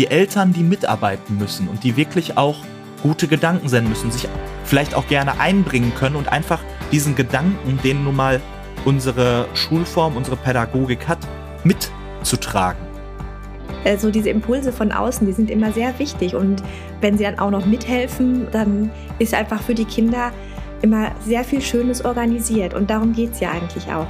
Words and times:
die 0.00 0.06
Eltern, 0.06 0.54
die 0.54 0.62
mitarbeiten 0.62 1.36
müssen 1.36 1.68
und 1.68 1.84
die 1.84 1.94
wirklich 1.94 2.38
auch 2.38 2.56
gute 3.02 3.28
Gedanken 3.28 3.68
senden 3.68 3.90
müssen, 3.90 4.10
sich 4.10 4.26
vielleicht 4.64 4.94
auch 4.94 5.06
gerne 5.08 5.38
einbringen 5.38 5.92
können 5.94 6.16
und 6.16 6.32
einfach 6.32 6.60
diesen 6.90 7.14
Gedanken, 7.16 7.78
den 7.84 8.04
nun 8.04 8.16
mal 8.16 8.40
unsere 8.86 9.46
Schulform, 9.52 10.16
unsere 10.16 10.38
Pädagogik 10.38 11.06
hat, 11.06 11.18
mitzutragen. 11.64 12.80
Also 13.84 14.10
diese 14.10 14.30
Impulse 14.30 14.72
von 14.72 14.90
außen, 14.90 15.26
die 15.26 15.34
sind 15.34 15.50
immer 15.50 15.70
sehr 15.70 15.98
wichtig. 15.98 16.34
Und 16.34 16.62
wenn 17.02 17.18
sie 17.18 17.24
dann 17.24 17.38
auch 17.38 17.50
noch 17.50 17.66
mithelfen, 17.66 18.46
dann 18.52 18.90
ist 19.18 19.34
einfach 19.34 19.60
für 19.60 19.74
die 19.74 19.84
Kinder 19.84 20.32
immer 20.80 21.10
sehr 21.26 21.44
viel 21.44 21.60
Schönes 21.60 22.02
organisiert. 22.02 22.72
Und 22.72 22.88
darum 22.88 23.12
geht 23.12 23.32
es 23.32 23.40
ja 23.40 23.50
eigentlich 23.50 23.86
auch. 23.92 24.06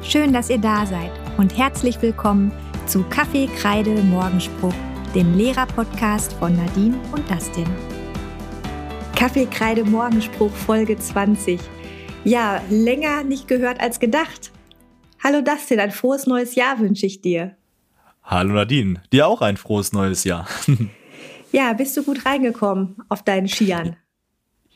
Schön, 0.00 0.32
dass 0.32 0.48
ihr 0.48 0.58
da 0.58 0.86
seid 0.86 1.10
und 1.36 1.58
herzlich 1.58 2.00
willkommen 2.00 2.50
zu 2.86 3.02
Kaffee, 3.10 3.46
Kreide, 3.58 3.90
Morgenspruch, 3.90 4.72
dem 5.14 5.36
Lehrer-Podcast 5.36 6.34
von 6.34 6.54
Nadine 6.54 6.98
und 7.12 7.28
Dustin. 7.30 7.66
Kaffee, 9.16 9.46
Kreide, 9.46 9.84
Morgenspruch, 9.84 10.52
Folge 10.52 10.98
20. 10.98 11.58
Ja, 12.24 12.60
länger 12.68 13.24
nicht 13.24 13.48
gehört 13.48 13.80
als 13.80 14.00
gedacht. 14.00 14.52
Hallo 15.22 15.40
Dustin, 15.40 15.80
ein 15.80 15.92
frohes 15.92 16.26
neues 16.26 16.54
Jahr 16.54 16.78
wünsche 16.78 17.06
ich 17.06 17.22
dir. 17.22 17.56
Hallo 18.22 18.52
Nadine, 18.52 19.02
dir 19.12 19.26
auch 19.26 19.40
ein 19.40 19.56
frohes 19.56 19.92
neues 19.92 20.24
Jahr. 20.24 20.46
ja, 21.52 21.72
bist 21.72 21.96
du 21.96 22.04
gut 22.04 22.26
reingekommen 22.26 22.96
auf 23.08 23.22
deinen 23.22 23.48
Skiern? 23.48 23.96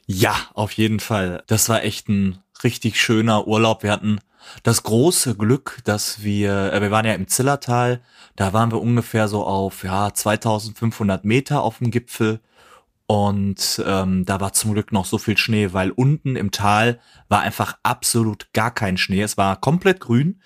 Ja, 0.06 0.34
auf 0.54 0.72
jeden 0.72 1.00
Fall. 1.00 1.44
Das 1.46 1.68
war 1.68 1.84
echt 1.84 2.08
ein 2.08 2.38
richtig 2.64 3.00
schöner 3.00 3.46
Urlaub. 3.46 3.82
Wir 3.82 3.92
hatten 3.92 4.18
das 4.62 4.82
große 4.82 5.36
Glück, 5.36 5.80
dass 5.84 6.22
wir, 6.22 6.72
äh, 6.72 6.80
wir 6.80 6.90
waren 6.90 7.06
ja 7.06 7.14
im 7.14 7.28
Zillertal, 7.28 8.00
da 8.36 8.52
waren 8.52 8.70
wir 8.70 8.80
ungefähr 8.80 9.28
so 9.28 9.44
auf 9.44 9.84
ja 9.84 10.12
2500 10.12 11.24
Meter 11.24 11.62
auf 11.62 11.78
dem 11.78 11.90
Gipfel 11.90 12.40
und 13.06 13.82
ähm, 13.86 14.24
da 14.24 14.40
war 14.40 14.52
zum 14.52 14.72
Glück 14.72 14.92
noch 14.92 15.04
so 15.04 15.18
viel 15.18 15.36
Schnee, 15.36 15.72
weil 15.72 15.90
unten 15.90 16.36
im 16.36 16.50
Tal 16.50 16.98
war 17.28 17.40
einfach 17.40 17.76
absolut 17.82 18.52
gar 18.52 18.72
kein 18.72 18.96
Schnee. 18.96 19.22
Es 19.22 19.36
war 19.36 19.60
komplett 19.60 20.00
grün 20.00 20.40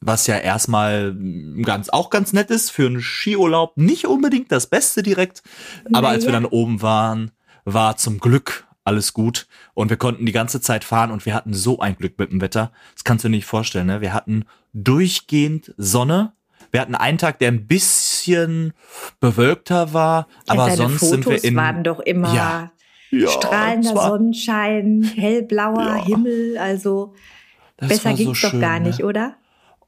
was 0.00 0.26
ja 0.26 0.36
erstmal 0.36 1.16
ganz 1.62 1.88
auch 1.88 2.10
ganz 2.10 2.32
nett 2.32 2.50
ist 2.50 2.70
für 2.70 2.86
einen 2.86 3.00
Skiurlaub. 3.00 3.76
Nicht 3.76 4.06
unbedingt 4.06 4.52
das 4.52 4.66
Beste 4.68 5.02
direkt, 5.02 5.42
aber 5.86 6.02
naja. 6.02 6.08
als 6.08 6.24
wir 6.24 6.32
dann 6.32 6.44
oben 6.44 6.82
waren, 6.82 7.32
war 7.64 7.96
zum 7.96 8.18
Glück 8.20 8.65
alles 8.86 9.12
gut 9.12 9.46
und 9.74 9.90
wir 9.90 9.96
konnten 9.96 10.26
die 10.26 10.32
ganze 10.32 10.60
Zeit 10.60 10.84
fahren 10.84 11.10
und 11.10 11.26
wir 11.26 11.34
hatten 11.34 11.52
so 11.52 11.80
ein 11.80 11.96
Glück 11.96 12.18
mit 12.18 12.30
dem 12.30 12.40
Wetter. 12.40 12.72
Das 12.94 13.04
kannst 13.04 13.24
du 13.24 13.28
dir 13.28 13.36
nicht 13.36 13.46
vorstellen. 13.46 13.86
Ne? 13.86 14.00
Wir 14.00 14.14
hatten 14.14 14.44
durchgehend 14.72 15.74
Sonne. 15.76 16.32
Wir 16.70 16.80
hatten 16.80 16.94
einen 16.94 17.18
Tag, 17.18 17.38
der 17.38 17.48
ein 17.48 17.66
bisschen 17.66 18.72
bewölkter 19.20 19.92
war, 19.92 20.26
ja, 20.46 20.54
aber 20.54 20.70
sonst 20.72 21.00
Fotos 21.00 21.10
sind 21.10 21.26
wir 21.26 21.44
in 21.44 21.56
waren 21.56 21.84
doch 21.84 22.00
immer 22.00 22.34
ja, 22.34 22.70
ja, 23.10 23.28
strahlender 23.28 23.94
Sonnenschein, 23.94 25.02
hellblauer 25.02 25.96
ja. 25.96 26.04
Himmel. 26.04 26.58
Also 26.58 27.14
das 27.76 27.88
besser 27.88 28.14
ging's 28.14 28.40
so 28.40 28.50
doch 28.50 28.60
gar 28.60 28.80
nicht, 28.80 28.98
ne? 28.98 29.06
oder? 29.06 29.36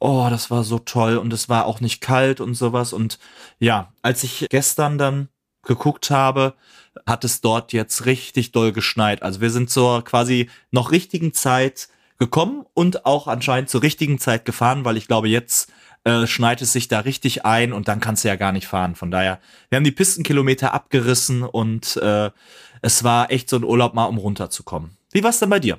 oh, 0.01 0.27
das 0.31 0.51
war 0.51 0.65
so 0.65 0.79
toll 0.79 1.17
und 1.17 1.33
es 1.33 1.49
war 1.49 1.67
auch 1.67 1.81
nicht 1.81 2.01
kalt 2.01 2.41
und 2.41 2.55
sowas. 2.55 2.93
Und 2.93 3.19
ja, 3.59 3.93
als 4.03 4.23
ich 4.25 4.47
gestern 4.51 4.99
dann 4.99 5.29
geguckt 5.69 6.11
habe, 6.11 6.55
hat 7.07 7.23
es 7.23 7.41
dort 7.41 7.73
jetzt 7.73 8.07
richtig 8.07 8.51
doll 8.51 8.73
geschneit. 8.73 9.23
Also 9.23 9.41
wir 9.41 9.51
sind 9.51 9.71
zur 9.71 10.03
quasi 10.03 10.51
noch 10.73 10.91
richtigen 10.91 11.33
Zeit 11.33 11.89
gekommen 12.19 12.67
und 12.75 13.07
auch 13.07 13.29
anscheinend 13.29 13.71
zur 13.71 13.83
richtigen 13.83 14.19
Zeit 14.19 14.45
gefahren, 14.45 14.85
weil 14.85 14.97
ich 14.97 15.07
glaube, 15.07 15.29
jetzt 15.29 15.71
äh, 16.03 16.27
schneit 16.27 16.61
es 16.63 16.73
sich 16.73 16.89
da 16.89 17.01
richtig 17.01 17.45
ein 17.45 17.73
und 17.73 17.87
dann 17.87 18.01
kannst 18.01 18.25
du 18.25 18.29
ja 18.29 18.35
gar 18.35 18.51
nicht 18.51 18.67
fahren. 18.67 18.97
Von 18.97 19.13
daher, 19.13 19.39
wir 19.69 19.77
haben 19.77 19.85
die 19.85 19.93
Pistenkilometer 19.93 20.75
abgerissen 20.75 21.45
und 21.45 21.97
äh, 21.99 22.31
es 22.83 23.05
war 23.05 23.31
echt 23.31 23.49
so 23.49 23.57
ein 23.57 23.65
Urlaub 23.65 23.95
mal, 23.95 24.07
um 24.07 24.19
runterzukommen. 24.19 24.97
Wie 25.13 25.23
war 25.23 25.31
es 25.31 25.39
denn 25.39 25.51
bei 25.51 25.61
dir? 25.61 25.79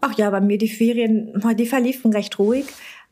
Ach 0.00 0.16
ja, 0.16 0.30
bei 0.30 0.40
mir 0.40 0.58
die 0.58 0.68
Ferien, 0.68 1.42
die 1.58 1.66
verliefen 1.66 2.12
recht 2.12 2.38
ruhig. 2.38 2.66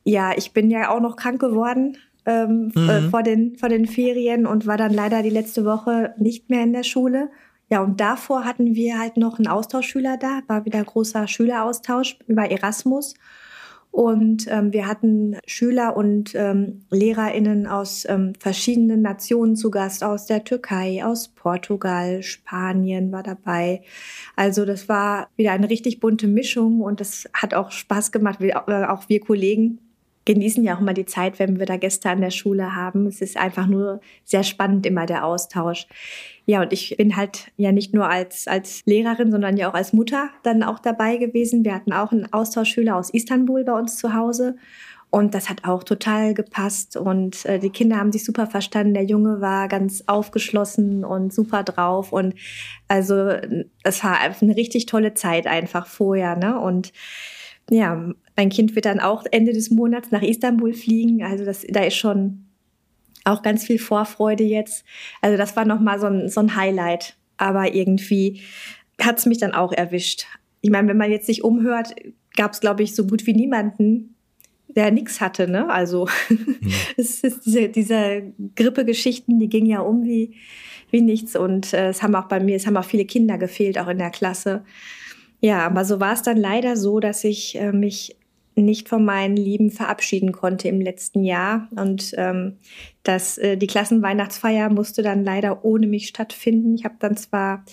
Ja, 0.04 0.32
ich 0.36 0.52
bin 0.52 0.70
ja 0.70 0.90
auch 0.90 1.00
noch 1.00 1.16
krank 1.16 1.40
geworden 1.40 1.98
ähm, 2.26 2.72
äh, 2.74 2.78
mhm. 2.78 2.88
äh, 2.88 3.00
vor, 3.10 3.22
den, 3.22 3.56
vor 3.56 3.68
den 3.68 3.86
Ferien 3.86 4.46
und 4.46 4.66
war 4.66 4.76
dann 4.76 4.92
leider 4.92 5.22
die 5.22 5.30
letzte 5.30 5.64
Woche 5.64 6.14
nicht 6.18 6.50
mehr 6.50 6.62
in 6.62 6.72
der 6.72 6.82
Schule. 6.82 7.30
Ja, 7.70 7.82
und 7.82 8.00
davor 8.00 8.44
hatten 8.44 8.74
wir 8.74 8.98
halt 8.98 9.16
noch 9.16 9.38
einen 9.38 9.48
Austauschschüler 9.48 10.16
da, 10.18 10.40
war 10.46 10.64
wieder 10.64 10.82
großer 10.84 11.26
Schüleraustausch 11.26 12.18
über 12.26 12.50
Erasmus. 12.50 13.14
Und 13.96 14.46
ähm, 14.50 14.74
wir 14.74 14.86
hatten 14.86 15.38
Schüler 15.46 15.96
und 15.96 16.34
ähm, 16.34 16.80
LehrerInnen 16.90 17.66
aus 17.66 18.04
ähm, 18.06 18.34
verschiedenen 18.38 19.00
Nationen 19.00 19.56
zu 19.56 19.70
Gast, 19.70 20.04
aus 20.04 20.26
der 20.26 20.44
Türkei, 20.44 21.02
aus 21.02 21.28
Portugal, 21.28 22.22
Spanien 22.22 23.10
war 23.10 23.22
dabei. 23.22 23.80
Also 24.36 24.66
das 24.66 24.90
war 24.90 25.28
wieder 25.36 25.52
eine 25.52 25.70
richtig 25.70 25.98
bunte 25.98 26.28
Mischung 26.28 26.82
und 26.82 27.00
das 27.00 27.26
hat 27.32 27.54
auch 27.54 27.70
Spaß 27.70 28.12
gemacht. 28.12 28.38
Wir, 28.38 28.64
äh, 28.66 28.84
auch 28.84 29.08
wir 29.08 29.20
Kollegen 29.20 29.78
genießen 30.26 30.62
ja 30.62 30.76
auch 30.76 30.80
immer 30.80 30.92
die 30.92 31.06
Zeit, 31.06 31.38
wenn 31.38 31.58
wir 31.58 31.64
da 31.64 31.78
Gäste 31.78 32.10
an 32.10 32.20
der 32.20 32.30
Schule 32.30 32.76
haben. 32.76 33.06
Es 33.06 33.22
ist 33.22 33.38
einfach 33.38 33.66
nur 33.66 34.00
sehr 34.24 34.42
spannend 34.42 34.84
immer 34.84 35.06
der 35.06 35.24
Austausch. 35.24 35.86
Ja, 36.44 36.62
und 36.62 36.72
ich 36.72 36.96
bin 36.96 37.16
halt 37.16 37.50
ja 37.56 37.72
nicht 37.72 37.94
nur 37.94 38.08
als, 38.08 38.46
als 38.46 38.82
Lehrerin, 38.84 39.32
sondern 39.32 39.56
ja 39.56 39.70
auch 39.70 39.74
als 39.74 39.92
Mutter 39.92 40.28
dann 40.42 40.62
auch 40.62 40.78
dabei 40.78 41.16
gewesen. 41.16 41.64
Wir 41.64 41.74
hatten 41.74 41.92
auch 41.92 42.12
einen 42.12 42.32
Austauschschüler 42.32 42.96
aus 42.96 43.10
Istanbul 43.10 43.64
bei 43.64 43.72
uns 43.72 43.96
zu 43.96 44.14
Hause. 44.14 44.56
Und 45.10 45.34
das 45.34 45.48
hat 45.48 45.64
auch 45.64 45.82
total 45.84 46.34
gepasst. 46.34 46.96
Und 46.96 47.46
äh, 47.46 47.58
die 47.58 47.70
Kinder 47.70 47.96
haben 47.96 48.12
sich 48.12 48.24
super 48.24 48.46
verstanden. 48.46 48.94
Der 48.94 49.04
Junge 49.04 49.40
war 49.40 49.68
ganz 49.68 50.04
aufgeschlossen 50.06 51.04
und 51.04 51.32
super 51.32 51.62
drauf. 51.62 52.12
Und 52.12 52.34
also 52.88 53.30
es 53.82 54.04
war 54.04 54.18
eine 54.20 54.56
richtig 54.56 54.86
tolle 54.86 55.14
Zeit 55.14 55.46
einfach 55.46 55.86
vorher. 55.86 56.36
Ne? 56.36 56.58
Und 56.60 56.92
ja, 57.70 58.12
mein 58.36 58.48
Kind 58.50 58.74
wird 58.74 58.84
dann 58.84 59.00
auch 59.00 59.24
Ende 59.30 59.52
des 59.52 59.70
Monats 59.70 60.10
nach 60.10 60.22
Istanbul 60.22 60.72
fliegen. 60.72 61.22
Also 61.22 61.44
das, 61.44 61.64
da 61.68 61.82
ist 61.82 61.96
schon 61.96 62.46
auch 63.24 63.42
ganz 63.42 63.64
viel 63.64 63.78
Vorfreude 63.78 64.44
jetzt. 64.44 64.84
Also 65.20 65.36
das 65.36 65.56
war 65.56 65.64
nochmal 65.64 65.98
so 65.98 66.06
ein, 66.06 66.28
so 66.28 66.40
ein 66.40 66.54
Highlight. 66.54 67.16
Aber 67.38 67.74
irgendwie 67.74 68.40
hat 69.00 69.18
es 69.18 69.26
mich 69.26 69.38
dann 69.38 69.52
auch 69.52 69.72
erwischt. 69.72 70.26
Ich 70.60 70.70
meine, 70.70 70.88
wenn 70.88 70.96
man 70.96 71.10
jetzt 71.10 71.26
sich 71.26 71.44
umhört, 71.44 71.94
gab 72.36 72.52
es, 72.52 72.60
glaube 72.60 72.82
ich, 72.82 72.94
so 72.94 73.06
gut 73.06 73.26
wie 73.26 73.34
niemanden, 73.34 74.14
der 74.68 74.90
nichts 74.90 75.20
hatte. 75.20 75.48
Ne? 75.48 75.68
Also 75.68 76.06
ja. 76.28 76.36
es 76.96 77.22
ist 77.22 77.46
diese, 77.46 77.68
diese 77.68 78.32
Grippegeschichten, 78.54 79.40
die 79.40 79.48
gingen 79.48 79.66
ja 79.66 79.80
um 79.80 80.04
wie, 80.04 80.34
wie 80.90 81.00
nichts. 81.00 81.34
Und 81.34 81.72
äh, 81.72 81.88
es 81.88 82.02
haben 82.02 82.14
auch 82.14 82.28
bei 82.28 82.40
mir, 82.40 82.56
es 82.56 82.66
haben 82.66 82.76
auch 82.76 82.84
viele 82.84 83.06
Kinder 83.06 83.38
gefehlt, 83.38 83.78
auch 83.78 83.88
in 83.88 83.98
der 83.98 84.10
Klasse. 84.10 84.64
Ja, 85.46 85.64
aber 85.64 85.84
so 85.84 86.00
war 86.00 86.12
es 86.12 86.22
dann 86.22 86.38
leider 86.38 86.76
so, 86.76 86.98
dass 86.98 87.22
ich 87.22 87.54
äh, 87.56 87.70
mich 87.70 88.16
nicht 88.56 88.88
von 88.88 89.04
meinen 89.04 89.36
Lieben 89.36 89.70
verabschieden 89.70 90.32
konnte 90.32 90.66
im 90.66 90.80
letzten 90.80 91.22
Jahr. 91.22 91.68
Und 91.70 92.14
ähm, 92.16 92.56
das, 93.04 93.38
äh, 93.38 93.56
die 93.56 93.68
Klassenweihnachtsfeier 93.68 94.70
musste 94.70 95.02
dann 95.02 95.22
leider 95.22 95.64
ohne 95.64 95.86
mich 95.86 96.08
stattfinden. 96.08 96.74
Ich 96.74 96.84
habe 96.84 96.96
dann 96.98 97.16
zwar 97.16 97.64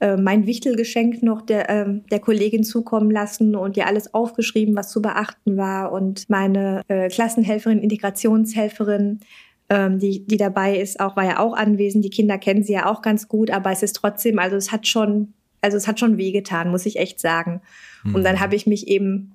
äh, 0.00 0.16
mein 0.16 0.46
Wichtelgeschenk 0.46 1.22
noch 1.22 1.42
der, 1.42 1.70
äh, 1.70 2.00
der 2.10 2.18
Kollegin 2.18 2.64
zukommen 2.64 3.12
lassen 3.12 3.54
und 3.54 3.76
ihr 3.76 3.86
alles 3.86 4.14
aufgeschrieben, 4.14 4.74
was 4.74 4.90
zu 4.90 5.00
beachten 5.00 5.56
war. 5.56 5.92
Und 5.92 6.28
meine 6.28 6.82
äh, 6.88 7.08
Klassenhelferin, 7.08 7.78
Integrationshelferin, 7.78 9.20
ähm, 9.68 10.00
die, 10.00 10.26
die 10.26 10.38
dabei 10.38 10.76
ist, 10.76 10.98
auch 10.98 11.14
war 11.14 11.24
ja 11.24 11.38
auch 11.38 11.54
anwesend. 11.54 12.04
Die 12.04 12.10
Kinder 12.10 12.36
kennen 12.38 12.64
sie 12.64 12.72
ja 12.72 12.90
auch 12.90 13.00
ganz 13.00 13.28
gut, 13.28 13.52
aber 13.52 13.70
es 13.70 13.84
ist 13.84 13.92
trotzdem, 13.92 14.40
also 14.40 14.56
es 14.56 14.72
hat 14.72 14.88
schon, 14.88 15.34
also 15.62 15.76
es 15.76 15.88
hat 15.88 15.98
schon 15.98 16.18
wehgetan, 16.18 16.70
muss 16.70 16.84
ich 16.84 16.98
echt 16.98 17.20
sagen. 17.20 17.62
Mhm. 18.04 18.16
Und 18.16 18.24
dann 18.24 18.40
habe 18.40 18.54
ich 18.54 18.66
mich 18.66 18.88
eben 18.88 19.32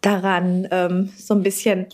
daran, 0.00 0.68
ähm, 0.70 1.10
so 1.16 1.34
ein 1.34 1.42
bisschen 1.42 1.86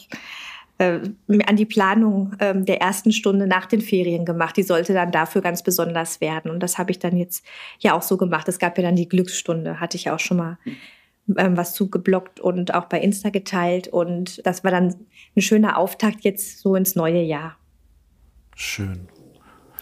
äh, 0.78 1.00
an 1.46 1.56
die 1.56 1.66
Planung 1.66 2.34
ähm, 2.38 2.64
der 2.64 2.80
ersten 2.80 3.12
Stunde 3.12 3.46
nach 3.46 3.66
den 3.66 3.80
Ferien 3.80 4.24
gemacht. 4.24 4.56
Die 4.56 4.62
sollte 4.62 4.94
dann 4.94 5.10
dafür 5.10 5.42
ganz 5.42 5.62
besonders 5.62 6.20
werden. 6.20 6.50
Und 6.50 6.62
das 6.62 6.78
habe 6.78 6.90
ich 6.90 6.98
dann 6.98 7.16
jetzt 7.16 7.44
ja 7.78 7.94
auch 7.94 8.02
so 8.02 8.16
gemacht. 8.16 8.48
Es 8.48 8.58
gab 8.58 8.78
ja 8.78 8.84
dann 8.84 8.96
die 8.96 9.08
Glücksstunde, 9.08 9.80
hatte 9.80 9.96
ich 9.96 10.04
ja 10.04 10.14
auch 10.14 10.20
schon 10.20 10.36
mal 10.36 10.58
ähm, 11.36 11.56
was 11.56 11.74
zugeblockt 11.74 12.40
und 12.40 12.74
auch 12.74 12.86
bei 12.86 13.00
Insta 13.00 13.30
geteilt. 13.30 13.88
Und 13.88 14.44
das 14.46 14.64
war 14.64 14.70
dann 14.70 14.94
ein 15.36 15.42
schöner 15.42 15.78
Auftakt 15.78 16.24
jetzt 16.24 16.60
so 16.60 16.74
ins 16.74 16.96
neue 16.96 17.22
Jahr. 17.22 17.56
Schön. 18.56 19.08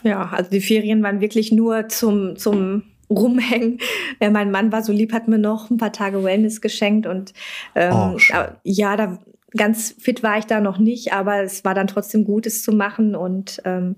Ja, 0.05 0.29
also 0.29 0.50
die 0.50 0.61
Ferien 0.61 1.03
waren 1.03 1.21
wirklich 1.21 1.50
nur 1.50 1.88
zum, 1.88 2.37
zum 2.37 2.85
rumhängen. 3.10 3.78
Ja, 4.20 4.31
mein 4.31 4.50
Mann 4.50 4.72
war 4.72 4.82
so 4.82 4.93
lieb, 4.93 5.12
hat 5.12 5.28
mir 5.28 5.38
noch 5.38 5.70
ein 5.70 5.76
paar 5.76 5.93
Tage 5.93 6.22
Wellness 6.22 6.60
geschenkt 6.60 7.06
und 7.06 7.32
ähm, 7.75 7.93
oh, 7.93 8.16
ja, 8.64 8.96
da 8.96 9.19
ganz 9.56 9.94
fit 9.99 10.22
war 10.22 10.38
ich 10.38 10.44
da 10.44 10.60
noch 10.60 10.78
nicht, 10.78 11.12
aber 11.12 11.43
es 11.43 11.64
war 11.64 11.75
dann 11.75 11.87
trotzdem 11.87 12.25
gut, 12.25 12.46
es 12.46 12.62
zu 12.62 12.72
machen 12.72 13.14
und 13.14 13.62
ähm, 13.64 13.96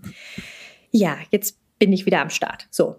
ja, 0.93 1.17
jetzt 1.31 1.59
bin 1.79 1.93
ich 1.93 2.07
wieder 2.07 2.21
am 2.21 2.31
Start. 2.31 2.69
So. 2.71 2.97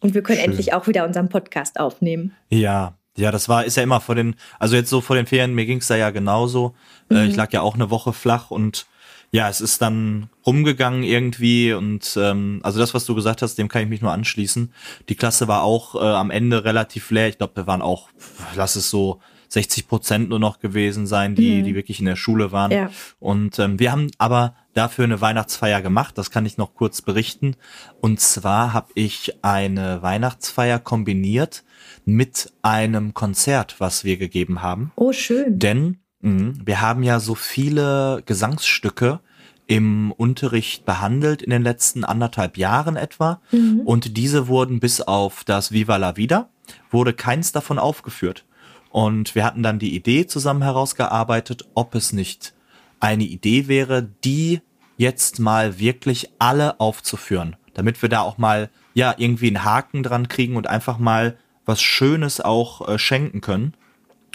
Und 0.00 0.14
wir 0.14 0.22
können 0.22 0.38
Schön. 0.38 0.50
endlich 0.50 0.74
auch 0.74 0.86
wieder 0.86 1.06
unseren 1.06 1.28
Podcast 1.28 1.80
aufnehmen. 1.80 2.34
Ja, 2.50 2.98
ja, 3.16 3.30
das 3.30 3.48
war, 3.48 3.64
ist 3.64 3.76
ja 3.76 3.82
immer 3.82 4.00
vor 4.00 4.14
den, 4.14 4.34
also 4.58 4.76
jetzt 4.76 4.90
so 4.90 5.00
vor 5.00 5.16
den 5.16 5.26
Ferien, 5.26 5.54
mir 5.54 5.66
ging 5.66 5.78
es 5.78 5.86
da 5.86 5.96
ja 5.96 6.10
genauso. 6.10 6.74
Äh, 7.10 7.14
mhm. 7.14 7.30
ich 7.30 7.36
lag 7.36 7.52
ja 7.52 7.62
auch 7.62 7.74
eine 7.74 7.90
Woche 7.90 8.12
flach 8.12 8.50
und 8.50 8.86
ja, 9.34 9.48
es 9.48 9.60
ist 9.60 9.82
dann 9.82 10.28
rumgegangen 10.46 11.02
irgendwie 11.02 11.72
und 11.72 12.16
ähm, 12.16 12.60
also 12.62 12.78
das, 12.78 12.94
was 12.94 13.04
du 13.04 13.16
gesagt 13.16 13.42
hast, 13.42 13.56
dem 13.56 13.66
kann 13.66 13.82
ich 13.82 13.88
mich 13.88 14.00
nur 14.00 14.12
anschließen. 14.12 14.72
Die 15.08 15.16
Klasse 15.16 15.48
war 15.48 15.64
auch 15.64 15.96
äh, 15.96 15.98
am 15.98 16.30
Ende 16.30 16.64
relativ 16.64 17.10
leer. 17.10 17.26
Ich 17.26 17.38
glaube, 17.38 17.56
wir 17.56 17.66
waren 17.66 17.82
auch, 17.82 18.10
lass 18.54 18.76
es 18.76 18.90
so 18.90 19.18
60 19.48 19.88
Prozent 19.88 20.28
nur 20.28 20.38
noch 20.38 20.60
gewesen 20.60 21.08
sein, 21.08 21.34
die, 21.34 21.56
mhm. 21.56 21.64
die 21.64 21.74
wirklich 21.74 21.98
in 21.98 22.06
der 22.06 22.14
Schule 22.14 22.52
waren. 22.52 22.70
Ja. 22.70 22.90
Und 23.18 23.58
ähm, 23.58 23.80
wir 23.80 23.90
haben 23.90 24.08
aber 24.18 24.54
dafür 24.72 25.02
eine 25.02 25.20
Weihnachtsfeier 25.20 25.82
gemacht. 25.82 26.16
Das 26.16 26.30
kann 26.30 26.46
ich 26.46 26.56
noch 26.56 26.74
kurz 26.74 27.02
berichten. 27.02 27.56
Und 28.00 28.20
zwar 28.20 28.72
habe 28.72 28.92
ich 28.94 29.36
eine 29.42 30.00
Weihnachtsfeier 30.00 30.78
kombiniert 30.78 31.64
mit 32.04 32.52
einem 32.62 33.14
Konzert, 33.14 33.80
was 33.80 34.04
wir 34.04 34.16
gegeben 34.16 34.62
haben. 34.62 34.92
Oh, 34.94 35.12
schön. 35.12 35.58
Denn 35.58 35.98
Mhm. 36.24 36.58
Wir 36.64 36.80
haben 36.80 37.02
ja 37.02 37.20
so 37.20 37.34
viele 37.34 38.22
Gesangsstücke 38.24 39.20
im 39.66 40.12
Unterricht 40.12 40.84
behandelt 40.84 41.42
in 41.42 41.50
den 41.50 41.62
letzten 41.62 42.04
anderthalb 42.04 42.56
Jahren 42.56 42.96
etwa. 42.96 43.40
Mhm. 43.52 43.80
Und 43.84 44.16
diese 44.16 44.48
wurden 44.48 44.80
bis 44.80 45.00
auf 45.00 45.44
das 45.44 45.70
Viva 45.70 45.96
la 45.96 46.16
Vida, 46.16 46.48
wurde 46.90 47.12
keins 47.12 47.52
davon 47.52 47.78
aufgeführt. 47.78 48.44
Und 48.90 49.34
wir 49.34 49.44
hatten 49.44 49.62
dann 49.62 49.78
die 49.78 49.94
Idee 49.94 50.26
zusammen 50.26 50.62
herausgearbeitet, 50.62 51.66
ob 51.74 51.94
es 51.94 52.12
nicht 52.12 52.54
eine 53.00 53.24
Idee 53.24 53.68
wäre, 53.68 54.08
die 54.24 54.60
jetzt 54.96 55.40
mal 55.40 55.78
wirklich 55.78 56.30
alle 56.38 56.78
aufzuführen, 56.80 57.56
damit 57.74 58.00
wir 58.00 58.08
da 58.08 58.20
auch 58.20 58.38
mal 58.38 58.70
ja 58.94 59.14
irgendwie 59.16 59.48
einen 59.48 59.64
Haken 59.64 60.02
dran 60.02 60.28
kriegen 60.28 60.56
und 60.56 60.68
einfach 60.68 60.98
mal 60.98 61.36
was 61.66 61.82
Schönes 61.82 62.40
auch 62.40 62.88
äh, 62.88 62.98
schenken 62.98 63.40
können. 63.40 63.74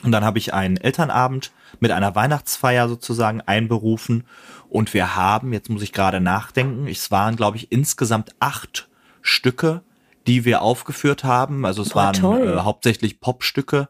Und 0.04 0.12
dann 0.12 0.26
habe 0.26 0.40
ich 0.40 0.54
einen 0.54 0.78
Elternabend 0.78 1.52
mit 1.80 1.92
einer 1.92 2.16
Weihnachtsfeier 2.16 2.90
sozusagen 2.90 3.42
einberufen. 3.42 4.26
Und 4.70 4.94
wir 4.94 5.16
haben, 5.16 5.54
jetzt 5.54 5.70
muss 5.70 5.82
ich 5.82 5.94
gerade 5.94 6.20
nachdenken, 6.20 6.88
es 6.88 7.12
waren, 7.12 7.36
glaube 7.36 7.58
ich, 7.58 7.72
insgesamt 7.72 8.36
acht 8.40 8.90
Stücke, 9.22 9.82
die 10.28 10.46
wir 10.46 10.62
aufgeführt 10.62 11.24
haben. 11.24 11.66
Also 11.66 11.82
es 11.82 11.90
Boah, 11.90 12.14
waren 12.14 12.48
äh, 12.48 12.60
hauptsächlich 12.60 13.20
Popstücke, 13.20 13.90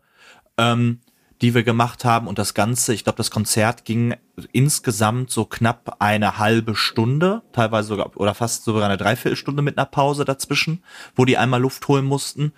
ähm, 0.58 1.02
die 1.42 1.54
wir 1.54 1.64
gemacht 1.64 2.06
haben. 2.06 2.28
Und 2.28 2.40
das 2.40 2.54
Ganze, 2.54 2.94
ich 2.94 3.04
glaube, 3.04 3.18
das 3.18 3.32
Konzert 3.32 3.86
ging 3.86 4.16
insgesamt 4.52 5.32
so 5.32 5.46
knapp 5.46 5.98
eine 6.00 6.38
halbe 6.38 6.76
Stunde, 6.76 7.42
teilweise 7.52 7.90
sogar 7.90 8.16
oder 8.16 8.34
fast 8.34 8.64
sogar 8.64 8.86
eine 8.86 8.98
Dreiviertelstunde 8.98 9.62
mit 9.62 9.78
einer 9.78 9.86
Pause 9.86 10.26
dazwischen, 10.26 10.84
wo 11.16 11.26
die 11.26 11.38
einmal 11.38 11.62
Luft 11.62 11.88
holen 11.88 12.06
mussten. 12.06 12.54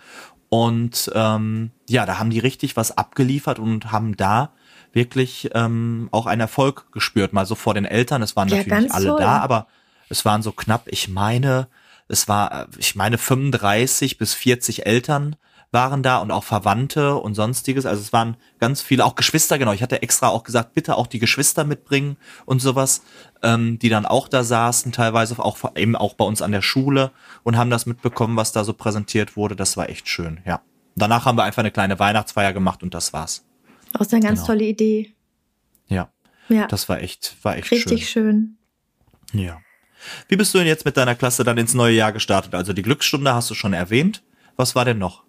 Und 0.50 1.09
ähm, 1.15 1.71
ja, 1.89 2.06
da 2.06 2.19
haben 2.19 2.29
die 2.29 2.39
richtig 2.39 2.75
was 2.75 2.97
abgeliefert 2.97 3.57
und 3.57 3.91
haben 3.91 4.17
da 4.17 4.53
wirklich 4.93 5.49
ähm, 5.53 6.09
auch 6.11 6.25
einen 6.25 6.41
Erfolg 6.41 6.91
gespürt, 6.91 7.33
mal 7.33 7.45
so 7.45 7.55
vor 7.55 7.73
den 7.73 7.85
Eltern. 7.85 8.21
Es 8.21 8.35
waren 8.35 8.49
ja, 8.49 8.57
natürlich 8.57 8.83
nicht 8.83 8.93
alle 8.93 9.07
toll. 9.07 9.19
da, 9.19 9.39
aber 9.39 9.67
es 10.09 10.25
waren 10.25 10.41
so 10.41 10.51
knapp, 10.51 10.83
ich 10.88 11.07
meine, 11.07 11.67
es 12.07 12.27
war, 12.27 12.67
ich 12.77 12.95
meine 12.95 13.17
35 13.17 14.17
bis 14.17 14.33
40 14.33 14.85
Eltern 14.85 15.38
waren 15.71 16.03
da 16.03 16.17
und 16.17 16.31
auch 16.31 16.43
Verwandte 16.43 17.15
und 17.15 17.33
sonstiges. 17.33 17.85
Also 17.85 18.01
es 18.01 18.11
waren 18.11 18.35
ganz 18.59 18.81
viele, 18.81 19.05
auch 19.05 19.15
Geschwister, 19.15 19.57
genau. 19.57 19.71
Ich 19.71 19.81
hatte 19.81 20.01
extra 20.01 20.27
auch 20.27 20.43
gesagt, 20.43 20.73
bitte 20.73 20.97
auch 20.97 21.07
die 21.07 21.19
Geschwister 21.19 21.63
mitbringen 21.63 22.17
und 22.45 22.61
sowas, 22.61 23.03
ähm, 23.41 23.79
die 23.79 23.88
dann 23.88 24.05
auch 24.05 24.27
da 24.27 24.43
saßen, 24.43 24.91
teilweise 24.91 25.39
auch 25.39 25.57
eben 25.75 25.95
auch 25.95 26.13
bei 26.15 26.25
uns 26.25 26.41
an 26.41 26.51
der 26.51 26.61
Schule 26.61 27.11
und 27.43 27.57
haben 27.57 27.69
das 27.69 27.85
mitbekommen, 27.85 28.35
was 28.35 28.51
da 28.51 28.65
so 28.65 28.73
präsentiert 28.73 29.38
wurde. 29.38 29.55
Das 29.55 29.77
war 29.77 29.89
echt 29.89 30.09
schön, 30.09 30.41
ja. 30.45 30.61
Danach 30.97 31.23
haben 31.23 31.38
wir 31.38 31.43
einfach 31.43 31.61
eine 31.61 31.71
kleine 31.71 31.99
Weihnachtsfeier 31.99 32.51
gemacht 32.51 32.83
und 32.83 32.93
das 32.93 33.13
war's. 33.13 33.45
Auch 33.97 34.05
so 34.05 34.15
eine 34.15 34.25
ganz 34.25 34.39
genau. 34.39 34.47
tolle 34.47 34.65
Idee. 34.65 35.13
Ja. 35.88 36.11
Ja. 36.49 36.67
Das 36.67 36.89
war 36.89 37.01
echt, 37.01 37.35
war 37.43 37.57
echt 37.57 37.71
Richtig 37.71 38.09
schön. 38.09 38.57
schön. 39.33 39.41
Ja. 39.41 39.59
Wie 40.27 40.35
bist 40.35 40.53
du 40.53 40.57
denn 40.57 40.67
jetzt 40.67 40.85
mit 40.85 40.97
deiner 40.97 41.15
Klasse 41.15 41.43
dann 41.43 41.57
ins 41.57 41.73
neue 41.73 41.95
Jahr 41.95 42.11
gestartet? 42.11 42.55
Also 42.55 42.73
die 42.73 42.81
Glücksstunde 42.81 43.33
hast 43.33 43.49
du 43.49 43.53
schon 43.53 43.73
erwähnt. 43.73 44.23
Was 44.55 44.75
war 44.75 44.85
denn 44.85 44.97
noch? 44.97 45.23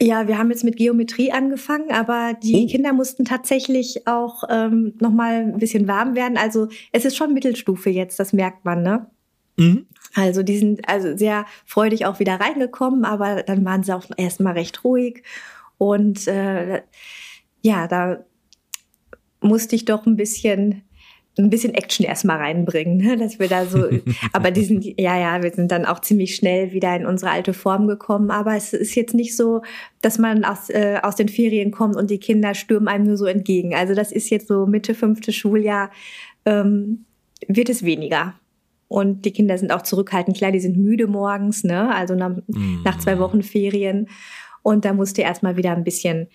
Ja, 0.00 0.28
wir 0.28 0.36
haben 0.36 0.50
jetzt 0.50 0.64
mit 0.64 0.76
Geometrie 0.76 1.32
angefangen, 1.32 1.90
aber 1.90 2.34
die 2.34 2.64
oh. 2.64 2.70
Kinder 2.70 2.92
mussten 2.92 3.24
tatsächlich 3.24 4.06
auch 4.06 4.44
ähm, 4.50 4.94
noch 5.00 5.10
mal 5.10 5.36
ein 5.36 5.58
bisschen 5.58 5.88
warm 5.88 6.14
werden. 6.14 6.36
Also 6.36 6.68
es 6.92 7.06
ist 7.06 7.16
schon 7.16 7.32
Mittelstufe 7.32 7.88
jetzt, 7.88 8.20
das 8.20 8.34
merkt 8.34 8.64
man, 8.64 8.82
ne? 8.82 9.06
Mhm. 9.56 9.86
Also 10.14 10.42
die 10.42 10.58
sind 10.58 10.86
also 10.86 11.16
sehr 11.16 11.46
freudig 11.64 12.04
auch 12.04 12.18
wieder 12.18 12.38
reingekommen, 12.38 13.06
aber 13.06 13.42
dann 13.42 13.64
waren 13.64 13.82
sie 13.82 13.94
auch 13.94 14.04
erstmal 14.18 14.52
recht 14.52 14.84
ruhig 14.84 15.22
und 15.78 16.26
äh, 16.26 16.82
ja, 17.66 17.88
da 17.88 18.24
musste 19.40 19.76
ich 19.76 19.84
doch 19.84 20.06
ein 20.06 20.16
bisschen 20.16 20.82
ein 21.38 21.50
bisschen 21.50 21.74
Action 21.74 22.06
erstmal 22.06 22.38
reinbringen, 22.38 22.96
ne? 22.96 23.16
dass 23.18 23.38
wir 23.38 23.46
da 23.46 23.66
so, 23.66 23.90
aber 24.32 24.50
die 24.50 24.64
sind, 24.64 24.84
ja, 24.98 25.18
ja, 25.18 25.42
wir 25.42 25.52
sind 25.52 25.70
dann 25.70 25.84
auch 25.84 26.00
ziemlich 26.00 26.34
schnell 26.34 26.72
wieder 26.72 26.96
in 26.96 27.04
unsere 27.04 27.30
alte 27.30 27.52
Form 27.52 27.86
gekommen, 27.86 28.30
aber 28.30 28.56
es 28.56 28.72
ist 28.72 28.94
jetzt 28.94 29.12
nicht 29.12 29.36
so, 29.36 29.60
dass 30.00 30.18
man 30.18 30.44
aus, 30.44 30.70
äh, 30.70 30.98
aus 31.02 31.16
den 31.16 31.28
Ferien 31.28 31.72
kommt 31.72 31.94
und 31.94 32.10
die 32.10 32.20
Kinder 32.20 32.54
stürmen 32.54 32.88
einem 32.88 33.04
nur 33.04 33.18
so 33.18 33.26
entgegen. 33.26 33.74
Also 33.74 33.94
das 33.94 34.12
ist 34.12 34.30
jetzt 34.30 34.48
so 34.48 34.64
Mitte 34.64 34.94
fünfte 34.94 35.30
Schuljahr, 35.30 35.90
ähm, 36.46 37.04
wird 37.48 37.68
es 37.68 37.84
weniger. 37.84 38.34
Und 38.88 39.26
die 39.26 39.32
Kinder 39.32 39.58
sind 39.58 39.72
auch 39.72 39.82
zurückhaltend, 39.82 40.38
klar, 40.38 40.52
die 40.52 40.60
sind 40.60 40.78
müde 40.78 41.06
morgens, 41.06 41.64
ne, 41.64 41.94
also 41.94 42.14
nach, 42.14 42.34
mm. 42.46 42.82
nach 42.82 42.96
zwei 42.98 43.18
Wochen 43.18 43.42
Ferien. 43.42 44.08
Und 44.62 44.84
da 44.84 44.94
musste 44.94 45.22
erstmal 45.22 45.56
wieder 45.56 45.72
ein 45.72 45.84
bisschen, 45.84 46.28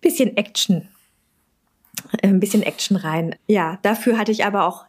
bisschen 0.00 0.36
Action, 0.36 0.88
äh, 2.22 2.28
ein 2.28 2.40
bisschen 2.40 2.62
Action 2.62 2.96
rein. 2.96 3.34
Ja, 3.46 3.78
dafür 3.82 4.18
hatte 4.18 4.32
ich 4.32 4.44
aber 4.44 4.66
auch 4.66 4.86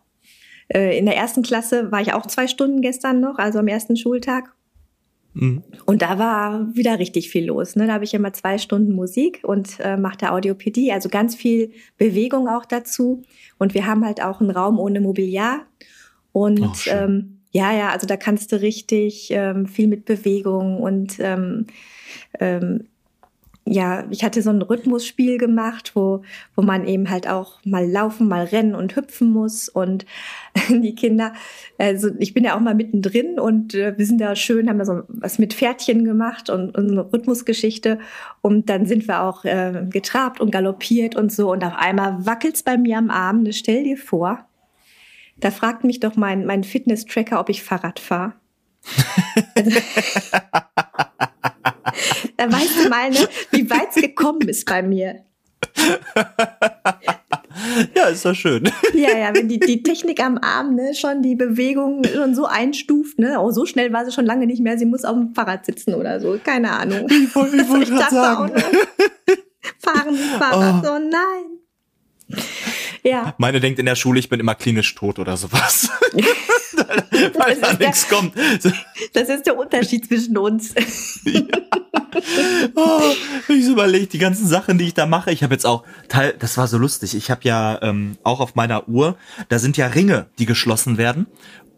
äh, 0.70 0.98
in 0.98 1.06
der 1.06 1.18
ersten 1.18 1.42
Klasse 1.42 1.92
war 1.92 2.02
ich 2.02 2.14
auch 2.14 2.26
zwei 2.28 2.48
Stunden 2.48 2.82
gestern 2.82 3.20
noch, 3.20 3.38
also 3.38 3.60
am 3.60 3.68
ersten 3.68 3.98
Schultag. 3.98 4.54
Mhm. 5.34 5.64
Und 5.86 6.02
da 6.02 6.18
war 6.20 6.76
wieder 6.76 7.00
richtig 7.00 7.30
viel 7.30 7.46
los. 7.46 7.76
Ne? 7.76 7.88
Da 7.88 7.94
habe 7.94 8.04
ich 8.04 8.14
immer 8.14 8.34
zwei 8.34 8.58
Stunden 8.58 8.94
Musik 8.94 9.42
und 9.44 9.80
äh, 9.80 9.98
machte 9.98 10.32
Audiopädie, 10.32 10.92
also 10.92 11.10
ganz 11.10 11.36
viel 11.36 11.72
Bewegung 11.98 12.48
auch 12.48 12.66
dazu. 12.66 13.24
Und 13.58 13.74
wir 13.74 13.86
haben 13.86 14.06
halt 14.06 14.24
auch 14.24 14.42
einen 14.42 14.52
Raum 14.52 14.80
ohne 14.80 15.02
Mobiliar. 15.02 15.66
Und 16.32 16.62
oh, 16.62 16.90
ähm, 16.90 17.40
ja, 17.52 17.74
ja, 17.76 17.90
also 17.90 18.06
da 18.06 18.18
kannst 18.18 18.52
du 18.52 18.62
richtig 18.62 19.30
ähm, 19.32 19.66
viel 19.66 19.88
mit 19.88 20.06
Bewegung 20.06 20.82
und 20.82 21.20
ähm, 21.20 21.66
ähm, 22.40 22.88
ja, 23.72 24.04
ich 24.10 24.24
hatte 24.24 24.42
so 24.42 24.50
ein 24.50 24.64
Rhythmusspiel 24.64 25.38
gemacht, 25.38 25.92
wo, 25.94 26.24
wo 26.56 26.64
man 26.64 26.88
eben 26.88 27.10
halt 27.10 27.30
auch 27.30 27.60
mal 27.64 27.88
laufen, 27.88 28.28
mal 28.28 28.46
rennen 28.46 28.74
und 28.74 28.96
hüpfen 28.96 29.32
muss. 29.32 29.70
Und 29.70 30.08
die 30.70 30.96
Kinder, 30.96 31.34
also 31.78 32.10
ich 32.18 32.34
bin 32.34 32.44
ja 32.44 32.56
auch 32.56 32.60
mal 32.60 32.74
mittendrin 32.74 33.40
und 33.40 33.76
äh, 33.76 33.96
wir 33.96 34.06
sind 34.08 34.20
da 34.20 34.36
schön, 34.36 34.70
haben 34.70 34.80
da 34.80 34.86
so 34.86 35.04
was 35.08 35.38
mit 35.38 35.54
Pferdchen 35.54 36.04
gemacht 36.04 36.50
und, 36.50 36.76
und 36.76 36.90
eine 36.92 37.14
Rhythmusgeschichte. 37.14 38.00
Und 38.42 38.70
dann 38.70 38.88
sind 38.88 39.08
wir 39.08 39.22
auch 39.22 39.46
äh, 39.46 39.86
getrabt 39.88 40.42
und 40.42 40.52
galoppiert 40.52 41.16
und 41.16 41.32
so. 41.32 41.52
Und 41.52 41.64
auf 41.64 41.76
einmal 41.76 42.26
wackelt's 42.26 42.64
bei 42.64 42.76
mir 42.78 42.98
am 42.98 43.12
Arm. 43.12 43.44
Ne, 43.44 43.54
stell 43.54 43.84
dir 43.84 43.98
vor, 43.98 44.48
da 45.40 45.52
fragt 45.52 45.84
mich 45.84 46.00
doch 46.00 46.16
mein, 46.16 46.46
mein 46.46 46.64
Fitness-Tracker, 46.64 47.40
ob 47.40 47.50
ich 47.50 47.62
Fahrrad 47.62 48.00
fahre. 48.00 48.34
da 52.40 52.50
weißt 52.50 52.86
du 52.86 52.90
mal, 52.90 53.10
ne, 53.10 53.28
wie 53.52 53.70
weit 53.70 53.90
es 53.94 54.02
gekommen 54.02 54.48
ist 54.48 54.66
bei 54.66 54.82
mir. 54.82 55.26
ja, 57.94 58.06
ist 58.08 58.24
doch 58.24 58.34
schön. 58.34 58.72
Ja, 58.94 59.18
ja, 59.18 59.36
wenn 59.36 59.50
die, 59.50 59.60
die 59.60 59.84
Technik 59.84 60.24
am 60.24 60.38
Arm 60.38 60.76
ne, 60.76 60.96
schon 60.96 61.22
die 61.22 61.36
Bewegung 61.36 62.02
schon 62.06 62.34
so 62.34 62.46
einstuft, 62.46 63.20
ne, 63.20 63.42
oh, 63.42 63.52
so 63.52 63.66
schnell 63.66 63.92
war 63.92 64.06
sie 64.06 64.14
schon 64.14 64.26
lange 64.26 64.48
nicht 64.48 64.62
mehr, 64.62 64.78
sie 64.78 64.86
muss 64.86 65.04
auf 65.04 65.18
dem 65.18 65.36
Fahrrad 65.36 65.66
sitzen 65.66 65.96
oder 65.96 66.22
so, 66.22 66.40
keine 66.42 66.72
Ahnung. 66.72 67.08
Ich 67.10 67.36
wollte 67.36 67.58
wollt 67.70 67.90
gerade 67.90 68.16
sagen. 68.16 68.52
Auch, 68.52 68.56
ne? 68.56 68.64
Fahren 69.80 70.16
Fahrrad, 70.16 70.86
oh, 70.86 70.92
oh 70.96 71.00
nein. 71.00 71.60
Ja. 73.04 73.34
Meine 73.38 73.60
denkt 73.60 73.80
in 73.80 73.86
der 73.86 73.96
Schule, 73.96 74.20
ich 74.20 74.30
bin 74.30 74.40
immer 74.40 74.56
klinisch 74.56 74.94
tot 74.96 75.20
oder 75.20 75.38
sowas. 75.38 75.90
Weil 76.74 77.56
da 77.60 77.74
nichts 77.74 78.08
kommt. 78.08 78.34
Das 79.14 79.30
ist 79.30 79.46
der 79.46 79.58
Unterschied 79.58 80.06
zwischen 80.08 80.38
uns. 80.38 80.74
ja. 81.24 81.42
oh, 82.76 83.14
ich 83.48 83.66
so 83.66 83.72
überlege, 83.74 84.08
die 84.08 84.18
ganzen 84.18 84.48
Sachen, 84.48 84.78
die 84.78 84.86
ich 84.86 84.94
da 84.94 85.06
mache. 85.06 85.32
Ich 85.32 85.44
habe 85.44 85.54
jetzt 85.54 85.66
auch 85.66 85.84
Teil, 86.08 86.36
das 86.40 86.58
war 86.58 86.68
so 86.68 86.78
lustig. 86.78 87.16
Ich 87.16 87.30
habe 87.32 87.42
ja 87.44 87.80
ähm, 87.82 88.18
auch 88.24 88.40
auf 88.40 88.56
meiner 88.56 88.88
Uhr, 88.88 89.18
da 89.50 89.60
sind 89.60 89.78
ja 89.78 89.88
Ringe, 89.88 90.28
die 90.40 90.46
geschlossen 90.46 90.98
werden. 90.98 91.28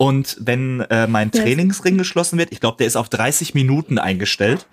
Und 0.02 0.38
wenn 0.40 0.82
äh, 0.90 1.06
mein 1.06 1.32
Trainingsring 1.32 2.00
geschlossen 2.00 2.40
wird, 2.40 2.52
ich 2.52 2.60
glaube, 2.60 2.78
der 2.78 2.88
ist 2.88 2.96
auf 2.96 3.08
30 3.08 3.54
Minuten 3.54 4.00
eingestellt. 4.00 4.66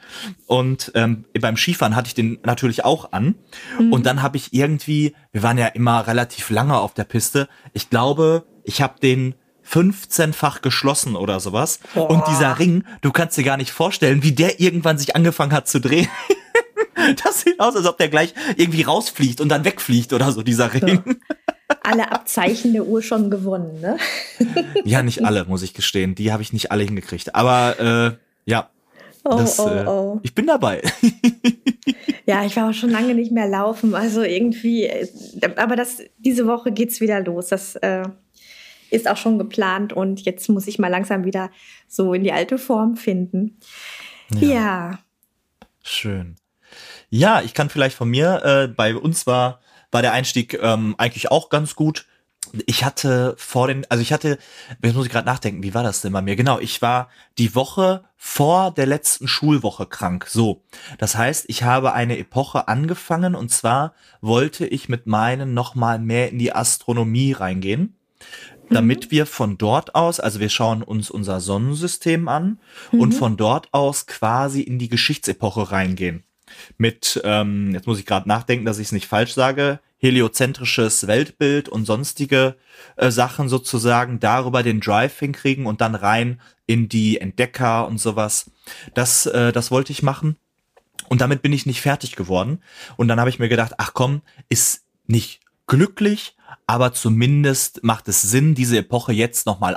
Und 0.46 0.90
ähm, 0.94 1.26
beim 1.38 1.58
Skifahren 1.58 1.94
hatte 1.96 2.06
ich 2.06 2.14
den 2.14 2.38
natürlich 2.44 2.82
auch 2.86 3.12
an. 3.12 3.34
Mhm. 3.78 3.92
Und 3.92 4.06
dann 4.06 4.22
habe 4.22 4.38
ich 4.38 4.54
irgendwie, 4.54 5.14
wir 5.32 5.42
waren 5.42 5.58
ja 5.58 5.66
immer 5.66 6.06
relativ 6.06 6.48
lange 6.48 6.78
auf 6.78 6.94
der 6.94 7.04
Piste. 7.04 7.46
Ich 7.74 7.90
glaube, 7.90 8.46
ich 8.64 8.80
habe 8.80 9.00
den 9.00 9.34
15-fach 9.70 10.62
geschlossen 10.62 11.14
oder 11.14 11.40
sowas. 11.40 11.80
Boah. 11.92 12.08
Und 12.08 12.26
dieser 12.28 12.58
Ring, 12.58 12.84
du 13.02 13.12
kannst 13.12 13.36
dir 13.36 13.44
gar 13.44 13.58
nicht 13.58 13.70
vorstellen, 13.70 14.22
wie 14.22 14.32
der 14.32 14.60
irgendwann 14.60 14.96
sich 14.96 15.14
angefangen 15.14 15.52
hat 15.52 15.68
zu 15.68 15.78
drehen. 15.78 16.08
das 17.22 17.42
sieht 17.42 17.60
aus, 17.60 17.76
als 17.76 17.84
ob 17.84 17.98
der 17.98 18.08
gleich 18.08 18.32
irgendwie 18.56 18.80
rausfliegt 18.80 19.42
und 19.42 19.50
dann 19.50 19.66
wegfliegt 19.66 20.14
oder 20.14 20.32
so, 20.32 20.42
dieser 20.42 20.72
Ring. 20.72 21.02
Ja. 21.06 21.14
Alle 21.82 22.12
Abzeichen 22.12 22.72
der 22.72 22.86
Uhr 22.86 23.02
schon 23.02 23.30
gewonnen, 23.30 23.80
ne? 23.80 23.98
ja, 24.84 25.02
nicht 25.02 25.24
alle, 25.24 25.44
muss 25.44 25.62
ich 25.62 25.74
gestehen. 25.74 26.14
Die 26.14 26.32
habe 26.32 26.42
ich 26.42 26.52
nicht 26.52 26.72
alle 26.72 26.84
hingekriegt. 26.84 27.34
Aber 27.34 27.78
äh, 27.78 28.50
ja, 28.50 28.70
Oh, 29.24 29.36
das, 29.36 29.58
oh, 29.58 29.68
äh, 29.68 29.84
oh. 29.86 30.20
ich 30.22 30.34
bin 30.34 30.46
dabei. 30.46 30.80
Ja, 32.28 32.44
ich 32.44 32.56
war 32.56 32.68
auch 32.68 32.74
schon 32.74 32.90
lange 32.90 33.14
nicht 33.14 33.32
mehr 33.32 33.48
laufen. 33.48 33.94
Also 33.94 34.22
irgendwie, 34.22 34.84
äh, 34.84 35.08
aber 35.56 35.76
das, 35.76 36.02
diese 36.18 36.46
Woche 36.46 36.72
geht's 36.72 37.00
wieder 37.00 37.20
los. 37.20 37.48
Das 37.48 37.74
äh, 37.76 38.02
ist 38.90 39.08
auch 39.08 39.16
schon 39.16 39.38
geplant 39.38 39.94
und 39.94 40.20
jetzt 40.20 40.46
muss 40.50 40.66
ich 40.66 40.78
mal 40.78 40.88
langsam 40.88 41.24
wieder 41.24 41.50
so 41.86 42.12
in 42.12 42.24
die 42.24 42.32
alte 42.32 42.58
Form 42.58 42.96
finden. 42.96 43.58
Ja. 44.40 44.98
Schön. 45.82 46.36
Ja, 47.08 47.40
ich 47.40 47.54
kann 47.54 47.70
vielleicht 47.70 47.96
von 47.96 48.10
mir, 48.10 48.42
äh, 48.44 48.68
bei 48.68 48.94
uns 48.94 49.26
war, 49.26 49.60
war 49.90 50.02
der 50.02 50.12
Einstieg 50.12 50.58
ähm, 50.62 50.94
eigentlich 50.98 51.30
auch 51.30 51.48
ganz 51.48 51.74
gut. 51.74 52.06
Ich 52.66 52.84
hatte 52.84 53.34
vor 53.36 53.68
den, 53.68 53.84
also 53.90 54.00
ich 54.00 54.12
hatte, 54.12 54.38
jetzt 54.82 54.94
muss 54.94 55.06
ich 55.06 55.12
gerade 55.12 55.26
nachdenken, 55.26 55.62
wie 55.62 55.74
war 55.74 55.82
das 55.82 56.00
denn 56.00 56.12
bei 56.12 56.22
mir? 56.22 56.34
Genau, 56.34 56.58
ich 56.58 56.80
war 56.80 57.08
die 57.36 57.54
Woche 57.54 58.04
vor 58.16 58.70
der 58.70 58.86
letzten 58.86 59.28
Schulwoche 59.28 59.86
krank. 59.86 60.26
So, 60.28 60.62
das 60.96 61.16
heißt, 61.16 61.44
ich 61.48 61.62
habe 61.62 61.92
eine 61.92 62.18
Epoche 62.18 62.68
angefangen 62.68 63.34
und 63.34 63.50
zwar 63.50 63.92
wollte 64.20 64.66
ich 64.66 64.88
mit 64.88 65.06
meinen 65.06 65.52
nochmal 65.52 65.98
mehr 65.98 66.30
in 66.30 66.38
die 66.38 66.54
Astronomie 66.54 67.32
reingehen 67.32 67.98
damit 68.70 69.10
wir 69.10 69.26
von 69.26 69.58
dort 69.58 69.94
aus, 69.94 70.20
also 70.20 70.40
wir 70.40 70.48
schauen 70.48 70.82
uns 70.82 71.10
unser 71.10 71.40
Sonnensystem 71.40 72.28
an 72.28 72.58
und 72.92 73.12
von 73.12 73.36
dort 73.36 73.72
aus 73.72 74.06
quasi 74.06 74.60
in 74.60 74.78
die 74.78 74.88
Geschichtsepoche 74.88 75.70
reingehen. 75.70 76.24
Mit, 76.76 77.20
ähm, 77.24 77.72
jetzt 77.72 77.86
muss 77.86 77.98
ich 77.98 78.06
gerade 78.06 78.28
nachdenken, 78.28 78.64
dass 78.64 78.78
ich 78.78 78.88
es 78.88 78.92
nicht 78.92 79.06
falsch 79.06 79.34
sage, 79.34 79.80
heliozentrisches 79.98 81.06
Weltbild 81.06 81.68
und 81.68 81.84
sonstige 81.84 82.56
äh, 82.96 83.10
Sachen 83.10 83.48
sozusagen, 83.48 84.20
darüber 84.20 84.62
den 84.62 84.80
Drive 84.80 85.18
hinkriegen 85.18 85.66
und 85.66 85.80
dann 85.80 85.94
rein 85.94 86.40
in 86.66 86.88
die 86.88 87.20
Entdecker 87.20 87.86
und 87.86 87.98
sowas. 87.98 88.50
Das, 88.94 89.26
äh, 89.26 89.52
das 89.52 89.70
wollte 89.70 89.92
ich 89.92 90.02
machen. 90.02 90.36
Und 91.08 91.20
damit 91.20 91.42
bin 91.42 91.52
ich 91.52 91.66
nicht 91.66 91.80
fertig 91.80 92.16
geworden. 92.16 92.62
Und 92.96 93.08
dann 93.08 93.18
habe 93.18 93.30
ich 93.30 93.38
mir 93.38 93.48
gedacht, 93.48 93.72
ach 93.78 93.92
komm, 93.94 94.22
ist 94.48 94.82
nicht 95.06 95.40
glücklich, 95.66 96.36
aber 96.66 96.92
zumindest 96.92 97.82
macht 97.82 98.08
es 98.08 98.22
Sinn, 98.22 98.54
diese 98.54 98.78
Epoche 98.78 99.12
jetzt 99.12 99.46
nochmal 99.46 99.76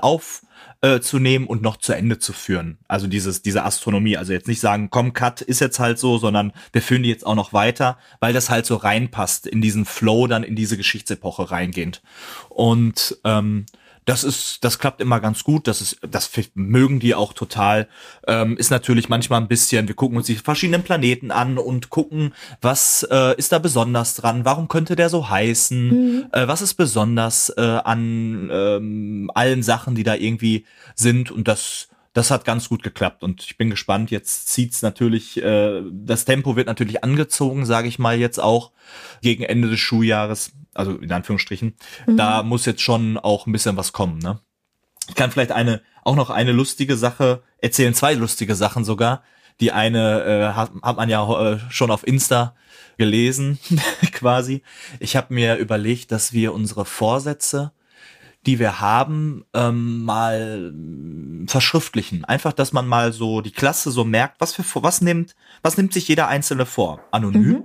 aufzunehmen 0.81 1.45
und 1.45 1.61
noch 1.61 1.77
zu 1.77 1.93
Ende 1.93 2.17
zu 2.17 2.33
führen. 2.33 2.79
Also 2.87 3.07
dieses, 3.07 3.41
diese 3.41 3.63
Astronomie. 3.63 4.17
Also 4.17 4.33
jetzt 4.33 4.47
nicht 4.47 4.59
sagen, 4.59 4.89
komm, 4.89 5.13
Cut 5.13 5.41
ist 5.41 5.59
jetzt 5.59 5.79
halt 5.79 5.99
so, 5.99 6.17
sondern 6.17 6.53
wir 6.71 6.81
führen 6.81 7.03
die 7.03 7.09
jetzt 7.09 7.25
auch 7.25 7.35
noch 7.35 7.53
weiter, 7.53 7.97
weil 8.19 8.33
das 8.33 8.49
halt 8.49 8.65
so 8.65 8.75
reinpasst 8.75 9.45
in 9.45 9.61
diesen 9.61 9.85
Flow, 9.85 10.27
dann 10.27 10.43
in 10.43 10.55
diese 10.55 10.77
Geschichtsepoche 10.77 11.51
reingehend. 11.51 12.01
Und 12.49 13.17
ähm, 13.23 13.65
das 14.05 14.23
ist, 14.23 14.63
das 14.63 14.79
klappt 14.79 14.99
immer 14.99 15.19
ganz 15.19 15.43
gut. 15.43 15.67
Das 15.67 15.79
ist, 15.79 15.99
das 16.01 16.29
mögen 16.55 16.99
die 16.99 17.13
auch 17.13 17.33
total. 17.33 17.87
Ähm, 18.27 18.57
ist 18.57 18.71
natürlich 18.71 19.09
manchmal 19.09 19.41
ein 19.41 19.47
bisschen. 19.47 19.87
Wir 19.87 19.95
gucken 19.95 20.17
uns 20.17 20.25
die 20.25 20.35
verschiedenen 20.35 20.83
Planeten 20.83 21.29
an 21.29 21.57
und 21.57 21.89
gucken, 21.89 22.33
was 22.61 23.07
äh, 23.11 23.37
ist 23.37 23.51
da 23.51 23.59
besonders 23.59 24.15
dran. 24.15 24.43
Warum 24.43 24.67
könnte 24.67 24.95
der 24.95 25.09
so 25.09 25.29
heißen? 25.29 25.87
Mhm. 25.87 26.25
Äh, 26.31 26.47
was 26.47 26.61
ist 26.61 26.73
besonders 26.73 27.49
äh, 27.49 27.61
an 27.61 28.49
ähm, 28.51 29.31
allen 29.35 29.61
Sachen, 29.61 29.93
die 29.93 30.03
da 30.03 30.15
irgendwie 30.15 30.65
sind? 30.95 31.29
Und 31.29 31.47
das, 31.47 31.87
das 32.13 32.31
hat 32.31 32.43
ganz 32.43 32.69
gut 32.69 32.81
geklappt. 32.81 33.21
Und 33.21 33.43
ich 33.43 33.57
bin 33.57 33.69
gespannt. 33.69 34.09
Jetzt 34.09 34.47
zieht's 34.47 34.81
natürlich. 34.81 35.41
Äh, 35.43 35.83
das 35.91 36.25
Tempo 36.25 36.55
wird 36.55 36.67
natürlich 36.67 37.03
angezogen, 37.03 37.67
sage 37.67 37.87
ich 37.87 37.99
mal 37.99 38.17
jetzt 38.17 38.39
auch 38.39 38.71
gegen 39.21 39.43
Ende 39.43 39.69
des 39.69 39.79
Schuljahres 39.79 40.53
also 40.73 40.93
in 40.93 41.11
Anführungsstrichen, 41.11 41.75
mhm. 42.07 42.17
da 42.17 42.43
muss 42.43 42.65
jetzt 42.65 42.81
schon 42.81 43.17
auch 43.17 43.45
ein 43.45 43.51
bisschen 43.51 43.77
was 43.77 43.93
kommen, 43.93 44.19
ne? 44.19 44.39
Ich 45.09 45.15
kann 45.15 45.31
vielleicht 45.31 45.51
eine, 45.51 45.81
auch 46.03 46.15
noch 46.15 46.29
eine 46.29 46.51
lustige 46.51 46.95
Sache 46.95 47.43
erzählen, 47.57 47.93
zwei 47.93 48.13
lustige 48.13 48.55
Sachen 48.55 48.85
sogar. 48.85 49.23
Die 49.59 49.71
eine 49.71 50.23
äh, 50.23 50.53
hat, 50.55 50.71
hat 50.81 50.95
man 50.95 51.09
ja 51.09 51.53
äh, 51.53 51.59
schon 51.69 51.91
auf 51.91 52.07
Insta 52.07 52.55
gelesen, 52.97 53.59
quasi. 54.13 54.63
Ich 54.99 55.15
habe 55.15 55.33
mir 55.33 55.57
überlegt, 55.57 56.11
dass 56.11 56.33
wir 56.33 56.53
unsere 56.53 56.85
Vorsätze, 56.85 57.73
die 58.45 58.57
wir 58.57 58.79
haben, 58.79 59.43
ähm, 59.53 60.03
mal 60.03 60.73
verschriftlichen. 61.47 62.25
Einfach, 62.25 62.53
dass 62.53 62.73
man 62.73 62.87
mal 62.87 63.11
so 63.11 63.41
die 63.41 63.51
Klasse 63.51 63.91
so 63.91 64.03
merkt, 64.03 64.39
was 64.39 64.53
für 64.53 64.63
was 64.81 65.01
nimmt, 65.01 65.35
was 65.61 65.77
nimmt 65.77 65.93
sich 65.93 66.07
jeder 66.07 66.27
Einzelne 66.27 66.65
vor, 66.65 67.01
anonym. 67.11 67.43
Mhm. 67.43 67.63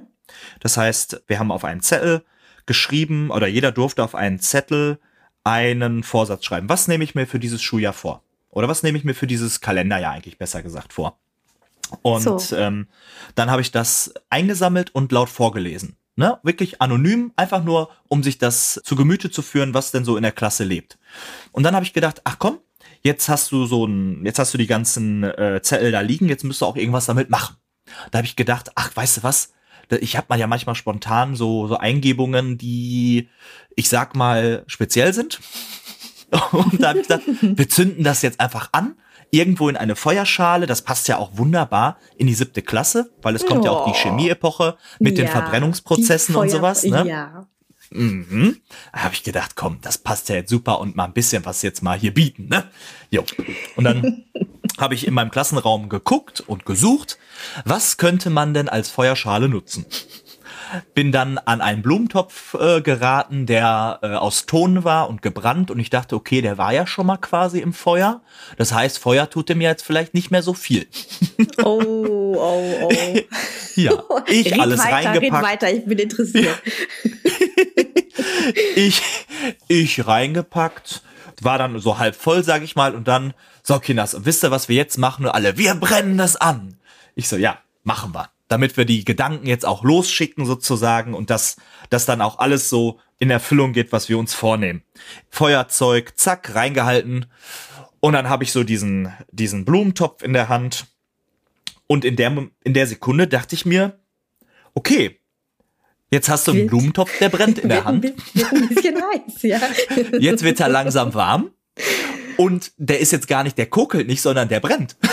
Das 0.61 0.77
heißt, 0.77 1.23
wir 1.27 1.39
haben 1.39 1.53
auf 1.53 1.65
einen 1.65 1.81
Zettel 1.81 2.25
geschrieben 2.67 3.31
oder 3.31 3.47
jeder 3.47 3.73
durfte 3.73 4.03
auf 4.05 4.15
einen 4.15 4.41
Zettel 4.41 4.99
einen 5.45 6.03
Vorsatz 6.03 6.45
schreiben. 6.45 6.69
Was 6.69 6.89
nehme 6.89 7.05
ich 7.05 7.15
mir 7.15 7.27
für 7.27 7.39
dieses 7.39 7.63
Schuljahr 7.63 7.93
vor? 7.93 8.23
Oder 8.51 8.69
was 8.69 8.83
nehme 8.83 8.99
ich 8.99 9.05
mir 9.05 9.15
für 9.15 9.27
dieses 9.27 9.61
Kalenderjahr 9.61 10.13
eigentlich 10.13 10.39
besser 10.39 10.63
gesagt 10.63 10.93
vor? 10.93 11.19
Und 12.03 12.41
so. 12.41 12.57
ähm, 12.57 12.89
dann 13.35 13.51
habe 13.51 13.63
ich 13.63 13.71
das 13.71 14.13
eingesammelt 14.31 14.95
und 14.95 15.13
laut 15.13 15.29
vorgelesen. 15.29 15.97
Ne? 16.17 16.39
Wirklich 16.43 16.81
anonym, 16.81 17.33
einfach 17.37 17.63
nur, 17.63 17.91
um 18.09 18.23
sich 18.23 18.39
das 18.39 18.81
zu 18.85 18.97
Gemüte 18.97 19.31
zu 19.31 19.43
führen, 19.43 19.75
was 19.75 19.93
denn 19.93 20.05
so 20.05 20.17
in 20.17 20.23
der 20.23 20.33
Klasse 20.33 20.65
lebt. 20.65 20.99
Und 21.53 21.63
dann 21.63 21.75
habe 21.75 21.85
ich 21.85 21.93
gedacht, 21.93 22.23
ach 22.25 22.39
komm, 22.39 22.59
jetzt 23.03 23.29
hast 23.29 23.53
du 23.53 23.67
so 23.67 23.87
ein, 23.87 24.25
jetzt 24.25 24.39
hast 24.39 24.55
du 24.55 24.59
die 24.59 24.67
ganzen 24.67 25.23
äh, 25.23 25.61
Zettel 25.63 25.93
da 25.93 26.01
liegen, 26.01 26.29
jetzt 26.29 26.43
müsst 26.43 26.63
du 26.63 26.67
auch 26.67 26.77
irgendwas 26.77 27.07
damit 27.07 27.31
machen. 27.31 27.57
Da 28.11 28.19
habe 28.19 28.27
ich 28.27 28.37
gedacht, 28.37 28.71
ach, 28.75 28.91
weißt 28.95 29.19
du 29.19 29.23
was? 29.23 29.53
Ich 29.91 30.17
habe 30.17 30.27
mal 30.29 30.39
ja 30.39 30.47
manchmal 30.47 30.75
spontan 30.75 31.37
so, 31.37 31.67
so 31.69 31.77
Eingebungen, 31.77 32.59
die, 32.59 33.29
ich 33.75 33.89
sag 33.89 34.17
mal, 34.17 34.65
speziell 34.67 35.13
sind. 35.13 35.41
Und 36.53 36.83
da 36.83 36.89
habe 36.89 37.01
ich 37.01 37.09
gedacht, 37.09 37.23
wir 37.41 37.69
zünden 37.69 38.03
das 38.03 38.23
jetzt 38.23 38.41
einfach 38.41 38.71
an, 38.73 38.97
irgendwo 39.31 39.69
in 39.69 39.77
eine 39.77 39.97
Feuerschale. 39.97 40.67
Das 40.67 40.83
passt 40.83 41.09
ja 41.09 41.19
auch 41.19 41.37
wunderbar 41.37 41.99
in 42.17 42.27
die 42.27 42.35
siebte 42.35 42.63
Klasse, 42.63 43.11
weil 43.23 43.35
es 43.37 43.47
kommt 43.47 43.63
oh. 43.63 43.65
ja 43.65 43.71
auch 43.71 43.93
die 43.93 43.99
Chemieepoche 43.99 44.77
mit 44.99 45.17
ja, 45.17 45.25
den 45.25 45.31
Verbrennungsprozessen 45.31 46.35
und 46.35 46.51
sowas. 46.51 46.85
Ne? 46.85 47.07
Ja. 47.07 47.47
Mhm. 47.91 48.61
Da 48.93 49.05
habe 49.05 49.15
ich 49.15 49.23
gedacht, 49.23 49.55
komm, 49.55 49.79
das 49.81 49.99
passt 49.99 50.29
ja 50.29 50.37
jetzt 50.37 50.51
super 50.51 50.81
und 50.81 50.97
mal 50.97 51.05
ein 51.05 51.13
bisschen 51.13 51.45
was 51.45 51.63
jetzt 51.63 51.83
mal 51.83 51.99
hier 51.99 52.13
bieten, 52.13 52.49
ne? 52.49 52.65
Jo. 53.11 53.25
Und 53.77 53.85
dann 53.85 54.25
habe 54.79 54.95
ich 54.95 55.07
in 55.07 55.15
meinem 55.15 55.31
Klassenraum 55.31 55.89
geguckt 55.89 56.43
und 56.47 56.67
gesucht, 56.67 57.19
was 57.65 57.97
könnte 57.97 58.31
man 58.31 58.55
denn 58.55 58.69
als 58.69 58.91
Feuerschale 58.91 59.49
nutzen? 59.49 59.87
Bin 60.95 61.13
dann 61.13 61.39
an 61.39 61.61
einen 61.61 61.83
Blumentopf 61.83 62.55
äh, 62.55 62.81
geraten, 62.81 63.47
der 63.47 64.01
äh, 64.03 64.09
aus 64.09 64.47
Ton 64.47 64.83
war 64.83 65.09
und 65.09 65.23
gebrannt 65.23 65.71
und 65.71 65.79
ich 65.79 65.91
dachte, 65.91 66.17
okay, 66.17 66.43
der 66.43 66.59
war 66.59 66.73
ja 66.73 66.87
schon 66.89 67.07
mal 67.07 67.19
quasi 67.19 67.61
im 67.61 67.73
Feuer. 67.73 68.21
Das 68.57 68.73
heißt, 68.73 68.99
Feuer 68.99 69.31
tut 69.31 69.49
dem 69.49 69.61
jetzt 69.61 69.85
vielleicht 69.85 70.13
nicht 70.13 70.33
mehr 70.33 70.43
so 70.43 70.55
viel. 70.55 70.89
Oh, 71.63 71.81
oh, 72.37 72.37
oh. 72.83 72.93
ja, 73.77 73.93
ich 74.27 74.53
red 74.53 74.61
alles 74.61 74.81
weiter, 74.81 75.11
reingepackt. 75.11 75.23
Red 75.23 75.43
weiter, 75.43 75.73
ich 75.73 75.85
bin 75.85 75.99
interessiert. 75.99 76.63
ich, 78.75 79.03
ich 79.69 80.07
reingepackt, 80.07 81.03
war 81.43 81.59
dann 81.59 81.79
so 81.79 81.99
halb 81.99 82.17
voll, 82.17 82.43
sag 82.45 82.63
ich 82.63 82.77
mal, 82.77 82.95
und 82.95 83.09
dann, 83.09 83.35
so 83.63 83.79
Kinders, 83.79 84.25
wisst 84.25 84.45
ihr, 84.45 84.51
was 84.51 84.69
wir 84.69 84.77
jetzt 84.77 84.99
machen? 84.99 85.27
Und 85.27 85.33
alle, 85.33 85.59
wir 85.59 85.75
brennen 85.75 86.19
das 86.19 86.37
an. 86.37 86.79
Ich 87.15 87.29
so, 87.29 87.37
ja, 87.37 87.59
machen 87.85 88.15
wir. 88.15 88.31
Damit 88.49 88.77
wir 88.77 88.85
die 88.85 89.05
Gedanken 89.05 89.47
jetzt 89.47 89.67
auch 89.67 89.83
losschicken 89.83 90.47
sozusagen 90.47 91.15
und 91.15 91.31
dass 91.31 91.57
das 91.91 92.07
dann 92.07 92.21
auch 92.21 92.39
alles 92.39 92.69
so 92.71 93.01
in 93.19 93.31
Erfüllung 93.31 93.73
geht, 93.73 93.93
was 93.93 94.09
wir 94.09 94.19
uns 94.19 94.35
vornehmen. 94.35 94.83
Feuerzeug, 95.31 96.13
zack, 96.17 96.55
reingehalten. 96.55 97.27
Und 98.01 98.13
dann 98.13 98.29
habe 98.29 98.45
ich 98.45 98.53
so 98.53 98.63
diesen, 98.63 99.13
diesen 99.33 99.65
Blumentopf 99.65 100.23
in 100.23 100.33
der 100.33 100.49
Hand. 100.49 100.87
Und 101.89 102.05
in 102.05 102.17
der, 102.17 102.49
in 102.63 102.75
der 102.75 102.87
Sekunde 102.87 103.27
dachte 103.27 103.55
ich 103.55 103.67
mir, 103.67 103.99
okay, 104.75 105.21
Jetzt 106.11 106.29
hast 106.29 106.47
du 106.47 106.53
einen 106.53 106.67
Blumentopf, 106.69 107.11
der 107.19 107.29
brennt 107.29 107.59
in 107.59 107.69
der 107.69 107.85
Hand. 107.85 108.05
Wird 108.05 108.53
ein 108.53 108.69
bisschen 108.69 108.97
heiß, 108.97 109.43
ja. 109.43 109.61
Jetzt 110.19 110.45
wird 110.45 110.61
er 110.61 110.69
langsam 110.69 111.15
warm. 111.15 111.51
Und 112.37 112.73
der 112.77 113.01
ist 113.01 113.13
jetzt 113.13 113.29
gar 113.29 113.43
nicht, 113.43 113.59
der 113.59 113.67
kokelt 113.67 114.07
nicht, 114.07 114.23
sondern 114.23 114.49
der 114.49 114.61
brennt. 114.61 114.97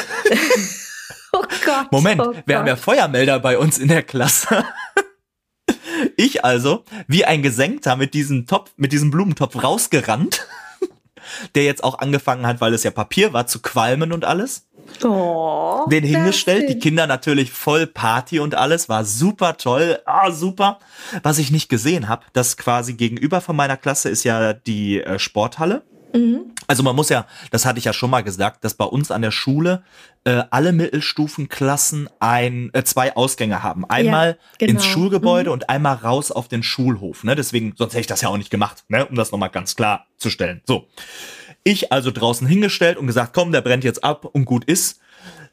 Oh 1.35 1.41
Gott. 1.65 1.91
Moment, 1.91 2.21
oh 2.21 2.31
wir 2.45 2.59
haben 2.59 2.67
ja 2.67 2.75
Feuermelder 2.75 3.39
bei 3.39 3.57
uns 3.57 3.79
in 3.79 3.87
der 3.87 4.03
Klasse. 4.03 4.65
Ich 6.17 6.43
also, 6.43 6.83
wie 7.07 7.25
ein 7.25 7.41
Gesenkter 7.41 7.95
mit 7.95 8.13
diesem 8.13 8.45
Topf, 8.45 8.71
mit 8.75 8.91
diesem 8.91 9.09
Blumentopf 9.09 9.63
rausgerannt, 9.63 10.45
der 11.55 11.63
jetzt 11.63 11.83
auch 11.83 11.99
angefangen 11.99 12.45
hat, 12.45 12.61
weil 12.61 12.73
es 12.73 12.83
ja 12.83 12.91
Papier 12.91 13.33
war, 13.33 13.47
zu 13.47 13.61
qualmen 13.61 14.11
und 14.11 14.25
alles. 14.25 14.67
Oh, 15.03 15.85
den 15.89 16.03
hingestellt, 16.03 16.69
die 16.69 16.79
Kinder 16.79 17.07
natürlich 17.07 17.51
voll 17.51 17.87
Party 17.87 18.39
und 18.39 18.55
alles, 18.55 18.89
war 18.89 19.05
super 19.05 19.57
toll, 19.57 19.99
ah 20.05 20.31
super. 20.31 20.79
Was 21.23 21.39
ich 21.39 21.51
nicht 21.51 21.69
gesehen 21.69 22.07
habe, 22.09 22.23
dass 22.33 22.57
quasi 22.57 22.93
gegenüber 22.93 23.41
von 23.41 23.55
meiner 23.55 23.77
Klasse 23.77 24.09
ist 24.09 24.23
ja 24.23 24.53
die 24.53 25.01
äh, 25.01 25.19
Sporthalle. 25.19 25.83
Mhm. 26.13 26.51
Also 26.67 26.83
man 26.83 26.95
muss 26.95 27.09
ja, 27.09 27.25
das 27.51 27.65
hatte 27.65 27.79
ich 27.79 27.85
ja 27.85 27.93
schon 27.93 28.09
mal 28.09 28.21
gesagt, 28.21 28.63
dass 28.63 28.75
bei 28.75 28.85
uns 28.85 29.11
an 29.11 29.21
der 29.21 29.31
Schule 29.31 29.83
äh, 30.23 30.43
alle 30.51 30.71
Mittelstufenklassen 30.71 32.09
ein 32.19 32.69
äh, 32.73 32.83
zwei 32.83 33.15
Ausgänge 33.15 33.63
haben. 33.63 33.85
Einmal 33.89 34.29
ja, 34.29 34.35
genau. 34.59 34.71
ins 34.73 34.85
Schulgebäude 34.85 35.49
mhm. 35.49 35.53
und 35.53 35.69
einmal 35.69 35.95
raus 35.95 36.31
auf 36.31 36.47
den 36.47 36.63
Schulhof. 36.63 37.23
Ne? 37.23 37.35
Deswegen, 37.35 37.73
sonst 37.75 37.93
hätte 37.93 38.01
ich 38.01 38.07
das 38.07 38.21
ja 38.21 38.29
auch 38.29 38.37
nicht 38.37 38.51
gemacht, 38.51 38.83
ne? 38.87 39.05
um 39.05 39.15
das 39.15 39.31
nochmal 39.31 39.49
ganz 39.49 39.75
klar 39.75 40.05
zu 40.17 40.29
stellen. 40.29 40.61
So. 40.65 40.87
Ich 41.63 41.91
also 41.91 42.11
draußen 42.11 42.45
hingestellt 42.45 42.97
und 42.97 43.07
gesagt, 43.07 43.33
komm, 43.33 43.51
der 43.51 43.61
brennt 43.61 43.83
jetzt 43.83 44.03
ab 44.03 44.25
und 44.25 44.45
gut 44.45 44.65
ist. 44.65 44.99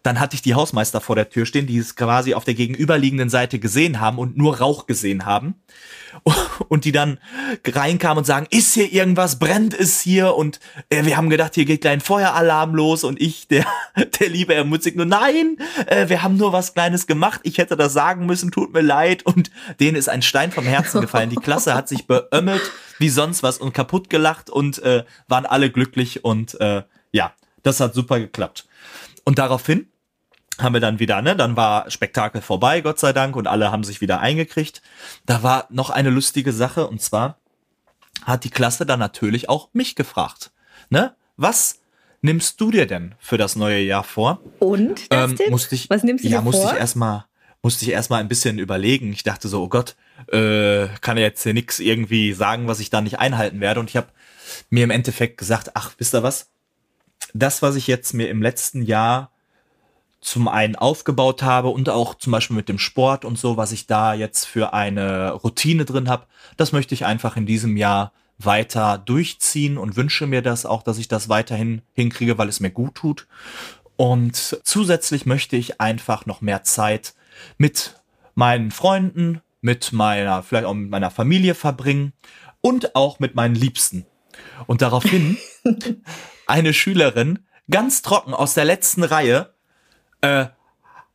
Dann 0.02 0.19
hatte 0.19 0.35
ich 0.35 0.42
die 0.42 0.54
Hausmeister 0.54 1.00
vor 1.00 1.14
der 1.14 1.28
Tür 1.28 1.45
stehen, 1.45 1.66
die 1.66 1.78
es 1.78 1.95
quasi 1.95 2.35
auf 2.35 2.45
der 2.45 2.54
gegenüberliegenden 2.54 3.28
Seite 3.28 3.59
gesehen 3.59 4.00
haben 4.00 4.19
und 4.19 4.37
nur 4.37 4.59
Rauch 4.59 4.87
gesehen 4.87 5.26
haben. 5.26 5.54
Und 6.69 6.85
die 6.85 6.92
dann 6.92 7.19
reinkamen 7.64 8.19
und 8.19 8.25
sagen, 8.25 8.47
ist 8.50 8.75
hier 8.75 8.92
irgendwas, 8.92 9.38
brennt 9.38 9.75
es 9.75 10.00
hier? 10.00 10.35
Und 10.35 10.61
äh, 10.88 11.04
wir 11.04 11.16
haben 11.16 11.30
gedacht, 11.30 11.54
hier 11.54 11.64
geht 11.64 11.80
gleich 11.80 11.95
ein 11.95 12.00
Feueralarm 12.00 12.75
los. 12.75 13.04
Und 13.04 13.21
ich, 13.21 13.49
der, 13.49 13.64
der 14.21 14.28
liebe 14.28 14.54
Herr 14.54 14.64
Mutzig, 14.64 14.97
nur 14.97 15.07
nein, 15.07 15.57
äh, 15.87 16.09
wir 16.09 16.23
haben 16.23 16.37
nur 16.37 16.52
was 16.52 16.75
Kleines 16.75 17.07
gemacht. 17.07 17.40
Ich 17.45 17.59
hätte 17.59 17.76
das 17.76 17.92
sagen 17.92 18.26
müssen, 18.26 18.50
tut 18.50 18.73
mir 18.73 18.83
leid. 18.83 19.25
Und 19.25 19.50
denen 19.78 19.97
ist 19.97 20.09
ein 20.09 20.23
Stein 20.23 20.52
vom 20.52 20.64
Herzen 20.64 21.00
gefallen. 21.00 21.30
Die 21.30 21.37
Klasse 21.37 21.75
hat 21.75 21.88
sich 21.88 22.07
beömmelt 22.07 22.62
wie 22.99 23.09
sonst 23.09 23.42
was 23.42 23.59
und 23.59 23.73
kaputt 23.73 24.11
gelacht 24.11 24.50
und 24.50 24.80
äh, 24.83 25.04
waren 25.28 25.47
alle 25.47 25.71
glücklich. 25.71 26.25
Und 26.25 26.61
äh, 26.61 26.83
ja, 27.12 27.33
das 27.62 27.80
hat 27.80 27.95
super 27.95 28.21
geklappt. 28.21 28.66
Und 29.31 29.39
daraufhin 29.39 29.87
haben 30.59 30.75
wir 30.75 30.81
dann 30.81 30.99
wieder, 30.99 31.23
ne, 31.23 31.37
dann 31.37 31.57
war 31.57 31.89
Spektakel 31.89 32.43
vorbei, 32.43 32.81
Gott 32.81 32.99
sei 32.99 33.13
Dank, 33.13 33.37
und 33.37 33.47
alle 33.47 33.71
haben 33.71 33.85
sich 33.85 34.01
wieder 34.01 34.19
eingekriegt. 34.19 34.83
Da 35.25 35.45
war 35.45 35.69
noch 35.71 35.91
eine 35.91 36.11
lustige 36.11 36.53
Sache, 36.53 36.89
und 36.89 37.01
zwar 37.01 37.39
hat 38.25 38.43
die 38.43 38.51
Klasse 38.51 38.87
dann 38.87 38.99
natürlich 38.99 39.49
auch 39.49 39.69
mich 39.73 39.95
gefragt, 39.95 40.51
ne, 40.89 41.15
was 41.37 41.79
nimmst 42.23 42.61
du 42.61 42.73
dir 42.73 42.89
denn 42.89 43.15
für 43.21 43.39
das 43.39 43.55
neue 43.55 43.79
Jahr 43.79 44.03
vor? 44.03 44.41
Und, 44.59 45.03
ähm, 45.11 45.39
musste 45.49 45.77
ich, 45.77 45.89
was 45.89 46.03
nimmst 46.03 46.25
du 46.25 46.29
ja, 46.29 46.39
dir 46.39 46.43
musste 46.43 46.63
vor? 46.63 46.73
ich 46.73 46.81
erstmal, 46.81 47.27
musste 47.63 47.85
ich 47.85 47.93
erstmal 47.93 48.19
ein 48.19 48.29
bisschen 48.29 48.59
überlegen. 48.59 49.13
Ich 49.13 49.23
dachte 49.23 49.47
so, 49.47 49.63
oh 49.63 49.69
Gott, 49.69 49.95
äh, 50.33 50.89
kann 51.03 51.17
ja 51.17 51.23
jetzt 51.23 51.45
hier 51.45 51.55
nix 51.55 51.79
irgendwie 51.79 52.33
sagen, 52.33 52.67
was 52.67 52.81
ich 52.81 52.91
da 52.91 53.01
nicht 53.01 53.21
einhalten 53.21 53.61
werde. 53.61 53.79
Und 53.79 53.91
ich 53.91 53.97
habe 53.97 54.09
mir 54.71 54.83
im 54.83 54.91
Endeffekt 54.91 55.39
gesagt, 55.39 55.71
ach, 55.75 55.93
wisst 55.99 56.17
ihr 56.17 56.25
was? 56.25 56.51
Das, 57.35 57.63
was 57.63 57.77
ich 57.77 57.87
jetzt 57.87 58.15
mir 58.15 58.29
im 58.29 58.43
letzten 58.43 58.83
Jahr 58.83 59.31
zum 60.21 60.49
einen 60.49 60.77
aufgebaut 60.77 61.43
habe 61.43 61.69
und 61.69 61.89
auch 61.89 62.15
zum 62.15 62.33
Beispiel 62.33 62.57
mit 62.57 62.69
dem 62.69 62.79
Sport 62.79 63.25
und 63.25 63.39
so, 63.39 63.57
was 63.57 63.73
ich 63.73 63.87
da 63.87 64.13
jetzt 64.13 64.45
für 64.45 64.75
eine 64.75 65.33
Routine 65.33 65.85
drin 65.85 66.09
habe, 66.09 66.27
das 66.57 66.73
möchte 66.73 66.95
ich 66.95 67.07
einfach 67.07 67.37
in 67.37 67.47
diesem 67.47 67.77
Jahr 67.77 68.13
weiter 68.39 68.99
durchziehen 68.99 69.79
und 69.79 69.97
wünsche 69.97 70.27
mir 70.27 70.43
das 70.43 70.67
auch, 70.67 70.83
dass 70.83 70.99
ich 70.99 71.09
das 71.09 71.29
weiterhin 71.29 71.83
hinkriege, 71.93 72.39
weil 72.39 72.49
es 72.49 72.61
mir 72.61 72.71
gut 72.71 72.95
tut. 72.95 73.27
Und 73.97 74.61
zusätzlich 74.65 75.27
möchte 75.27 75.57
ich 75.57 75.81
einfach 75.81 76.27
noch 76.27 76.41
mehr 76.41 76.63
Zeit 76.63 77.15
mit 77.59 78.01
meinen 78.35 78.71
Freunden, 78.71 79.41
mit 79.61 79.93
meiner, 79.93 80.43
vielleicht 80.43 80.65
auch 80.67 80.75
mit 80.75 80.91
meiner 80.91 81.11
Familie 81.11 81.55
verbringen 81.55 82.13
und 82.61 82.95
auch 82.95 83.19
mit 83.19 83.35
meinen 83.35 83.55
Liebsten. 83.55 84.07
Und 84.67 84.83
daraufhin 84.83 85.37
eine 86.47 86.75
Schülerin 86.75 87.41
ganz 87.71 88.03
trocken 88.03 88.35
aus 88.35 88.55
der 88.55 88.65
letzten 88.65 89.05
Reihe 89.05 89.55
äh, 90.21 90.47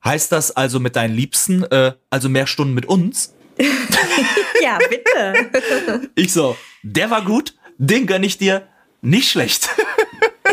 heißt 0.04 0.32
das 0.32 0.56
also 0.56 0.80
mit 0.80 0.96
deinen 0.96 1.16
Liebsten, 1.16 1.64
äh, 1.64 1.94
also 2.10 2.30
mehr 2.30 2.48
Stunden 2.48 2.74
mit 2.74 2.86
uns? 2.86 3.34
ja, 4.62 4.78
bitte. 4.90 6.10
ich 6.16 6.32
so, 6.32 6.56
der 6.84 7.10
war 7.10 7.24
gut, 7.24 7.56
den 7.78 8.06
gönn 8.06 8.24
ich 8.24 8.38
dir, 8.38 8.68
nicht 9.02 9.30
schlecht. 9.30 9.70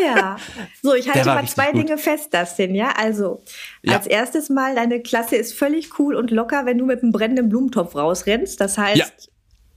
ja. 0.01 0.37
So, 0.83 0.95
ich 0.95 1.09
halte 1.09 1.27
mal 1.27 1.47
zwei 1.47 1.73
gut. 1.73 1.83
Dinge 1.83 1.99
fest, 1.99 2.33
Dustin, 2.35 2.75
ja? 2.75 2.93
Also, 2.97 3.43
ja. 3.83 3.97
als 3.97 4.07
erstes 4.07 4.49
mal, 4.49 4.75
deine 4.75 5.01
Klasse 5.01 5.37
ist 5.37 5.55
völlig 5.55 5.99
cool 5.99 6.15
und 6.15 6.31
locker, 6.31 6.67
wenn 6.67 6.79
du 6.79 6.87
mit 6.87 7.03
einem 7.03 7.13
brennenden 7.13 7.49
Blumentopf 7.49 7.95
rausrennst. 7.95 8.61
Das 8.61 8.79
heißt, 8.79 8.99
ja. 8.99 9.32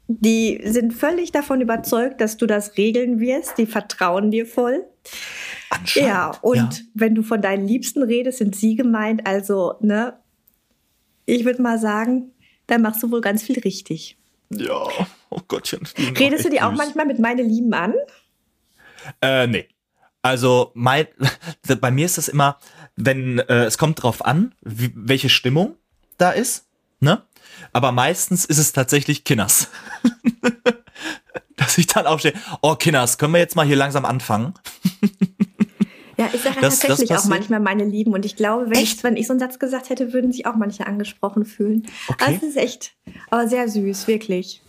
Die 0.07 0.61
sind 0.63 0.93
völlig 0.93 1.31
davon 1.31 1.61
überzeugt, 1.61 2.21
dass 2.21 2.37
du 2.37 2.45
das 2.45 2.77
regeln 2.77 3.19
wirst. 3.19 3.57
Die 3.57 3.65
vertrauen 3.65 4.31
dir 4.31 4.45
voll. 4.45 4.85
Ja, 5.95 6.31
und 6.41 6.55
ja. 6.55 6.85
wenn 6.93 7.15
du 7.15 7.23
von 7.23 7.41
deinen 7.41 7.67
Liebsten 7.67 8.03
redest, 8.03 8.37
sind 8.37 8.55
sie 8.55 8.75
gemeint. 8.75 9.25
Also, 9.25 9.75
ne, 9.81 10.13
ich 11.25 11.43
würde 11.45 11.61
mal 11.61 11.79
sagen, 11.79 12.31
da 12.67 12.77
machst 12.77 13.01
du 13.03 13.11
wohl 13.11 13.21
ganz 13.21 13.43
viel 13.43 13.59
richtig. 13.59 14.17
Ja, 14.49 14.87
oh 15.29 15.39
Gottchen. 15.47 15.87
Redest 16.19 16.45
du 16.45 16.49
die 16.49 16.61
auch 16.61 16.71
manchmal 16.71 17.05
mit 17.07 17.19
meine 17.19 17.41
Lieben 17.41 17.73
an? 17.73 17.93
Äh, 19.21 19.47
nee. 19.47 19.67
Also, 20.21 20.71
mein, 20.75 21.07
bei 21.81 21.91
mir 21.91 22.05
ist 22.05 22.17
das 22.17 22.27
immer, 22.27 22.59
wenn, 22.95 23.39
äh, 23.39 23.65
es 23.65 23.77
kommt 23.77 24.01
drauf 24.01 24.23
an, 24.23 24.53
wie, 24.61 24.91
welche 24.95 25.29
Stimmung 25.29 25.75
da 26.17 26.31
ist, 26.31 26.67
ne? 26.99 27.23
Aber 27.75 27.91
meistens 27.91 28.45
ist 28.45 28.57
es 28.57 28.71
tatsächlich 28.71 29.25
Kinners. 29.25 29.67
Dass 31.57 31.77
ich 31.77 31.87
dann 31.87 32.07
aufstehe, 32.07 32.31
oh 32.61 32.75
Kinners, 32.75 33.17
können 33.17 33.33
wir 33.33 33.39
jetzt 33.41 33.57
mal 33.57 33.65
hier 33.65 33.75
langsam 33.75 34.05
anfangen? 34.05 34.53
Ja, 36.15 36.29
ich 36.31 36.39
sage 36.39 36.61
das, 36.61 36.79
tatsächlich 36.79 37.09
das 37.09 37.25
auch 37.25 37.29
manchmal 37.29 37.59
meine 37.59 37.83
Lieben. 37.83 38.13
Und 38.13 38.23
ich 38.23 38.37
glaube, 38.37 38.69
wenn 38.69 38.79
ich, 38.79 39.03
wenn 39.03 39.17
ich 39.17 39.27
so 39.27 39.33
einen 39.33 39.41
Satz 39.41 39.59
gesagt 39.59 39.89
hätte, 39.89 40.13
würden 40.13 40.31
sich 40.31 40.45
auch 40.45 40.55
manche 40.55 40.87
angesprochen 40.87 41.43
fühlen. 41.43 41.85
Okay. 42.07 42.23
Also 42.25 42.37
es 42.37 42.43
ist 42.51 42.57
echt, 42.57 42.93
aber 43.29 43.49
sehr 43.49 43.67
süß, 43.67 44.07
wirklich. 44.07 44.61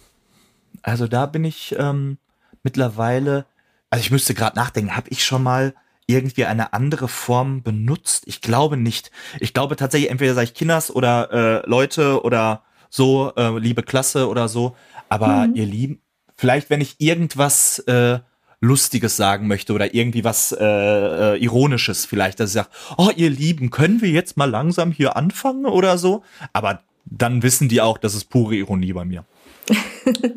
Also 0.82 1.06
da 1.06 1.26
bin 1.26 1.44
ich 1.44 1.76
ähm, 1.78 2.18
mittlerweile, 2.64 3.46
also 3.88 4.02
ich 4.02 4.10
müsste 4.10 4.34
gerade 4.34 4.56
nachdenken, 4.56 4.96
habe 4.96 5.10
ich 5.10 5.24
schon 5.24 5.44
mal 5.44 5.74
irgendwie 6.08 6.44
eine 6.44 6.72
andere 6.72 7.06
Form 7.06 7.62
benutzt? 7.62 8.24
Ich 8.26 8.40
glaube 8.40 8.76
nicht. 8.76 9.12
Ich 9.38 9.54
glaube 9.54 9.76
tatsächlich, 9.76 10.10
entweder 10.10 10.34
sage 10.34 10.46
ich 10.46 10.54
Kinders 10.54 10.90
oder 10.90 11.62
äh, 11.62 11.70
Leute 11.70 12.24
oder 12.24 12.64
so, 12.90 13.32
äh, 13.36 13.58
liebe 13.58 13.82
Klasse 13.82 14.28
oder 14.28 14.48
so. 14.48 14.76
Aber 15.08 15.46
mhm. 15.46 15.54
ihr 15.54 15.66
Lieben, 15.66 16.00
vielleicht 16.36 16.70
wenn 16.70 16.80
ich 16.80 16.96
irgendwas 16.98 17.78
äh, 17.80 18.18
Lustiges 18.60 19.16
sagen 19.16 19.48
möchte 19.48 19.72
oder 19.72 19.94
irgendwie 19.94 20.24
was 20.24 20.52
äh, 20.52 20.64
äh, 20.64 21.36
Ironisches 21.36 22.06
vielleicht, 22.06 22.40
dass 22.40 22.50
ich 22.50 22.54
sage, 22.54 22.68
oh 22.96 23.10
ihr 23.14 23.30
Lieben, 23.30 23.70
können 23.70 24.00
wir 24.00 24.10
jetzt 24.10 24.36
mal 24.36 24.50
langsam 24.50 24.92
hier 24.92 25.16
anfangen 25.16 25.66
oder 25.66 25.98
so? 25.98 26.22
Aber 26.52 26.80
dann 27.04 27.42
wissen 27.42 27.68
die 27.68 27.80
auch, 27.80 27.98
das 27.98 28.14
ist 28.14 28.26
pure 28.26 28.56
Ironie 28.56 28.92
bei 28.92 29.04
mir. 29.04 29.24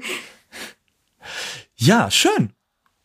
ja, 1.76 2.12
schön. 2.12 2.54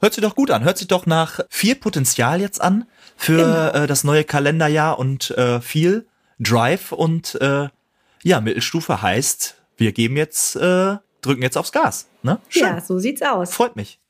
Hört 0.00 0.14
sich 0.14 0.22
doch 0.22 0.34
gut 0.34 0.50
an. 0.50 0.64
Hört 0.64 0.78
sich 0.78 0.88
doch 0.88 1.06
nach 1.06 1.40
viel 1.48 1.76
Potenzial 1.76 2.40
jetzt 2.40 2.60
an 2.60 2.86
für 3.16 3.36
genau. 3.72 3.84
äh, 3.84 3.86
das 3.86 4.04
neue 4.04 4.24
Kalenderjahr 4.24 4.98
und 4.98 5.30
äh, 5.30 5.60
viel 5.60 6.06
Drive 6.38 6.92
und 6.92 7.36
äh, 7.40 7.68
ja, 8.24 8.40
Mittelstufe 8.40 9.02
heißt, 9.02 9.62
wir 9.76 9.92
geben 9.92 10.16
jetzt, 10.16 10.56
äh, 10.56 10.96
drücken 11.20 11.42
jetzt 11.42 11.56
aufs 11.56 11.72
Gas. 11.72 12.08
Ne? 12.22 12.40
Schön. 12.48 12.62
Ja, 12.62 12.80
so 12.80 12.98
sieht's 12.98 13.22
aus. 13.22 13.52
Freut 13.54 13.76
mich. 13.76 14.00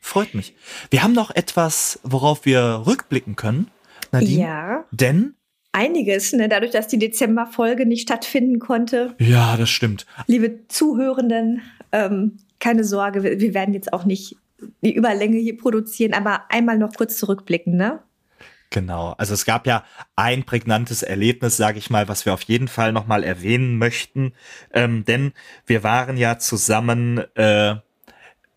Freut 0.00 0.34
mich. 0.34 0.54
Wir 0.90 1.02
haben 1.02 1.12
noch 1.12 1.30
etwas, 1.30 2.00
worauf 2.02 2.44
wir 2.44 2.82
rückblicken 2.86 3.36
können. 3.36 3.70
Nadine. 4.12 4.42
Ja. 4.42 4.84
Denn 4.90 5.34
einiges, 5.72 6.32
ne? 6.32 6.48
dadurch, 6.48 6.72
dass 6.72 6.88
die 6.88 6.98
Dezemberfolge 6.98 7.86
nicht 7.86 8.02
stattfinden 8.02 8.58
konnte. 8.58 9.14
Ja, 9.18 9.56
das 9.56 9.70
stimmt. 9.70 10.04
Liebe 10.26 10.66
Zuhörenden, 10.66 11.62
ähm, 11.92 12.38
keine 12.58 12.82
Sorge, 12.82 13.22
wir, 13.22 13.40
wir, 13.40 13.54
werden 13.54 13.72
jetzt 13.72 13.92
auch 13.92 14.04
nicht 14.04 14.36
die 14.82 14.94
Überlänge 14.94 15.38
hier 15.38 15.56
produzieren, 15.56 16.12
aber 16.12 16.42
einmal 16.48 16.76
noch 16.76 16.92
kurz 16.94 17.18
zurückblicken, 17.18 17.76
ne? 17.76 18.00
Genau, 18.70 19.14
also 19.18 19.34
es 19.34 19.44
gab 19.44 19.66
ja 19.66 19.84
ein 20.14 20.44
prägnantes 20.44 21.02
Erlebnis, 21.02 21.56
sage 21.56 21.78
ich 21.78 21.90
mal, 21.90 22.06
was 22.06 22.24
wir 22.24 22.32
auf 22.32 22.42
jeden 22.42 22.68
Fall 22.68 22.92
nochmal 22.92 23.24
erwähnen 23.24 23.78
möchten, 23.78 24.32
ähm, 24.72 25.04
denn 25.04 25.32
wir 25.66 25.82
waren 25.82 26.16
ja 26.16 26.38
zusammen 26.38 27.18
äh, 27.34 27.74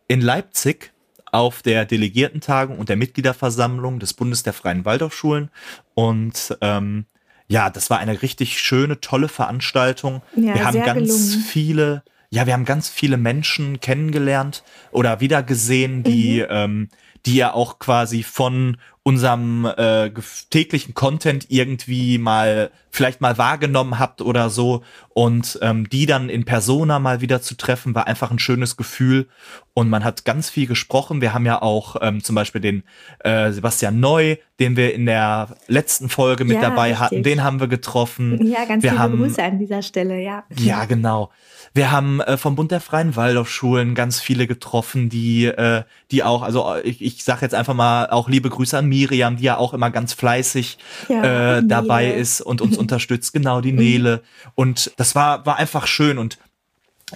in 0.08 0.22
Leipzig 0.22 0.94
auf 1.34 1.64
der 1.64 1.86
Delegiertentagung 1.86 2.78
und 2.78 2.90
der 2.90 2.96
Mitgliederversammlung 2.96 4.00
des 4.00 4.14
Bundes 4.14 4.44
der 4.44 4.54
Freien 4.54 4.86
Waldorfschulen. 4.86 5.50
Und 5.96 6.56
ähm, 6.62 7.06
ja, 7.48 7.72
das 7.72 7.90
war 7.90 7.98
eine 7.98 8.22
richtig 8.22 8.60
schöne, 8.60 9.02
tolle 9.02 9.28
Veranstaltung. 9.28 10.22
Ja, 10.36 10.54
wir 10.54 10.66
haben 10.66 10.84
ganz 10.84 11.30
gelungen. 11.32 11.46
viele, 11.48 12.04
ja, 12.30 12.46
wir 12.46 12.54
haben 12.54 12.66
ganz 12.66 12.88
viele 12.88 13.18
Menschen 13.18 13.80
kennengelernt 13.80 14.64
oder 14.92 15.22
wiedergesehen, 15.22 16.04
die, 16.04 16.42
mhm. 16.42 16.48
ähm, 16.50 16.90
die 17.26 17.36
ja 17.36 17.54
auch 17.54 17.80
quasi 17.80 18.22
von 18.22 18.78
unserem 19.04 19.66
äh, 19.66 20.12
täglichen 20.50 20.94
Content 20.94 21.48
irgendwie 21.50 22.18
mal 22.18 22.72
vielleicht 22.94 23.22
mal 23.22 23.40
wahrgenommen 23.40 23.98
habt 23.98 24.22
oder 24.22 24.52
so 24.52 24.84
und 25.10 25.58
ähm, 25.64 25.90
die 25.90 26.06
dann 26.06 26.30
in 26.30 26.46
Persona 26.46 27.00
mal 27.00 27.22
wieder 27.22 27.42
zu 27.42 27.58
treffen, 27.58 27.96
war 27.96 28.06
einfach 28.06 28.30
ein 28.30 28.38
schönes 28.38 28.78
Gefühl 28.78 29.28
und 29.74 29.90
man 29.90 30.04
hat 30.04 30.26
ganz 30.26 30.52
viel 30.52 30.68
gesprochen. 30.68 31.20
Wir 31.20 31.34
haben 31.34 31.48
ja 31.48 31.60
auch 31.60 31.96
ähm, 32.02 32.24
zum 32.24 32.36
Beispiel 32.36 32.62
den 32.62 32.84
äh, 33.24 33.52
Sebastian 33.52 34.00
Neu, 34.00 34.36
den 34.60 34.78
wir 34.78 34.94
in 34.94 35.08
der 35.08 35.56
letzten 35.68 36.08
Folge 36.08 36.46
mit 36.46 36.58
ja, 36.58 36.62
dabei 36.62 36.90
richtig. 36.90 37.00
hatten, 37.00 37.24
den 37.24 37.44
haben 37.44 37.60
wir 37.60 37.68
getroffen. 37.68 38.46
Ja, 38.46 38.66
ganz 38.66 38.84
wir 38.84 38.92
viele 38.92 39.02
haben, 39.02 39.18
Grüße 39.18 39.42
an 39.42 39.58
dieser 39.58 39.82
Stelle, 39.82 40.22
ja. 40.22 40.44
Ja, 40.60 40.86
genau. 40.86 41.32
Wir 41.76 41.92
haben 41.92 42.22
äh, 42.22 42.38
vom 42.38 42.56
Bund 42.56 42.70
der 42.70 42.82
Freien 42.82 43.16
Waldorfschulen 43.16 43.96
ganz 43.96 44.20
viele 44.20 44.46
getroffen, 44.46 45.10
die, 45.10 45.46
äh, 45.46 45.82
die 46.12 46.24
auch, 46.24 46.44
also 46.44 46.76
ich, 46.84 47.02
ich 47.02 47.24
sage 47.24 47.42
jetzt 47.42 47.56
einfach 47.56 47.74
mal 47.74 48.12
auch 48.12 48.30
liebe 48.30 48.52
Grüße 48.52 48.78
an 48.78 48.86
Miriam, 48.86 49.38
die 49.38 49.46
ja 49.46 49.58
auch 49.58 49.74
immer 49.74 49.90
ganz 49.90 50.14
fleißig 50.14 50.78
ja, 51.10 51.58
äh, 51.58 51.64
dabei 51.66 52.12
ist 52.12 52.42
und 52.42 52.62
uns 52.62 52.78
unterstützt, 52.84 53.34
genau 53.34 53.62
die 53.62 53.72
Nele. 53.72 54.22
Und 54.56 54.92
das 54.98 55.16
war, 55.16 55.46
war 55.46 55.58
einfach 55.58 55.88
schön 55.88 56.18
und 56.18 56.38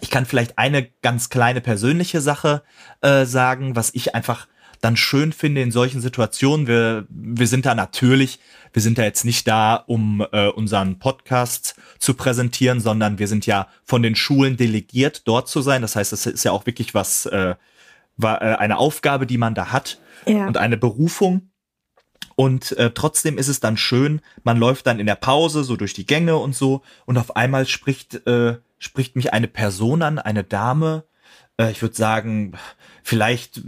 ich 0.02 0.10
kann 0.10 0.26
vielleicht 0.26 0.58
eine 0.58 0.88
ganz 1.02 1.30
kleine 1.30 1.62
persönliche 1.62 2.22
Sache 2.22 2.64
äh, 3.02 3.26
sagen, 3.26 3.76
was 3.76 3.94
ich 3.94 4.16
einfach 4.16 4.48
dann 4.82 4.96
schön 4.96 5.34
finde 5.34 5.62
in 5.62 5.72
solchen 5.72 6.02
Situationen. 6.02 6.68
Wir, 6.68 7.08
wir 7.10 7.48
sind 7.48 7.66
da 7.66 7.74
natürlich, 7.74 8.40
wir 8.74 8.82
sind 8.82 8.98
da 8.98 9.04
jetzt 9.04 9.26
nicht 9.26 9.48
da, 9.48 9.76
um 9.76 10.26
äh, 10.32 10.48
unseren 10.50 11.00
Podcast 11.00 11.76
zu 12.00 12.14
präsentieren, 12.14 12.80
sondern 12.80 13.18
wir 13.18 13.28
sind 13.28 13.46
ja 13.46 13.68
von 13.84 14.04
den 14.04 14.16
Schulen 14.16 14.58
delegiert, 14.58 15.28
dort 15.28 15.50
zu 15.50 15.62
sein. 15.62 15.82
Das 15.82 15.96
heißt, 15.96 16.14
es 16.14 16.26
ist 16.26 16.44
ja 16.44 16.52
auch 16.52 16.66
wirklich 16.66 16.94
was, 16.94 17.26
äh, 17.26 17.56
war, 18.18 18.42
äh, 18.42 18.56
eine 18.56 18.78
Aufgabe, 18.78 19.26
die 19.26 19.38
man 19.38 19.56
da 19.56 19.72
hat 19.72 20.00
ja. 20.26 20.48
und 20.48 20.58
eine 20.58 20.78
Berufung. 20.78 21.50
Und 22.36 22.78
äh, 22.78 22.92
trotzdem 22.92 23.38
ist 23.38 23.48
es 23.48 23.60
dann 23.60 23.78
schön, 23.78 24.22
man 24.44 24.58
läuft 24.58 24.86
dann 24.86 25.00
in 25.00 25.08
der 25.08 25.16
Pause 25.16 25.64
so 25.64 25.76
durch 25.76 25.94
die 25.94 26.06
Gänge 26.06 26.38
und 26.38 26.56
so 26.56 26.84
und 27.06 27.18
auf 27.18 27.36
einmal 27.36 27.66
spricht, 27.68 28.28
äh, 28.28 28.58
spricht 28.78 29.16
mich 29.16 29.34
eine 29.34 29.48
Person 29.48 30.04
an, 30.04 30.20
eine 30.20 30.44
Dame, 30.44 31.04
äh, 31.60 31.72
ich 31.72 31.82
würde 31.82 31.96
sagen, 31.96 32.54
vielleicht 33.04 33.62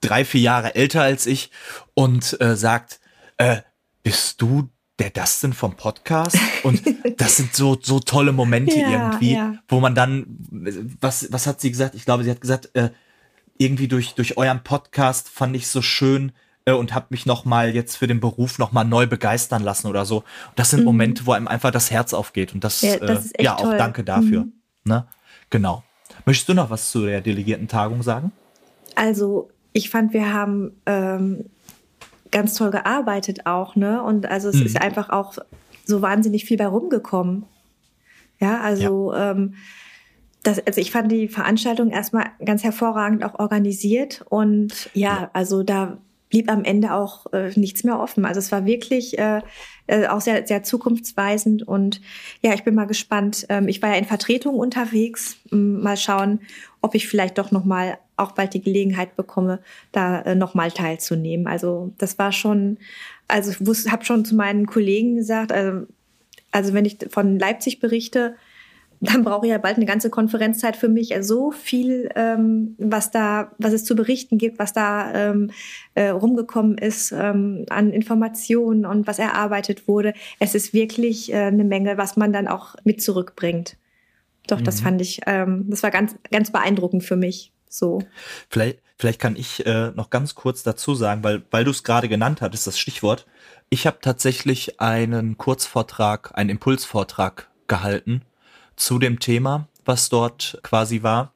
drei, 0.00 0.24
vier 0.24 0.40
Jahre 0.40 0.74
älter 0.74 1.02
als 1.02 1.26
ich 1.26 1.50
und 1.94 2.40
äh, 2.40 2.56
sagt, 2.56 3.00
äh, 3.36 3.58
bist 4.02 4.40
du 4.40 4.70
der 4.98 5.10
Dustin 5.10 5.52
vom 5.52 5.76
Podcast? 5.76 6.38
Und 6.62 6.82
das 7.18 7.36
sind 7.36 7.54
so, 7.54 7.78
so 7.80 8.00
tolle 8.00 8.32
Momente 8.32 8.78
ja, 8.78 8.90
irgendwie, 8.90 9.34
ja. 9.34 9.54
wo 9.68 9.80
man 9.80 9.94
dann, 9.94 10.26
was, 11.00 11.30
was 11.30 11.46
hat 11.46 11.60
sie 11.60 11.70
gesagt? 11.70 11.94
Ich 11.94 12.04
glaube, 12.04 12.24
sie 12.24 12.30
hat 12.30 12.40
gesagt, 12.40 12.74
äh, 12.74 12.90
irgendwie 13.58 13.88
durch, 13.88 14.14
durch 14.14 14.36
euren 14.36 14.62
Podcast 14.62 15.28
fand 15.28 15.56
ich 15.56 15.68
so 15.68 15.82
schön, 15.82 16.32
und 16.76 16.94
habe 16.94 17.06
mich 17.10 17.26
noch 17.26 17.44
mal 17.44 17.74
jetzt 17.74 17.96
für 17.96 18.06
den 18.06 18.20
Beruf 18.20 18.58
noch 18.58 18.72
mal 18.72 18.84
neu 18.84 19.06
begeistern 19.06 19.62
lassen 19.62 19.86
oder 19.86 20.04
so. 20.04 20.24
Das 20.56 20.70
sind 20.70 20.80
mhm. 20.80 20.86
Momente, 20.86 21.26
wo 21.26 21.32
einem 21.32 21.48
einfach 21.48 21.70
das 21.70 21.90
Herz 21.90 22.12
aufgeht 22.12 22.54
und 22.54 22.64
das, 22.64 22.82
ja, 22.82 22.96
das 22.98 23.32
äh, 23.32 23.44
ja 23.44 23.56
auch 23.56 23.62
toll. 23.62 23.78
danke 23.78 24.04
dafür. 24.04 24.44
Mhm. 24.44 24.52
Ne? 24.84 25.06
Genau. 25.50 25.82
Möchtest 26.24 26.48
du 26.48 26.54
noch 26.54 26.70
was 26.70 26.90
zu 26.90 27.06
der 27.06 27.20
delegierten 27.20 27.68
Tagung 27.68 28.02
sagen? 28.02 28.32
Also 28.94 29.50
ich 29.72 29.90
fand, 29.90 30.12
wir 30.12 30.32
haben 30.32 30.72
ähm, 30.86 31.44
ganz 32.30 32.54
toll 32.54 32.70
gearbeitet 32.70 33.46
auch, 33.46 33.76
ne? 33.76 34.02
Und 34.02 34.26
also 34.26 34.48
es 34.48 34.56
mhm. 34.56 34.66
ist 34.66 34.80
einfach 34.80 35.10
auch 35.10 35.38
so 35.84 36.02
wahnsinnig 36.02 36.44
viel 36.44 36.56
bei 36.56 36.66
rumgekommen. 36.66 37.44
Ja, 38.40 38.60
also 38.60 39.12
ja. 39.12 39.32
Ähm, 39.32 39.54
das, 40.42 40.64
also 40.66 40.80
ich 40.80 40.90
fand 40.90 41.10
die 41.10 41.28
Veranstaltung 41.28 41.90
erstmal 41.90 42.26
ganz 42.44 42.62
hervorragend 42.62 43.24
auch 43.24 43.38
organisiert 43.38 44.24
und 44.28 44.90
ja, 44.94 45.22
ja. 45.22 45.30
also 45.32 45.62
da 45.62 45.98
blieb 46.28 46.50
am 46.50 46.64
Ende 46.64 46.92
auch 46.92 47.32
äh, 47.32 47.50
nichts 47.56 47.84
mehr 47.84 47.98
offen. 47.98 48.24
Also 48.24 48.38
es 48.38 48.52
war 48.52 48.66
wirklich 48.66 49.18
äh, 49.18 49.40
äh, 49.86 50.06
auch 50.06 50.20
sehr, 50.20 50.46
sehr 50.46 50.62
zukunftsweisend 50.62 51.66
und 51.66 52.00
ja, 52.42 52.52
ich 52.52 52.64
bin 52.64 52.74
mal 52.74 52.86
gespannt. 52.86 53.46
Ähm, 53.48 53.68
ich 53.68 53.80
war 53.80 53.90
ja 53.90 53.96
in 53.96 54.04
Vertretung 54.04 54.56
unterwegs. 54.56 55.36
Mal 55.50 55.96
schauen, 55.96 56.40
ob 56.80 56.94
ich 56.94 57.08
vielleicht 57.08 57.38
doch 57.38 57.50
noch 57.50 57.64
mal 57.64 57.98
auch 58.16 58.32
bald 58.32 58.52
die 58.52 58.60
Gelegenheit 58.60 59.16
bekomme, 59.16 59.60
da 59.92 60.20
äh, 60.22 60.34
noch 60.34 60.54
mal 60.54 60.70
teilzunehmen. 60.70 61.46
Also 61.46 61.92
das 61.98 62.18
war 62.18 62.32
schon, 62.32 62.78
also 63.28 63.50
ich 63.50 63.90
habe 63.90 64.04
schon 64.04 64.24
zu 64.24 64.34
meinen 64.34 64.66
Kollegen 64.66 65.16
gesagt, 65.16 65.52
äh, 65.52 65.72
also 66.50 66.74
wenn 66.74 66.84
ich 66.84 66.98
von 67.10 67.38
Leipzig 67.38 67.80
berichte, 67.80 68.34
dann 69.00 69.24
brauche 69.24 69.46
ich 69.46 69.50
ja 69.50 69.58
bald 69.58 69.76
eine 69.76 69.86
ganze 69.86 70.10
Konferenzzeit 70.10 70.76
für 70.76 70.88
mich. 70.88 71.14
Also 71.14 71.28
so 71.28 71.50
viel, 71.52 72.10
ähm, 72.16 72.74
was 72.78 73.10
da, 73.10 73.52
was 73.58 73.72
es 73.72 73.84
zu 73.84 73.94
berichten 73.94 74.38
gibt, 74.38 74.58
was 74.58 74.72
da 74.72 75.12
ähm, 75.14 75.50
äh, 75.94 76.08
rumgekommen 76.08 76.78
ist 76.78 77.12
ähm, 77.12 77.66
an 77.70 77.92
Informationen 77.92 78.86
und 78.86 79.06
was 79.06 79.18
erarbeitet 79.18 79.86
wurde. 79.86 80.14
Es 80.38 80.54
ist 80.54 80.72
wirklich 80.72 81.32
äh, 81.32 81.36
eine 81.36 81.64
Menge, 81.64 81.98
was 81.98 82.16
man 82.16 82.32
dann 82.32 82.48
auch 82.48 82.74
mit 82.84 83.02
zurückbringt. 83.02 83.76
Doch, 84.48 84.60
mhm. 84.60 84.64
das 84.64 84.80
fand 84.80 85.00
ich, 85.00 85.20
ähm, 85.26 85.66
das 85.68 85.82
war 85.82 85.90
ganz, 85.90 86.16
ganz 86.30 86.50
beeindruckend 86.50 87.04
für 87.04 87.16
mich. 87.16 87.52
So. 87.68 88.02
Vielleicht, 88.48 88.78
vielleicht 88.96 89.20
kann 89.20 89.36
ich 89.36 89.64
äh, 89.66 89.90
noch 89.90 90.10
ganz 90.10 90.34
kurz 90.34 90.62
dazu 90.62 90.94
sagen, 90.94 91.22
weil, 91.22 91.42
weil 91.50 91.64
du 91.64 91.70
es 91.70 91.84
gerade 91.84 92.08
genannt 92.08 92.40
hattest, 92.40 92.66
das 92.66 92.78
Stichwort. 92.78 93.26
Ich 93.68 93.86
habe 93.86 93.98
tatsächlich 94.00 94.80
einen 94.80 95.36
Kurzvortrag, 95.36 96.30
einen 96.34 96.50
Impulsvortrag 96.50 97.50
gehalten 97.66 98.22
zu 98.78 98.98
dem 98.98 99.20
Thema, 99.20 99.68
was 99.84 100.08
dort 100.08 100.58
quasi 100.62 101.02
war 101.02 101.32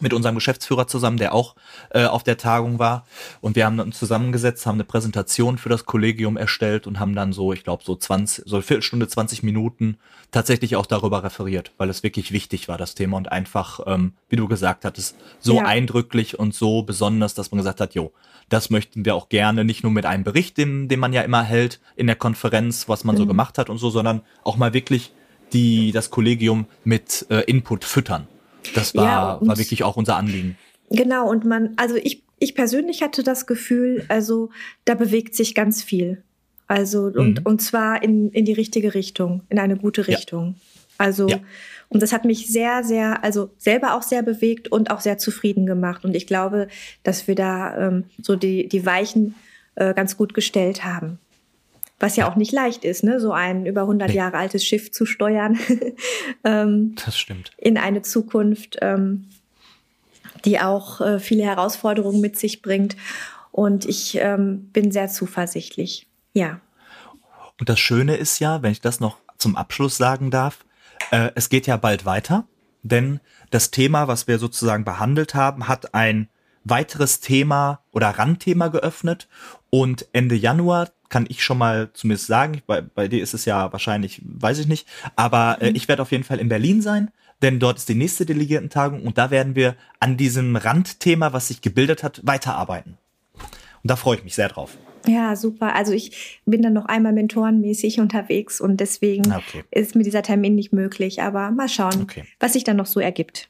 mit 0.00 0.12
unserem 0.12 0.34
Geschäftsführer 0.34 0.86
zusammen, 0.86 1.16
der 1.16 1.32
auch 1.32 1.54
äh, 1.90 2.04
auf 2.04 2.24
der 2.24 2.36
Tagung 2.36 2.78
war. 2.78 3.06
Und 3.40 3.56
wir 3.56 3.64
haben 3.64 3.78
uns 3.78 3.98
zusammengesetzt, 3.98 4.66
haben 4.66 4.76
eine 4.76 4.84
Präsentation 4.84 5.56
für 5.56 5.68
das 5.68 5.86
Kollegium 5.86 6.36
erstellt 6.36 6.86
und 6.86 6.98
haben 6.98 7.14
dann 7.14 7.32
so, 7.32 7.52
ich 7.52 7.64
glaube, 7.64 7.84
so 7.84 7.94
20, 7.94 8.44
so 8.46 8.56
eine 8.56 8.62
Viertelstunde, 8.62 9.08
20 9.08 9.42
Minuten 9.42 9.98
tatsächlich 10.30 10.76
auch 10.76 10.86
darüber 10.86 11.22
referiert, 11.22 11.72
weil 11.78 11.90
es 11.90 12.02
wirklich 12.02 12.32
wichtig 12.32 12.68
war, 12.68 12.76
das 12.76 12.94
Thema 12.94 13.16
und 13.16 13.30
einfach, 13.30 13.80
ähm, 13.86 14.14
wie 14.28 14.36
du 14.36 14.48
gesagt 14.48 14.84
hattest, 14.84 15.16
so 15.38 15.56
ja. 15.56 15.64
eindrücklich 15.64 16.38
und 16.38 16.54
so 16.54 16.82
besonders, 16.82 17.34
dass 17.34 17.52
man 17.52 17.58
gesagt 17.58 17.80
hat, 17.80 17.94
jo, 17.94 18.12
das 18.48 18.70
möchten 18.70 19.04
wir 19.04 19.14
auch 19.14 19.28
gerne, 19.28 19.64
nicht 19.64 19.84
nur 19.84 19.92
mit 19.92 20.06
einem 20.06 20.24
Bericht, 20.24 20.58
den, 20.58 20.88
den 20.88 21.00
man 21.00 21.12
ja 21.12 21.22
immer 21.22 21.42
hält 21.42 21.80
in 21.96 22.08
der 22.08 22.16
Konferenz, 22.16 22.88
was 22.88 23.04
man 23.04 23.14
mhm. 23.14 23.20
so 23.20 23.26
gemacht 23.26 23.58
hat 23.58 23.70
und 23.70 23.78
so, 23.78 23.90
sondern 23.90 24.22
auch 24.42 24.56
mal 24.56 24.74
wirklich 24.74 25.12
die 25.54 25.92
das 25.92 26.10
Kollegium 26.10 26.66
mit 26.84 27.26
äh, 27.30 27.40
Input 27.44 27.84
füttern. 27.84 28.26
Das 28.74 28.94
war, 28.94 29.04
ja, 29.04 29.38
war 29.40 29.58
wirklich 29.58 29.82
auch 29.84 29.96
unser 29.96 30.16
Anliegen. 30.16 30.56
Genau, 30.90 31.28
und 31.28 31.44
man, 31.44 31.72
also 31.76 31.96
ich, 31.96 32.22
ich 32.38 32.54
persönlich 32.54 33.02
hatte 33.02 33.22
das 33.22 33.46
Gefühl, 33.46 34.04
also 34.08 34.50
da 34.84 34.94
bewegt 34.94 35.34
sich 35.34 35.54
ganz 35.54 35.82
viel. 35.82 36.22
Also, 36.66 37.04
und, 37.04 37.40
mhm. 37.40 37.46
und 37.46 37.62
zwar 37.62 38.02
in, 38.02 38.30
in 38.30 38.44
die 38.44 38.52
richtige 38.52 38.94
Richtung, 38.94 39.42
in 39.48 39.58
eine 39.58 39.76
gute 39.76 40.06
Richtung. 40.08 40.56
Ja. 40.56 40.60
Also, 40.96 41.28
ja. 41.28 41.38
und 41.88 42.02
das 42.02 42.12
hat 42.12 42.24
mich 42.24 42.46
sehr, 42.46 42.84
sehr, 42.84 43.22
also 43.22 43.50
selber 43.58 43.94
auch 43.94 44.02
sehr 44.02 44.22
bewegt 44.22 44.68
und 44.68 44.90
auch 44.90 45.00
sehr 45.00 45.18
zufrieden 45.18 45.66
gemacht. 45.66 46.04
Und 46.04 46.14
ich 46.16 46.26
glaube, 46.26 46.68
dass 47.02 47.28
wir 47.28 47.34
da 47.34 47.88
ähm, 47.88 48.04
so 48.22 48.36
die, 48.36 48.68
die 48.68 48.86
Weichen 48.86 49.34
äh, 49.74 49.92
ganz 49.92 50.16
gut 50.16 50.34
gestellt 50.34 50.84
haben. 50.84 51.18
Was 52.04 52.16
ja, 52.16 52.30
auch 52.30 52.36
nicht 52.36 52.52
leicht 52.52 52.84
ist, 52.84 53.02
ne? 53.02 53.18
so 53.18 53.32
ein 53.32 53.64
über 53.64 53.80
100 53.80 54.10
nee. 54.10 54.16
Jahre 54.16 54.36
altes 54.36 54.62
Schiff 54.62 54.92
zu 54.92 55.06
steuern. 55.06 55.58
ähm, 56.44 56.94
das 57.02 57.18
stimmt. 57.18 57.52
In 57.56 57.78
eine 57.78 58.02
Zukunft, 58.02 58.76
ähm, 58.82 59.30
die 60.44 60.60
auch 60.60 61.00
äh, 61.00 61.18
viele 61.18 61.44
Herausforderungen 61.44 62.20
mit 62.20 62.38
sich 62.38 62.60
bringt. 62.60 62.94
Und 63.52 63.86
ich 63.86 64.18
ähm, 64.20 64.68
bin 64.70 64.92
sehr 64.92 65.08
zuversichtlich. 65.08 66.06
Ja. 66.34 66.60
Und 67.58 67.70
das 67.70 67.80
Schöne 67.80 68.16
ist 68.16 68.38
ja, 68.38 68.60
wenn 68.60 68.72
ich 68.72 68.82
das 68.82 69.00
noch 69.00 69.16
zum 69.38 69.56
Abschluss 69.56 69.96
sagen 69.96 70.30
darf, 70.30 70.66
äh, 71.10 71.30
es 71.34 71.48
geht 71.48 71.66
ja 71.66 71.78
bald 71.78 72.04
weiter, 72.04 72.46
denn 72.82 73.20
das 73.48 73.70
Thema, 73.70 74.08
was 74.08 74.28
wir 74.28 74.38
sozusagen 74.38 74.84
behandelt 74.84 75.34
haben, 75.34 75.68
hat 75.68 75.94
ein 75.94 76.28
weiteres 76.64 77.20
Thema 77.20 77.80
oder 77.92 78.10
Randthema 78.10 78.68
geöffnet 78.68 79.26
und 79.74 80.06
Ende 80.12 80.36
Januar 80.36 80.90
kann 81.08 81.26
ich 81.28 81.42
schon 81.42 81.58
mal 81.58 81.90
zumindest 81.94 82.28
sagen, 82.28 82.62
bei, 82.64 82.80
bei 82.80 83.08
dir 83.08 83.20
ist 83.20 83.34
es 83.34 83.44
ja 83.44 83.72
wahrscheinlich, 83.72 84.22
weiß 84.24 84.60
ich 84.60 84.68
nicht, 84.68 84.86
aber 85.16 85.58
äh, 85.60 85.70
mhm. 85.70 85.74
ich 85.74 85.88
werde 85.88 86.02
auf 86.02 86.12
jeden 86.12 86.22
Fall 86.22 86.38
in 86.38 86.48
Berlin 86.48 86.80
sein, 86.80 87.10
denn 87.42 87.58
dort 87.58 87.78
ist 87.78 87.88
die 87.88 87.96
nächste 87.96 88.24
Delegiertentagung 88.24 89.02
und 89.02 89.18
da 89.18 89.32
werden 89.32 89.56
wir 89.56 89.74
an 89.98 90.16
diesem 90.16 90.54
Randthema, 90.54 91.32
was 91.32 91.48
sich 91.48 91.60
gebildet 91.60 92.04
hat, 92.04 92.20
weiterarbeiten. 92.22 92.98
Und 93.34 93.90
da 93.90 93.96
freue 93.96 94.18
ich 94.18 94.22
mich 94.22 94.36
sehr 94.36 94.48
drauf. 94.48 94.78
Ja, 95.08 95.34
super. 95.34 95.74
Also 95.74 95.92
ich 95.92 96.40
bin 96.46 96.62
dann 96.62 96.72
noch 96.72 96.86
einmal 96.86 97.12
mentorenmäßig 97.12 97.98
unterwegs 97.98 98.60
und 98.60 98.76
deswegen 98.76 99.32
ah, 99.32 99.38
okay. 99.38 99.64
ist 99.72 99.96
mir 99.96 100.04
dieser 100.04 100.22
Termin 100.22 100.54
nicht 100.54 100.72
möglich. 100.72 101.20
Aber 101.20 101.50
mal 101.50 101.68
schauen, 101.68 102.00
okay. 102.00 102.22
was 102.38 102.52
sich 102.52 102.62
dann 102.62 102.76
noch 102.76 102.86
so 102.86 103.00
ergibt. 103.00 103.48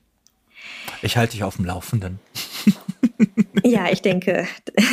Ich 1.02 1.18
halte 1.18 1.32
dich 1.32 1.44
auf 1.44 1.56
dem 1.56 1.66
Laufenden. 1.66 2.18
Ja, 3.64 3.90
ich 3.90 4.03
denke. 4.03 4.46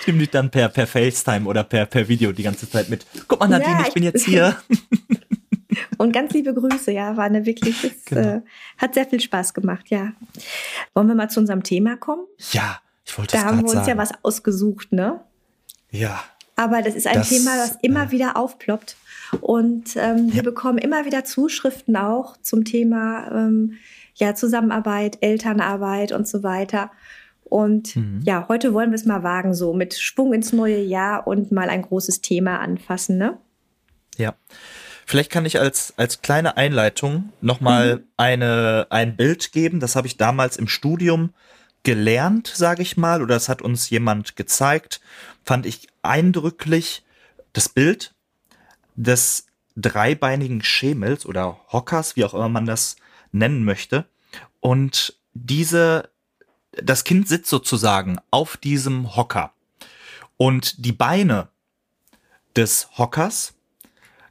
Ich 0.00 0.06
nehme 0.06 0.18
dich 0.18 0.30
dann 0.30 0.50
per, 0.50 0.68
per 0.68 0.86
FaceTime 0.86 1.46
oder 1.48 1.64
per, 1.64 1.86
per 1.86 2.06
Video 2.08 2.32
die 2.32 2.42
ganze 2.42 2.68
Zeit 2.68 2.90
mit. 2.90 3.06
Guck 3.28 3.40
mal, 3.40 3.48
Nadine, 3.48 3.72
ja, 3.72 3.80
ich, 3.82 3.88
ich 3.88 3.94
bin 3.94 4.02
jetzt 4.02 4.24
hier. 4.26 4.56
Und 5.96 6.12
ganz 6.12 6.32
liebe 6.32 6.52
Grüße, 6.52 6.92
ja, 6.92 7.16
war 7.16 7.24
eine 7.24 7.46
wirklich, 7.46 7.82
es, 7.82 8.04
genau. 8.04 8.36
äh, 8.36 8.40
hat 8.76 8.94
sehr 8.94 9.06
viel 9.06 9.20
Spaß 9.20 9.54
gemacht, 9.54 9.86
ja. 9.88 10.12
Wollen 10.94 11.06
wir 11.08 11.14
mal 11.14 11.30
zu 11.30 11.40
unserem 11.40 11.62
Thema 11.62 11.96
kommen? 11.96 12.24
Ja, 12.52 12.80
Ich 13.06 13.16
wollte 13.16 13.36
da 13.36 13.44
haben 13.44 13.58
wir 13.58 13.62
uns 13.64 13.72
sagen. 13.72 13.88
ja 13.88 13.96
was 13.96 14.10
ausgesucht, 14.22 14.92
ne? 14.92 15.20
Ja. 15.90 16.22
Aber 16.56 16.82
das 16.82 16.94
ist 16.94 17.06
ein 17.06 17.14
Das, 17.14 17.28
Thema, 17.30 17.56
das 17.56 17.78
immer 17.82 18.04
äh, 18.08 18.10
wieder 18.10 18.36
aufploppt. 18.36 18.96
Und 19.40 19.96
ähm, 19.96 20.28
wir 20.28 20.36
Ja. 20.36 20.42
bekommen 20.42 20.78
immer 20.78 21.04
wieder 21.06 21.24
Zuschriften 21.24 21.96
auch 21.96 22.36
zum 22.42 22.64
Thema 22.64 23.30
ähm, 23.32 23.74
ja, 24.18 24.34
Zusammenarbeit, 24.34 25.18
Elternarbeit 25.20 26.12
und 26.12 26.28
so 26.28 26.42
weiter. 26.42 26.90
Und 27.44 27.96
Mhm. 27.96 28.20
ja, 28.24 28.46
heute 28.48 28.74
wollen 28.74 28.90
wir 28.90 28.96
es 28.96 29.06
mal 29.06 29.22
wagen, 29.22 29.54
so 29.54 29.72
mit 29.72 29.94
Schwung 29.94 30.34
ins 30.34 30.52
neue 30.52 30.80
Jahr 30.80 31.26
und 31.26 31.50
mal 31.50 31.70
ein 31.70 31.82
großes 31.82 32.20
Thema 32.20 32.60
anfassen, 32.60 33.16
ne? 33.16 33.38
Ja. 34.16 34.34
Vielleicht 35.06 35.30
kann 35.30 35.46
ich 35.46 35.58
als, 35.58 35.94
als 35.96 36.20
kleine 36.20 36.58
Einleitung 36.58 37.32
nochmal 37.40 38.04
eine, 38.18 38.88
ein 38.90 39.16
Bild 39.16 39.52
geben. 39.52 39.80
Das 39.80 39.96
habe 39.96 40.06
ich 40.06 40.18
damals 40.18 40.58
im 40.58 40.68
Studium 40.68 41.32
gelernt, 41.82 42.52
sage 42.54 42.82
ich 42.82 42.98
mal, 42.98 43.22
oder 43.22 43.36
das 43.36 43.48
hat 43.48 43.62
uns 43.62 43.88
jemand 43.88 44.36
gezeigt. 44.36 45.00
Fand 45.46 45.64
ich 45.64 45.88
eindrücklich 46.02 47.06
das 47.54 47.70
Bild 47.70 48.14
des 48.96 49.46
dreibeinigen 49.76 50.62
Schemels 50.62 51.24
oder 51.24 51.58
Hockers, 51.72 52.16
wie 52.16 52.24
auch 52.24 52.34
immer 52.34 52.50
man 52.50 52.66
das 52.66 52.96
nennen 53.32 53.64
möchte. 53.64 54.06
Und 54.60 55.18
diese, 55.34 56.10
das 56.72 57.04
Kind 57.04 57.28
sitzt 57.28 57.50
sozusagen 57.50 58.18
auf 58.30 58.56
diesem 58.56 59.16
Hocker. 59.16 59.52
Und 60.36 60.84
die 60.84 60.92
Beine 60.92 61.48
des 62.56 62.88
Hockers 62.98 63.54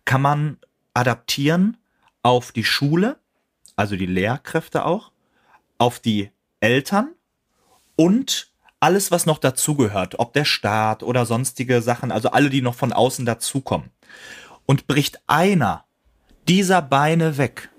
kann 0.06 0.22
man 0.22 0.58
adaptieren 0.94 1.78
auf 2.24 2.52
die 2.52 2.64
Schule, 2.64 3.18
also 3.76 3.96
die 3.96 4.06
Lehrkräfte 4.06 4.86
auch, 4.86 5.12
auf 5.78 6.00
die 6.00 6.32
Eltern 6.60 7.14
und 7.96 8.52
alles, 8.80 9.12
was 9.12 9.26
noch 9.26 9.40
dazugehört, 9.40 10.20
ob 10.20 10.34
der 10.34 10.46
Staat 10.46 11.04
oder 11.04 11.26
sonstige 11.26 11.82
Sachen, 11.82 12.12
also 12.12 12.30
alle, 12.30 12.50
die 12.50 12.62
noch 12.62 12.76
von 12.76 12.94
außen 12.94 13.26
dazukommen. 13.26 13.90
Und 14.66 14.88
bricht 14.88 15.20
einer 15.28 15.86
dieser 16.48 16.82
Beine 16.82 17.38
weg, 17.38 17.70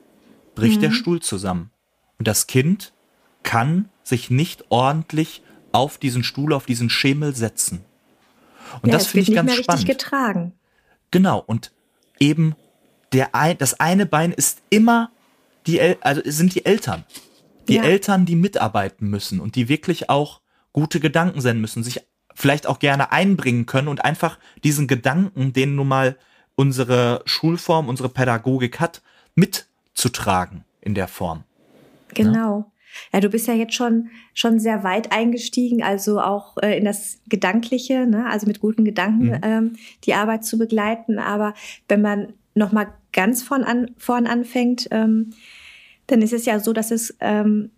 bricht 0.59 0.83
der 0.83 0.91
Stuhl 0.91 1.21
zusammen. 1.21 1.71
Und 2.19 2.29
das 2.29 2.47
Kind 2.47 2.93
kann 3.43 3.89
sich 4.03 4.31
nicht 4.31 4.65
ordentlich 4.71 5.43
auf 5.73 5.99
diesen 5.99 6.25
Stuhl, 6.25 6.53
auf 6.53 6.67
diesen 6.67 6.91
Schemel 6.91 7.35
setzen. 7.35 7.85
Und 8.83 8.89
ja, 8.91 8.95
das 8.95 9.07
finde 9.07 9.31
ich 9.31 9.35
ganz 9.37 9.53
spannend. 9.55 9.69
richtig 9.81 9.99
getragen. 9.99 10.53
Genau, 11.11 11.43
und 11.47 11.73
eben 12.19 12.55
der 13.13 13.35
ein, 13.35 13.57
das 13.59 13.81
eine 13.81 14.07
Bein 14.07 14.33
ist 14.33 14.61
immer 14.71 15.11
die 15.67 15.79
El 15.79 15.97
also 16.01 16.23
sind 16.25 16.55
die 16.55 16.65
Eltern. 16.65 17.05
Die 17.69 17.75
Ja. 17.77 17.83
Eltern, 17.83 18.25
die 18.27 18.37
mitarbeiten 18.37 19.09
müssen 19.09 19.41
und 19.41 19.55
die 19.55 19.69
wirklich 19.69 20.09
auch 20.09 20.41
gute 20.73 21.01
Gedanken 21.01 21.41
senden 21.41 21.61
müssen, 21.61 21.83
sich 21.85 22.01
vielleicht 22.35 22.67
auch 22.67 22.79
gerne 22.79 23.13
einbringen 23.13 23.67
können 23.67 23.89
und 23.89 24.05
einfach 24.05 24.39
diesen 24.65 24.87
Gedanken, 24.87 25.53
den 25.53 25.75
nun 25.75 25.89
mal 25.89 26.17
unsere 26.55 27.23
Schulform, 27.27 27.89
unsere 27.89 28.09
Pädagogik 28.09 28.81
hat, 28.81 29.03
mitzutragen 29.99 30.65
in 30.81 30.95
der 30.95 31.09
Form. 31.09 31.43
Genau. 32.15 32.71
Ja, 33.13 33.21
du 33.21 33.29
bist 33.29 33.47
ja 33.49 33.55
jetzt 33.55 33.75
schon, 33.75 34.09
schon 34.33 34.59
sehr 34.61 34.83
weit 34.83 35.13
eingestiegen, 35.13 35.83
also 35.83 36.21
auch 36.21 36.57
äh, 36.63 36.79
in 36.79 36.85
das 36.85 37.21
Gedankliche, 37.29 38.07
ne? 38.07 38.27
also 38.27 38.47
mit 38.47 38.61
guten 38.61 38.85
Gedanken 38.85 39.27
Mhm. 39.27 39.41
ähm, 39.43 39.77
die 40.05 40.15
Arbeit 40.15 40.45
zu 40.45 40.57
begleiten. 40.57 41.19
Aber 41.19 41.55
wenn 41.89 42.01
man 42.01 42.33
nochmal 42.55 42.95
ganz 43.13 43.43
von 43.43 43.63
an, 43.63 43.91
vorn 43.99 44.27
anfängt, 44.27 44.89
ähm, 44.91 45.31
dann 46.07 46.23
ist 46.23 46.33
es 46.33 46.47
ja 46.47 46.61
so, 46.61 46.73
dass 46.73 46.91
es 46.91 47.17
ähm, 47.21 47.71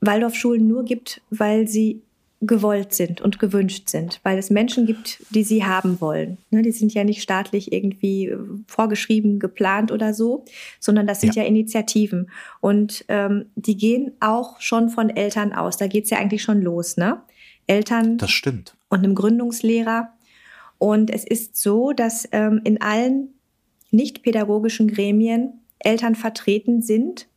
Waldorfschulen 0.00 0.66
nur 0.66 0.84
gibt, 0.84 1.22
weil 1.30 1.68
sie 1.68 2.02
gewollt 2.40 2.94
sind 2.94 3.20
und 3.20 3.40
gewünscht 3.40 3.88
sind, 3.88 4.20
weil 4.22 4.38
es 4.38 4.48
Menschen 4.48 4.86
gibt, 4.86 5.20
die 5.30 5.42
sie 5.42 5.64
haben 5.64 6.00
wollen. 6.00 6.38
Ne, 6.50 6.62
die 6.62 6.70
sind 6.70 6.94
ja 6.94 7.02
nicht 7.02 7.20
staatlich 7.20 7.72
irgendwie 7.72 8.26
äh, 8.28 8.38
vorgeschrieben, 8.68 9.40
geplant 9.40 9.90
oder 9.90 10.14
so, 10.14 10.44
sondern 10.78 11.08
das 11.08 11.20
sind 11.20 11.34
ja, 11.34 11.42
Initiativen. 11.42 12.30
Und 12.60 13.04
ähm, 13.08 13.46
die 13.56 13.76
gehen 13.76 14.12
auch 14.20 14.60
schon 14.60 14.88
von 14.88 15.10
Eltern 15.10 15.52
aus. 15.52 15.78
Da 15.78 15.88
geht's 15.88 16.10
ja 16.10 16.18
eigentlich 16.18 16.42
schon 16.42 16.62
los, 16.62 16.96
ne? 16.96 17.20
Eltern 17.66 18.18
Das 18.18 18.30
stimmt. 18.30 18.74
und 18.88 18.98
einem 19.00 19.14
Gründungslehrer. 19.14 20.12
Und 20.78 21.10
es 21.10 21.24
ist 21.24 21.56
so, 21.56 21.92
dass 21.92 22.28
ähm, 22.30 22.60
in 22.62 22.80
allen 22.80 23.34
nicht-pädagogischen 23.90 24.88
Gremien 24.88 25.54
Eltern 25.80 26.14
vertreten 26.14 26.82
sind 26.82 27.27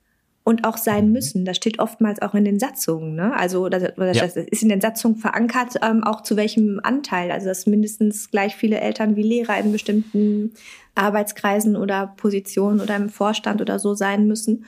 und 0.43 0.65
auch 0.65 0.77
sein 0.77 1.08
Mhm. 1.08 1.12
müssen. 1.12 1.45
Das 1.45 1.58
steht 1.58 1.80
oftmals 1.80 2.21
auch 2.21 2.34
in 2.34 2.45
den 2.45 2.60
Satzungen. 2.60 3.15
Ne? 3.15 3.34
Also 3.36 3.69
das, 3.69 3.84
oder 3.97 4.12
Ja. 4.13 4.21
das 4.23 4.36
ist 4.36 4.63
in 4.63 4.69
den 4.69 4.82
Satzungen 4.82 5.17
verankert, 5.17 5.75
ähm, 5.84 6.04
auch 6.04 6.21
zu 6.21 6.36
welchem 6.36 6.80
Anteil. 6.84 7.32
Also 7.32 7.47
dass 7.47 7.67
mindestens 7.67 8.32
gleich 8.32 8.56
viele 8.56 8.80
Eltern 8.80 9.15
wie 9.15 9.23
Lehrer 9.23 9.58
in 9.60 9.71
bestimmten 9.71 10.54
Arbeitskreisen 10.95 11.75
oder 11.75 12.13
Positionen 12.17 12.82
oder 12.82 12.95
im 12.95 13.10
Vorstand 13.10 13.62
oder 13.62 13.77
so 13.80 13.93
sein 13.93 14.27
müssen. 14.27 14.65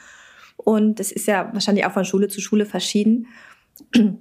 Und 0.58 1.00
das 1.00 1.12
ist 1.12 1.28
ja 1.28 1.50
wahrscheinlich 1.54 1.86
auch 1.86 1.92
von 1.92 2.06
Schule 2.06 2.28
zu 2.28 2.40
Schule 2.40 2.66
verschieden. 2.66 3.28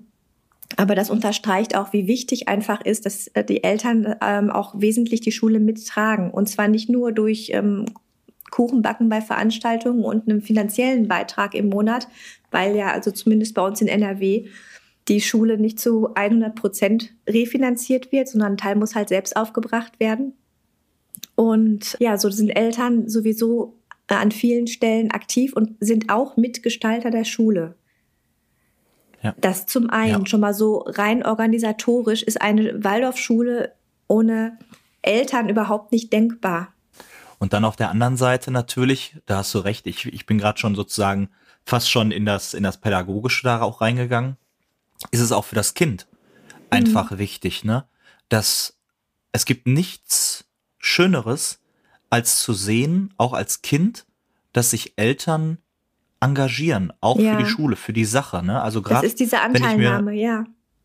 Aber 0.78 0.94
das 0.94 1.10
unterstreicht 1.10 1.76
auch, 1.76 1.92
wie 1.92 2.06
wichtig 2.06 2.48
einfach 2.48 2.80
ist, 2.82 3.04
dass 3.04 3.26
äh, 3.28 3.44
die 3.44 3.62
Eltern 3.62 4.16
ähm, 4.22 4.50
auch 4.50 4.74
wesentlich 4.80 5.20
die 5.20 5.32
Schule 5.32 5.60
mittragen. 5.60 6.30
Und 6.30 6.48
zwar 6.48 6.66
nicht 6.66 6.88
nur 6.88 7.12
durch 7.12 7.50
ähm, 7.52 7.84
Kuchenbacken 8.52 9.08
bei 9.08 9.20
Veranstaltungen 9.20 10.04
und 10.04 10.28
einem 10.28 10.42
finanziellen 10.42 11.08
Beitrag 11.08 11.54
im 11.56 11.68
Monat, 11.68 12.06
weil 12.52 12.76
ja 12.76 12.92
also 12.92 13.10
zumindest 13.10 13.54
bei 13.54 13.66
uns 13.66 13.80
in 13.80 13.88
NRW 13.88 14.46
die 15.08 15.20
Schule 15.20 15.58
nicht 15.58 15.80
zu 15.80 16.14
100 16.14 16.54
Prozent 16.54 17.12
refinanziert 17.28 18.12
wird, 18.12 18.28
sondern 18.28 18.52
ein 18.52 18.56
Teil 18.58 18.76
muss 18.76 18.94
halt 18.94 19.08
selbst 19.08 19.36
aufgebracht 19.36 19.98
werden. 19.98 20.34
Und 21.34 21.96
ja, 21.98 22.16
so 22.18 22.30
sind 22.30 22.50
Eltern 22.50 23.08
sowieso 23.08 23.78
an 24.06 24.30
vielen 24.30 24.66
Stellen 24.66 25.10
aktiv 25.10 25.54
und 25.54 25.76
sind 25.80 26.10
auch 26.10 26.36
Mitgestalter 26.36 27.10
der 27.10 27.24
Schule. 27.24 27.76
Ja. 29.22 29.34
Das 29.40 29.66
zum 29.66 29.88
einen 29.88 30.20
Ja. 30.20 30.26
schon 30.26 30.40
mal 30.40 30.52
so 30.52 30.84
rein 30.86 31.24
organisatorisch 31.24 32.22
ist 32.22 32.42
eine 32.42 32.84
Waldorfschule 32.84 33.72
ohne 34.08 34.58
Eltern 35.00 35.48
überhaupt 35.48 35.90
nicht 35.92 36.12
denkbar. 36.12 36.74
Und 37.42 37.52
dann 37.54 37.64
auf 37.64 37.74
der 37.74 37.90
anderen 37.90 38.16
Seite 38.16 38.52
natürlich, 38.52 39.16
da 39.26 39.38
hast 39.38 39.52
du 39.52 39.58
recht, 39.58 39.88
ich, 39.88 40.06
ich 40.06 40.26
bin 40.26 40.38
gerade 40.38 40.60
schon 40.60 40.76
sozusagen 40.76 41.28
fast 41.66 41.90
schon 41.90 42.12
in 42.12 42.24
das, 42.24 42.54
in 42.54 42.62
das 42.62 42.76
Pädagogische 42.80 43.42
da 43.42 43.62
auch 43.62 43.80
reingegangen, 43.80 44.36
ist 45.10 45.18
es 45.18 45.32
auch 45.32 45.44
für 45.44 45.56
das 45.56 45.74
Kind 45.74 46.06
einfach 46.70 47.18
wichtig, 47.18 47.64
ne? 47.64 47.84
Dass 48.28 48.78
es 49.32 49.44
gibt 49.44 49.66
nichts 49.66 50.44
Schöneres, 50.78 51.58
als 52.10 52.38
zu 52.38 52.52
sehen, 52.52 53.12
auch 53.16 53.32
als 53.32 53.60
Kind, 53.60 54.06
dass 54.52 54.70
sich 54.70 54.92
Eltern 54.96 55.58
engagieren, 56.20 56.92
auch 57.00 57.18
Ja. 57.18 57.32
für 57.36 57.42
die 57.42 57.50
Schule, 57.50 57.74
für 57.74 57.92
die 57.92 58.04
Sache, 58.04 58.44
ne? 58.44 58.62
Also 58.62 58.78
Das 58.78 58.88
gerade 58.88 59.06
ist 59.08 59.18
diese 59.18 59.34
ich 59.34 59.42
mir- 59.42 59.64
Anteilnahme, 59.64 60.12
ja. 60.12 60.44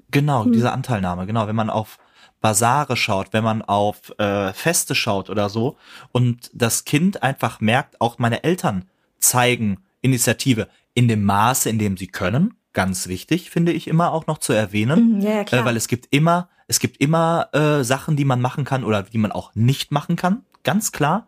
Genau, 0.10 0.46
Hm. 0.46 0.54
diese 0.54 0.72
Anteilnahme, 0.72 1.28
genau. 1.28 1.46
Wenn 1.46 1.56
man 1.56 1.70
auf 1.70 2.00
Basare 2.48 2.96
schaut, 2.96 3.34
wenn 3.34 3.44
man 3.44 3.62
auf 3.62 4.18
äh, 4.20 4.54
Feste 4.54 4.96
schaut 4.96 5.30
oder 5.30 5.50
so 5.50 5.76
und 6.14 6.50
das 6.54 6.86
Kind 6.86 7.22
einfach 7.22 7.60
merkt, 7.60 8.00
auch 8.00 8.20
meine 8.20 8.46
Eltern 8.46 8.86
zeigen 9.20 9.80
Initiative 10.00 10.70
in 10.94 11.10
dem 11.10 11.26
Maße, 11.26 11.70
in 11.70 11.78
dem 11.78 11.98
sie 11.98 12.08
können. 12.08 12.54
Ganz 12.72 13.10
wichtig, 13.10 13.50
finde 13.50 13.74
ich 13.74 13.90
immer 13.90 14.14
auch 14.14 14.28
noch 14.28 14.38
zu 14.38 14.54
erwähnen, 14.54 15.18
Mhm, 15.18 15.22
ja, 15.22 15.42
äh, 15.42 15.66
weil 15.66 15.76
es 15.76 15.90
gibt 15.90 16.08
immer, 16.12 16.48
es 16.68 16.80
gibt 16.80 17.02
immer 17.02 17.50
äh, 17.52 17.84
Sachen, 17.84 18.16
die 18.16 18.24
man 18.24 18.40
machen 18.40 18.64
kann 18.64 18.86
oder 18.86 19.04
die 19.04 19.18
man 19.18 19.34
auch 19.34 19.54
nicht 19.54 19.92
machen 19.92 20.16
kann, 20.16 20.46
ganz 20.64 20.94
klar. 20.94 21.28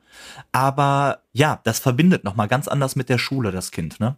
Aber 0.53 1.23
ja, 1.33 1.59
das 1.65 1.79
verbindet 1.79 2.23
noch 2.23 2.37
mal 2.37 2.47
ganz 2.47 2.69
anders 2.69 2.95
mit 2.95 3.09
der 3.09 3.17
Schule 3.17 3.51
das 3.51 3.71
Kind, 3.71 3.99
ne? 3.99 4.15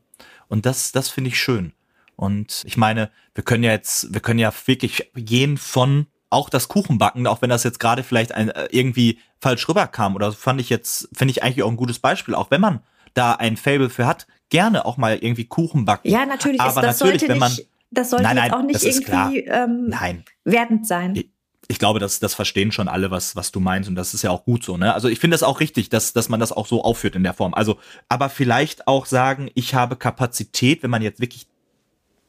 Und 0.50 0.68
das, 0.68 0.92
das 0.92 1.10
finde 1.10 1.30
ich 1.30 1.40
schön. 1.40 1.74
Und 2.16 2.62
ich 2.68 2.78
meine, 2.78 3.10
wir 3.34 3.44
können 3.44 3.64
ja 3.64 3.72
jetzt, 3.72 4.14
wir 4.14 4.22
können 4.22 4.38
ja 4.38 4.54
wirklich 4.68 5.10
gehen 5.16 5.58
von 5.58 6.06
auch 6.32 6.50
das 6.50 6.67
Kuchenbacken, 6.67 7.28
auch 7.28 7.41
wenn 7.44 7.50
das 7.52 7.63
jetzt 7.63 7.80
gerade 7.80 8.04
vielleicht 8.04 8.34
ein, 8.34 8.50
äh, 8.50 8.67
irgendwie 8.72 9.20
falsch 9.39 9.67
rüberkam 9.70 10.15
oder 10.15 10.32
so, 10.32 10.38
fand 10.38 10.60
ich 10.60 10.70
jetzt, 10.70 11.10
finde 11.13 11.32
ich 11.32 11.44
eigentlich 11.44 11.62
auch 11.63 11.70
ein 11.70 11.78
gutes 11.78 12.00
Beispiel, 12.00 12.34
auch 12.34 12.50
wenn 12.50 12.62
man 12.62 12.80
da 13.13 13.34
ein 13.34 13.58
Fable 13.58 13.89
für 13.89 14.08
hat, 14.08 14.26
gerne 14.50 14.86
auch 14.86 14.98
mal 14.98 15.17
irgendwie 15.17 15.46
Kuchen 15.46 15.86
backen. 15.86 16.10
ja, 16.10 16.26
natürlich. 16.26 16.60
aber 16.60 16.82
das 16.82 17.00
natürlich, 17.00 17.20
sollte 17.22 17.34
wenn 17.34 17.38
man, 17.39 17.52
nicht, 17.52 17.67
das 17.91 18.10
sollte 18.10 18.24
Nein, 18.24 18.38
jetzt 18.38 18.52
nein, 18.52 18.54
auch 18.54 18.63
nicht 18.65 18.84
irgendwie 18.84 19.39
ähm, 19.41 19.89
nein, 19.89 20.24
wertend 20.46 20.88
sein. 20.88 21.15
Ich- 21.15 21.30
ich 21.67 21.80
glaube, 21.80 22.00
das, 22.00 22.20
das 22.20 22.34
verstehen 22.34 22.74
schon 22.74 22.89
alle, 22.89 23.12
was, 23.12 23.38
was 23.38 23.54
du 23.54 23.62
meinst, 23.62 23.88
und 23.88 23.96
das 23.96 24.13
ist 24.13 24.24
ja 24.24 24.30
auch 24.32 24.44
gut 24.44 24.62
so, 24.62 24.76
ne? 24.76 24.94
Also 24.94 25.08
ich 25.08 25.20
finde 25.20 25.36
das 25.36 25.44
auch 25.44 25.62
richtig, 25.62 25.88
dass, 25.88 26.12
dass 26.12 26.28
man 26.28 26.41
das 26.41 26.52
auch 26.52 26.67
so 26.67 26.84
aufführt 26.84 27.15
in 27.15 27.24
der 27.24 27.34
Form. 27.34 27.54
Also, 27.54 27.78
aber 28.10 28.28
vielleicht 28.28 28.88
auch 28.88 29.06
sagen, 29.06 29.50
ich 29.54 29.74
habe 29.74 29.96
Kapazität, 29.96 30.84
wenn 30.84 30.89
man 30.89 31.02
jetzt 31.02 31.22
wirklich 31.22 31.48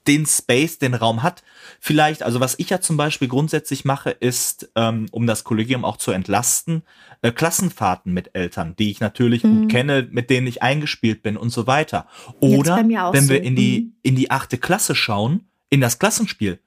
den 0.06 0.26
Space, 0.26 0.78
den 0.78 0.94
Raum 0.94 1.22
hat. 1.22 1.42
Vielleicht, 1.80 2.22
also 2.22 2.40
was 2.40 2.54
ich 2.58 2.70
ja 2.70 2.80
zum 2.80 2.96
Beispiel 2.96 3.28
grundsätzlich 3.28 3.84
mache, 3.84 4.10
ist, 4.10 4.70
ähm, 4.76 5.06
um 5.12 5.26
das 5.26 5.44
Kollegium 5.44 5.84
auch 5.84 5.96
zu 5.96 6.10
entlasten, 6.12 6.82
äh, 7.22 7.32
Klassenfahrten 7.32 8.12
mit 8.12 8.34
Eltern, 8.34 8.74
die 8.78 8.90
ich 8.90 9.00
natürlich 9.00 9.44
Mhm. 9.44 9.62
gut 9.62 9.70
kenne, 9.70 10.08
mit 10.10 10.30
denen 10.30 10.46
ich 10.46 10.62
eingespielt 10.62 11.22
bin 11.22 11.36
und 11.36 11.50
so 11.50 11.66
weiter. 11.66 12.06
Oder 12.40 12.76
wenn 13.12 13.24
so. 13.24 13.30
wir 13.30 13.42
in 13.42 13.56
die, 13.56 13.80
Mhm. 13.80 13.92
in 14.02 14.16
die 14.16 14.30
achte 14.30 14.58
Klasse 14.58 14.94
schauen, 14.94 15.46
in 15.70 15.80
das 15.80 15.98
Klassenspiel, 15.98 16.58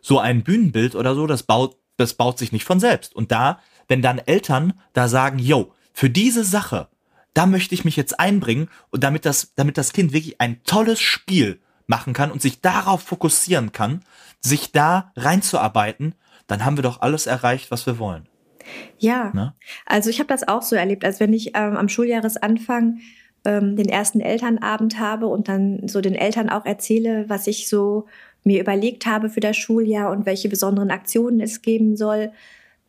so 0.00 0.18
ein 0.18 0.42
Bühnenbild 0.44 0.94
oder 0.94 1.14
so, 1.14 1.26
das 1.26 1.42
baut, 1.42 1.76
das 1.96 2.14
baut 2.14 2.38
sich 2.38 2.52
nicht 2.52 2.64
von 2.64 2.80
selbst. 2.80 3.14
Und 3.16 3.32
da, 3.32 3.60
wenn 3.88 4.02
dann 4.02 4.18
Eltern 4.18 4.74
da 4.92 5.08
sagen, 5.08 5.38
yo, 5.38 5.72
für 5.92 6.10
diese 6.10 6.44
Sache, 6.44 6.88
da 7.32 7.46
möchte 7.46 7.74
ich 7.74 7.84
mich 7.84 7.96
jetzt 7.96 8.20
einbringen 8.20 8.68
und 8.90 9.02
damit 9.02 9.24
das, 9.24 9.52
damit 9.56 9.76
das 9.78 9.92
Kind 9.92 10.12
wirklich 10.12 10.40
ein 10.40 10.62
tolles 10.64 11.00
Spiel 11.00 11.60
machen 11.86 12.12
kann 12.12 12.30
und 12.30 12.42
sich 12.42 12.60
darauf 12.60 13.02
fokussieren 13.02 13.72
kann, 13.72 14.00
sich 14.40 14.72
da 14.72 15.12
reinzuarbeiten, 15.16 16.14
dann 16.46 16.64
haben 16.64 16.76
wir 16.76 16.82
doch 16.82 17.00
alles 17.00 17.26
erreicht, 17.26 17.70
was 17.70 17.86
wir 17.86 17.98
wollen. 17.98 18.26
Ja, 18.98 19.30
ne? 19.34 19.54
also 19.86 20.10
ich 20.10 20.18
habe 20.18 20.28
das 20.28 20.46
auch 20.46 20.62
so 20.62 20.76
erlebt, 20.76 21.04
als 21.04 21.20
wenn 21.20 21.32
ich 21.32 21.48
ähm, 21.54 21.76
am 21.76 21.88
Schuljahresanfang 21.88 23.00
ähm, 23.44 23.76
den 23.76 23.88
ersten 23.88 24.20
Elternabend 24.20 24.98
habe 24.98 25.26
und 25.26 25.48
dann 25.48 25.86
so 25.86 26.00
den 26.00 26.14
Eltern 26.14 26.48
auch 26.48 26.64
erzähle, 26.64 27.28
was 27.28 27.46
ich 27.46 27.68
so 27.68 28.06
mir 28.42 28.60
überlegt 28.60 29.06
habe 29.06 29.28
für 29.30 29.40
das 29.40 29.56
Schuljahr 29.56 30.10
und 30.10 30.26
welche 30.26 30.48
besonderen 30.48 30.90
Aktionen 30.90 31.40
es 31.40 31.62
geben 31.62 31.96
soll, 31.96 32.32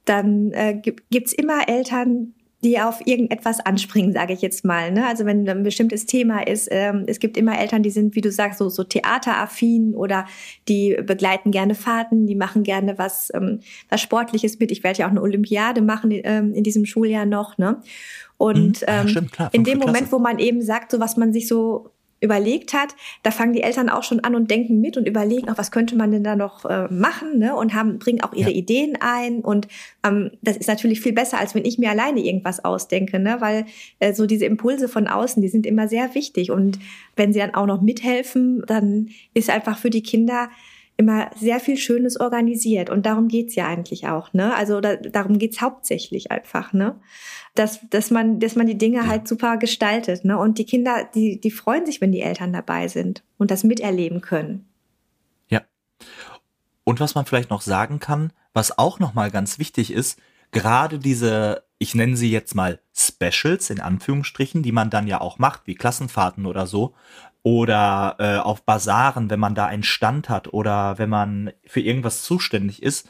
dann 0.05 0.51
äh, 0.51 0.75
gibt 0.75 1.27
es 1.27 1.33
immer 1.33 1.67
Eltern, 1.67 2.33
die 2.65 2.79
auf 2.79 2.99
irgendetwas 3.05 3.59
anspringen, 3.59 4.11
sage 4.11 4.33
ich 4.33 4.41
jetzt 4.41 4.65
mal. 4.65 4.91
Ne? 4.91 5.05
Also 5.05 5.23
wenn 5.25 5.47
ein 5.47 5.61
bestimmtes 5.61 6.07
Thema 6.07 6.45
ist, 6.45 6.67
ähm, 6.71 7.03
es 7.05 7.19
gibt 7.19 7.37
immer 7.37 7.59
Eltern, 7.59 7.83
die 7.83 7.91
sind, 7.91 8.15
wie 8.15 8.21
du 8.21 8.31
sagst, 8.31 8.57
so, 8.57 8.69
so 8.69 8.83
theateraffin 8.83 9.93
oder 9.93 10.25
die 10.67 10.97
begleiten 11.05 11.51
gerne 11.51 11.75
Fahrten, 11.75 12.25
die 12.25 12.33
machen 12.33 12.63
gerne 12.63 12.97
was, 12.97 13.31
ähm, 13.35 13.59
was 13.89 14.01
Sportliches 14.01 14.57
mit. 14.57 14.71
Ich 14.71 14.83
werde 14.83 14.97
ja 14.99 15.05
auch 15.05 15.11
eine 15.11 15.21
Olympiade 15.21 15.83
machen 15.83 16.09
ähm, 16.11 16.55
in 16.55 16.63
diesem 16.63 16.85
Schuljahr 16.85 17.27
noch. 17.27 17.59
Ne? 17.59 17.81
Und 18.37 18.81
mhm. 18.81 18.87
ähm, 18.87 19.07
stimmt, 19.09 19.31
klar, 19.31 19.49
in 19.53 19.63
dem 19.63 19.77
Moment, 19.77 20.11
wo 20.11 20.17
man 20.17 20.39
eben 20.39 20.63
sagt, 20.63 20.91
so 20.91 20.99
was 20.99 21.17
man 21.17 21.33
sich 21.33 21.47
so 21.47 21.91
überlegt 22.25 22.73
hat, 22.73 22.95
da 23.23 23.31
fangen 23.31 23.53
die 23.53 23.63
Eltern 23.63 23.89
auch 23.89 24.03
schon 24.03 24.19
an 24.19 24.35
und 24.35 24.51
denken 24.51 24.81
mit 24.81 24.97
und 24.97 25.07
überlegen, 25.07 25.49
auch 25.49 25.57
was 25.57 25.71
könnte 25.71 25.95
man 25.95 26.11
denn 26.11 26.23
da 26.23 26.35
noch 26.35 26.65
äh, 26.65 26.87
machen, 26.89 27.39
ne? 27.39 27.55
Und 27.55 27.73
haben 27.73 27.99
bringen 27.99 28.21
auch 28.21 28.33
ihre 28.33 28.51
ja. 28.51 28.55
Ideen 28.55 28.97
ein 28.99 29.39
und 29.39 29.67
ähm, 30.05 30.31
das 30.41 30.57
ist 30.57 30.67
natürlich 30.67 30.99
viel 30.99 31.13
besser, 31.13 31.39
als 31.39 31.55
wenn 31.55 31.65
ich 31.65 31.77
mir 31.77 31.89
alleine 31.89 32.19
irgendwas 32.19 32.65
ausdenke, 32.65 33.19
ne? 33.19 33.37
Weil 33.39 33.65
äh, 33.99 34.13
so 34.13 34.25
diese 34.25 34.45
Impulse 34.45 34.89
von 34.89 35.07
außen, 35.07 35.41
die 35.41 35.49
sind 35.49 35.65
immer 35.65 35.87
sehr 35.87 36.13
wichtig 36.15 36.51
und 36.51 36.79
wenn 37.15 37.31
sie 37.31 37.39
dann 37.39 37.55
auch 37.55 37.67
noch 37.67 37.81
mithelfen, 37.81 38.63
dann 38.67 39.09
ist 39.33 39.49
einfach 39.49 39.77
für 39.77 39.89
die 39.89 40.03
Kinder 40.03 40.49
immer 40.97 41.29
sehr 41.35 41.59
viel 41.59 41.77
Schönes 41.77 42.19
organisiert 42.19 42.89
und 42.89 43.05
darum 43.05 43.27
geht's 43.27 43.55
ja 43.55 43.67
eigentlich 43.67 44.07
auch, 44.07 44.33
ne? 44.33 44.55
Also 44.55 44.81
da, 44.81 44.95
darum 44.95 45.37
geht's 45.39 45.61
hauptsächlich 45.61 46.31
einfach, 46.31 46.73
ne? 46.73 46.95
Dass, 47.55 47.79
dass 47.89 48.11
man, 48.11 48.39
dass 48.39 48.55
man 48.55 48.67
die 48.67 48.77
Dinge 48.77 49.07
halt 49.07 49.27
super 49.27 49.57
gestaltet, 49.57 50.25
ne? 50.25 50.37
Und 50.37 50.57
die 50.57 50.65
Kinder, 50.65 51.09
die, 51.15 51.39
die 51.39 51.51
freuen 51.51 51.85
sich, 51.85 52.01
wenn 52.01 52.11
die 52.11 52.21
Eltern 52.21 52.53
dabei 52.53 52.87
sind 52.87 53.23
und 53.37 53.49
das 53.49 53.63
miterleben 53.63 54.21
können. 54.21 54.67
Ja. 55.49 55.61
Und 56.83 56.99
was 56.99 57.15
man 57.15 57.25
vielleicht 57.25 57.49
noch 57.49 57.61
sagen 57.61 57.99
kann, 57.99 58.33
was 58.53 58.77
auch 58.77 58.99
nochmal 58.99 59.31
ganz 59.31 59.57
wichtig 59.57 59.91
ist, 59.91 60.19
gerade 60.51 60.99
diese, 60.99 61.63
ich 61.79 61.95
nenne 61.95 62.17
sie 62.17 62.29
jetzt 62.29 62.55
mal 62.55 62.79
Specials 62.93 63.69
in 63.69 63.79
Anführungsstrichen, 63.79 64.61
die 64.61 64.71
man 64.71 64.89
dann 64.89 65.07
ja 65.07 65.21
auch 65.21 65.39
macht, 65.39 65.61
wie 65.65 65.75
Klassenfahrten 65.75 66.45
oder 66.45 66.67
so, 66.67 66.93
oder 67.41 68.15
äh, 68.19 68.37
auf 68.37 68.63
Basaren, 68.63 69.29
wenn 69.29 69.39
man 69.39 69.53
da 69.53 69.67
einen 69.67 69.83
Stand 69.83 70.29
hat 70.29 70.51
oder 70.51 70.97
wenn 70.97 71.09
man 71.09 71.51
für 71.65 71.79
irgendwas 71.79 72.23
zuständig 72.23 72.81
ist, 72.81 73.07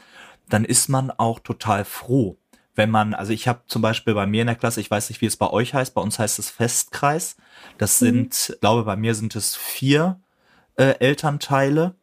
dann 0.48 0.64
ist 0.64 0.88
man 0.88 1.10
auch 1.10 1.40
total 1.40 1.84
froh, 1.84 2.36
wenn 2.76 2.90
man, 2.90 3.14
also 3.14 3.32
ich 3.32 3.48
habe 3.48 3.62
zum 3.66 3.82
Beispiel 3.82 4.14
bei 4.14 4.26
mir 4.26 4.42
in 4.42 4.46
der 4.46 4.56
Klasse, 4.56 4.80
ich 4.80 4.90
weiß 4.90 5.08
nicht, 5.08 5.20
wie 5.20 5.26
es 5.26 5.36
bei 5.36 5.50
euch 5.50 5.74
heißt, 5.74 5.94
bei 5.94 6.00
uns 6.00 6.18
heißt 6.18 6.38
es 6.38 6.50
Festkreis. 6.50 7.36
Das 7.78 8.00
mhm. 8.00 8.06
sind, 8.06 8.48
mhm. 8.50 8.60
glaube 8.60 8.84
bei 8.84 8.96
mir 8.96 9.14
sind 9.14 9.34
es 9.34 9.56
vier 9.56 10.20
äh, 10.76 10.94
Elternteile, 11.00 11.94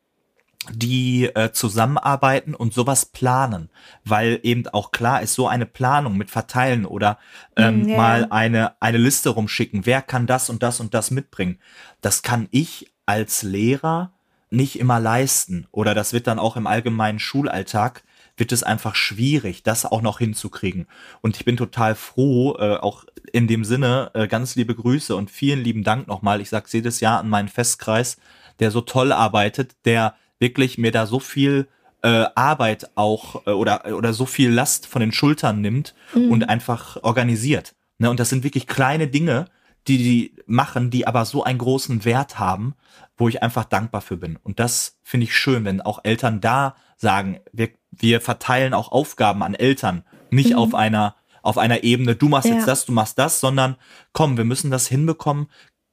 die 0.72 1.26
äh, 1.26 1.52
zusammenarbeiten 1.52 2.56
und 2.56 2.74
sowas 2.74 3.06
planen, 3.06 3.70
weil 4.06 4.40
eben 4.44 4.68
auch 4.70 4.92
klar 4.92 5.22
ist, 5.22 5.34
so 5.34 5.48
eine 5.48 5.66
Planung 5.66 6.18
mit 6.18 6.32
Verteilen 6.32 6.86
oder 6.86 7.20
ähm, 7.56 7.86
yeah. 7.86 7.88
Mhm, 7.88 7.96
mal 7.96 8.28
eine 8.30 8.82
eine 8.82 8.98
Liste 8.98 9.30
rumschicken, 9.30 9.86
wer 9.86 10.02
kann 10.02 10.26
das 10.26 10.50
und 10.50 10.64
das 10.64 10.80
und 10.80 10.94
das 10.94 11.12
mitbringen, 11.12 11.60
das 12.02 12.22
kann 12.22 12.48
ich 12.52 12.92
als 13.06 13.44
Lehrer 13.44 14.14
nicht 14.50 14.80
immer 14.80 15.00
leisten 15.00 15.68
oder 15.72 15.94
das 15.94 16.14
wird 16.14 16.28
dann 16.28 16.40
auch 16.40 16.56
im 16.56 16.68
allgemeinen 16.68 17.20
Schulalltag 17.20 18.04
wird 18.38 18.52
es 18.52 18.64
einfach 18.64 18.96
schwierig, 18.96 19.64
das 19.64 19.86
auch 19.86 20.02
noch 20.02 20.20
hinzukriegen. 20.20 20.88
Und 21.22 21.38
ich 21.38 21.46
bin 21.46 21.58
total 21.58 21.96
froh, 21.96 22.56
äh, 22.58 22.78
auch 22.78 23.06
in 23.32 23.48
dem 23.48 23.64
Sinne, 23.64 24.12
äh, 24.14 24.28
ganz 24.28 24.56
liebe 24.56 24.76
Grüße 24.76 25.16
und 25.16 25.30
vielen 25.30 25.64
lieben 25.64 25.84
Dank 25.84 26.08
nochmal. 26.08 26.42
Ich 26.42 26.50
sage 26.50 26.68
jedes 26.72 27.00
Jahr 27.00 27.20
an 27.20 27.30
meinen 27.30 27.48
Festkreis, 27.48 28.18
der 28.60 28.72
so 28.72 28.82
toll 28.82 29.12
arbeitet, 29.12 29.76
der 29.86 30.16
wirklich 30.40 30.78
mir 30.78 30.92
da 30.92 31.06
so 31.06 31.20
viel 31.20 31.68
äh, 32.02 32.26
Arbeit 32.36 32.90
auch 32.96 33.48
äh, 33.48 33.52
oder, 33.52 33.96
oder 33.96 34.14
so 34.14 34.26
viel 34.26 34.52
Last 34.52 34.88
von 34.88 35.00
den 35.00 35.12
Schultern 35.12 35.62
nimmt 35.62 35.94
mhm. 36.14 36.32
und 36.32 36.50
einfach 36.50 36.98
organisiert. 37.04 37.76
Ne? 37.98 38.10
Und 38.10 38.20
das 38.20 38.30
sind 38.30 38.44
wirklich 38.44 38.68
kleine 38.68 39.08
Dinge, 39.08 39.46
die 39.88 39.98
die 39.98 40.36
machen, 40.46 40.90
die 40.90 41.08
aber 41.08 41.26
so 41.26 41.44
einen 41.44 41.60
großen 41.60 42.06
Wert 42.06 42.40
haben, 42.40 42.76
wo 43.18 43.30
ich 43.30 43.44
einfach 43.44 43.66
dankbar 43.66 44.02
für 44.02 44.18
bin. 44.18 44.38
Und 44.42 44.60
das 44.60 44.98
finde 45.04 45.26
ich 45.26 45.36
schön, 45.36 45.66
wenn 45.66 45.82
auch 45.82 46.00
Eltern 46.04 46.42
da 46.42 46.76
sagen, 47.04 47.40
wir 47.52 47.70
wir 47.92 48.22
verteilen 48.22 48.74
auch 48.74 48.92
Aufgaben 48.92 49.44
an 49.44 49.54
Eltern, 49.54 50.04
nicht 50.32 50.52
mhm. 50.52 50.58
auf 50.58 50.74
einer 50.74 51.16
auf 51.44 51.58
einer 51.58 51.84
Ebene, 51.84 52.16
du 52.16 52.30
machst 52.30 52.48
ja. 52.48 52.56
jetzt 52.56 52.68
das, 52.68 52.86
du 52.86 52.94
machst 52.94 53.20
das, 53.20 53.40
sondern 53.40 53.76
komm, 54.14 54.38
wir 54.38 54.46
müssen 54.46 54.72
das 54.72 54.88
hinbekommen. 54.88 55.48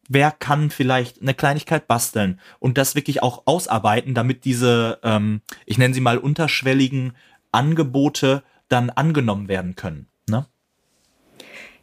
Wer 0.08 0.30
kann 0.30 0.70
vielleicht 0.70 1.20
eine 1.20 1.34
Kleinigkeit 1.34 1.88
basteln 1.88 2.40
und 2.60 2.78
das 2.78 2.94
wirklich 2.94 3.22
auch 3.22 3.42
ausarbeiten, 3.46 4.14
damit 4.14 4.44
diese, 4.44 5.00
ähm, 5.02 5.42
ich 5.66 5.76
nenne 5.76 5.92
sie 5.92 6.00
mal 6.00 6.18
unterschwelligen 6.18 7.16
Angebote 7.52 8.44
dann 8.68 8.90
angenommen 8.90 9.48
werden 9.48 9.74
können. 9.74 10.06
Ne? 10.28 10.46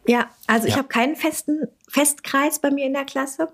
Ja, 0.07 0.29
also 0.47 0.65
ja. 0.65 0.73
ich 0.73 0.77
habe 0.77 0.87
keinen 0.87 1.17
festen 1.17 1.67
Festkreis 1.89 2.59
bei 2.59 2.71
mir 2.71 2.85
in 2.85 2.93
der 2.93 3.05
Klasse. 3.05 3.49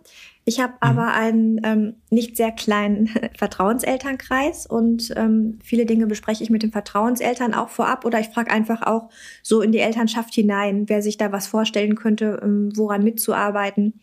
Ich 0.45 0.59
habe 0.59 0.73
mhm. 0.73 0.77
aber 0.81 1.13
einen 1.13 1.61
ähm, 1.63 1.95
nicht 2.09 2.35
sehr 2.35 2.51
kleinen 2.51 3.07
Vertrauenselternkreis 3.37 4.65
und 4.65 5.13
ähm, 5.15 5.59
viele 5.63 5.85
Dinge 5.85 6.07
bespreche 6.07 6.43
ich 6.43 6.49
mit 6.49 6.63
den 6.63 6.71
Vertrauenseltern 6.71 7.53
auch 7.53 7.69
vorab 7.69 8.05
oder 8.05 8.19
ich 8.19 8.27
frage 8.27 8.51
einfach 8.51 8.81
auch 8.81 9.09
so 9.41 9.61
in 9.61 9.71
die 9.71 9.79
Elternschaft 9.79 10.33
hinein, 10.33 10.89
wer 10.89 11.01
sich 11.01 11.17
da 11.17 11.31
was 11.31 11.47
vorstellen 11.47 11.95
könnte, 11.95 12.39
ähm, 12.43 12.71
woran 12.75 13.03
mitzuarbeiten. 13.03 13.99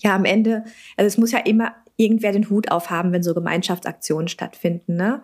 Ja, 0.00 0.14
am 0.14 0.24
Ende, 0.24 0.64
also 0.96 1.06
es 1.06 1.18
muss 1.18 1.32
ja 1.32 1.40
immer 1.40 1.74
irgendwer 1.96 2.32
den 2.32 2.48
Hut 2.48 2.70
aufhaben, 2.70 3.12
wenn 3.12 3.22
so 3.22 3.34
Gemeinschaftsaktionen 3.34 4.28
stattfinden. 4.28 4.96
Ne? 4.96 5.22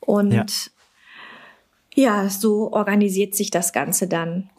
Und 0.00 0.70
ja. 1.94 2.24
ja, 2.24 2.28
so 2.28 2.72
organisiert 2.72 3.34
sich 3.34 3.50
das 3.50 3.72
Ganze 3.72 4.06
dann. 4.08 4.50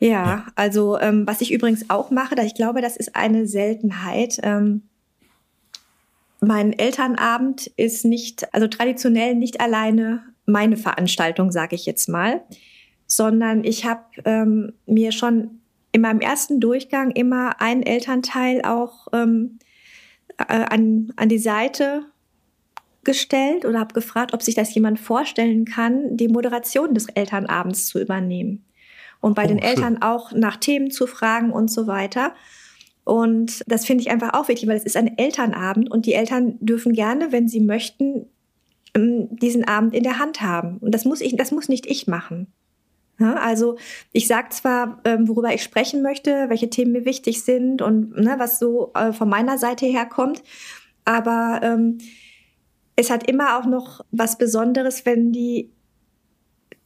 Ja, 0.00 0.08
ja. 0.08 0.46
also 0.56 0.98
ähm, 0.98 1.26
was 1.26 1.42
ich 1.42 1.52
übrigens 1.52 1.90
auch 1.90 2.10
mache, 2.10 2.34
da 2.34 2.42
ich 2.42 2.54
glaube, 2.54 2.80
das 2.80 2.96
ist 2.96 3.14
eine 3.14 3.46
Seltenheit. 3.46 4.40
Ähm, 4.42 4.82
mein 6.40 6.72
Elternabend 6.72 7.66
ist 7.76 8.06
nicht, 8.06 8.52
also 8.54 8.66
traditionell 8.66 9.34
nicht 9.34 9.60
alleine 9.60 10.22
meine 10.46 10.78
Veranstaltung, 10.78 11.52
sage 11.52 11.76
ich 11.76 11.84
jetzt 11.84 12.08
mal, 12.08 12.42
sondern 13.06 13.62
ich 13.62 13.84
habe 13.84 14.04
ähm, 14.24 14.72
mir 14.86 15.12
schon 15.12 15.60
in 15.92 16.00
meinem 16.00 16.20
ersten 16.20 16.60
Durchgang 16.60 17.10
immer 17.10 17.60
einen 17.60 17.82
Elternteil 17.82 18.62
auch 18.62 19.08
ähm, 19.12 19.58
äh, 20.38 20.44
an, 20.44 21.12
an 21.16 21.28
die 21.28 21.38
Seite 21.38 22.04
gestellt 23.04 23.66
oder 23.66 23.80
habe 23.80 23.92
gefragt, 23.92 24.32
ob 24.32 24.42
sich 24.42 24.54
das 24.54 24.74
jemand 24.74 24.98
vorstellen 24.98 25.66
kann, 25.66 26.16
die 26.16 26.28
Moderation 26.28 26.94
des 26.94 27.06
Elternabends 27.08 27.86
zu 27.86 28.00
übernehmen 28.00 28.64
und 29.20 29.34
bei 29.34 29.44
oh, 29.44 29.48
den 29.48 29.58
Eltern 29.58 29.94
schön. 29.94 30.02
auch 30.02 30.32
nach 30.32 30.56
Themen 30.56 30.90
zu 30.90 31.06
fragen 31.06 31.52
und 31.52 31.70
so 31.70 31.86
weiter. 31.86 32.32
Und 33.04 33.62
das 33.66 33.86
finde 33.86 34.02
ich 34.02 34.10
einfach 34.10 34.34
auch 34.34 34.48
wichtig, 34.48 34.68
weil 34.68 34.76
es 34.76 34.84
ist 34.84 34.96
ein 34.96 35.18
Elternabend 35.18 35.90
und 35.90 36.06
die 36.06 36.14
Eltern 36.14 36.58
dürfen 36.60 36.92
gerne, 36.92 37.32
wenn 37.32 37.48
sie 37.48 37.60
möchten, 37.60 38.26
ähm, 38.94 39.36
diesen 39.36 39.64
Abend 39.64 39.94
in 39.94 40.02
der 40.02 40.18
Hand 40.18 40.42
haben. 40.42 40.78
Und 40.78 40.94
das 40.94 41.04
muss 41.04 41.20
ich, 41.20 41.36
das 41.36 41.50
muss 41.50 41.68
nicht 41.68 41.86
ich 41.86 42.06
machen. 42.06 42.46
Ja, 43.18 43.34
also 43.34 43.76
ich 44.12 44.26
sage 44.26 44.48
zwar, 44.48 45.00
ähm, 45.04 45.28
worüber 45.28 45.52
ich 45.52 45.62
sprechen 45.62 46.02
möchte, 46.02 46.48
welche 46.48 46.70
Themen 46.70 46.92
mir 46.92 47.04
wichtig 47.04 47.42
sind 47.42 47.82
und 47.82 48.16
ne, 48.16 48.36
was 48.38 48.58
so 48.58 48.92
äh, 48.94 49.12
von 49.12 49.28
meiner 49.28 49.58
Seite 49.58 49.84
her 49.84 50.06
kommt, 50.06 50.42
aber 51.04 51.60
ähm, 51.62 51.98
es 52.96 53.10
hat 53.10 53.28
immer 53.28 53.58
auch 53.58 53.66
noch 53.66 54.04
was 54.10 54.38
Besonderes, 54.38 55.04
wenn 55.04 55.32
die 55.32 55.70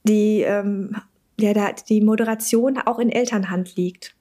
die 0.03 0.43
ähm, 0.43 0.97
ja, 1.39 1.53
da 1.53 1.73
die 1.73 2.01
Moderation 2.01 2.79
auch 2.79 2.99
in 2.99 3.11
Elternhand 3.11 3.77
liegt. 3.77 4.15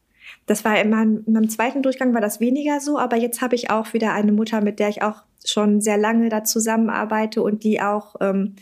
Das 0.46 0.66
war 0.66 0.80
in 0.80 0.90
meinem, 0.90 1.24
in 1.26 1.34
meinem 1.34 1.50
zweiten 1.50 1.82
Durchgang 1.82 2.14
war 2.14 2.22
das 2.22 2.40
weniger 2.40 2.80
so, 2.80 2.98
aber 2.98 3.18
jetzt 3.18 3.42
habe 3.42 3.56
ich 3.56 3.70
auch 3.70 3.94
wieder 3.94 4.14
eine 4.14 4.32
Mutter, 4.32 4.62
mit 4.62 4.80
der 4.80 4.90
ich 4.90 5.02
auch 5.02 5.24
schon 5.46 5.82
sehr 5.82 5.98
lange 5.98 6.30
da 6.30 6.44
zusammenarbeite 6.44 7.42
und 7.42 7.64
die 7.64 7.82
auch 7.82 8.16
ähm, 8.22 8.56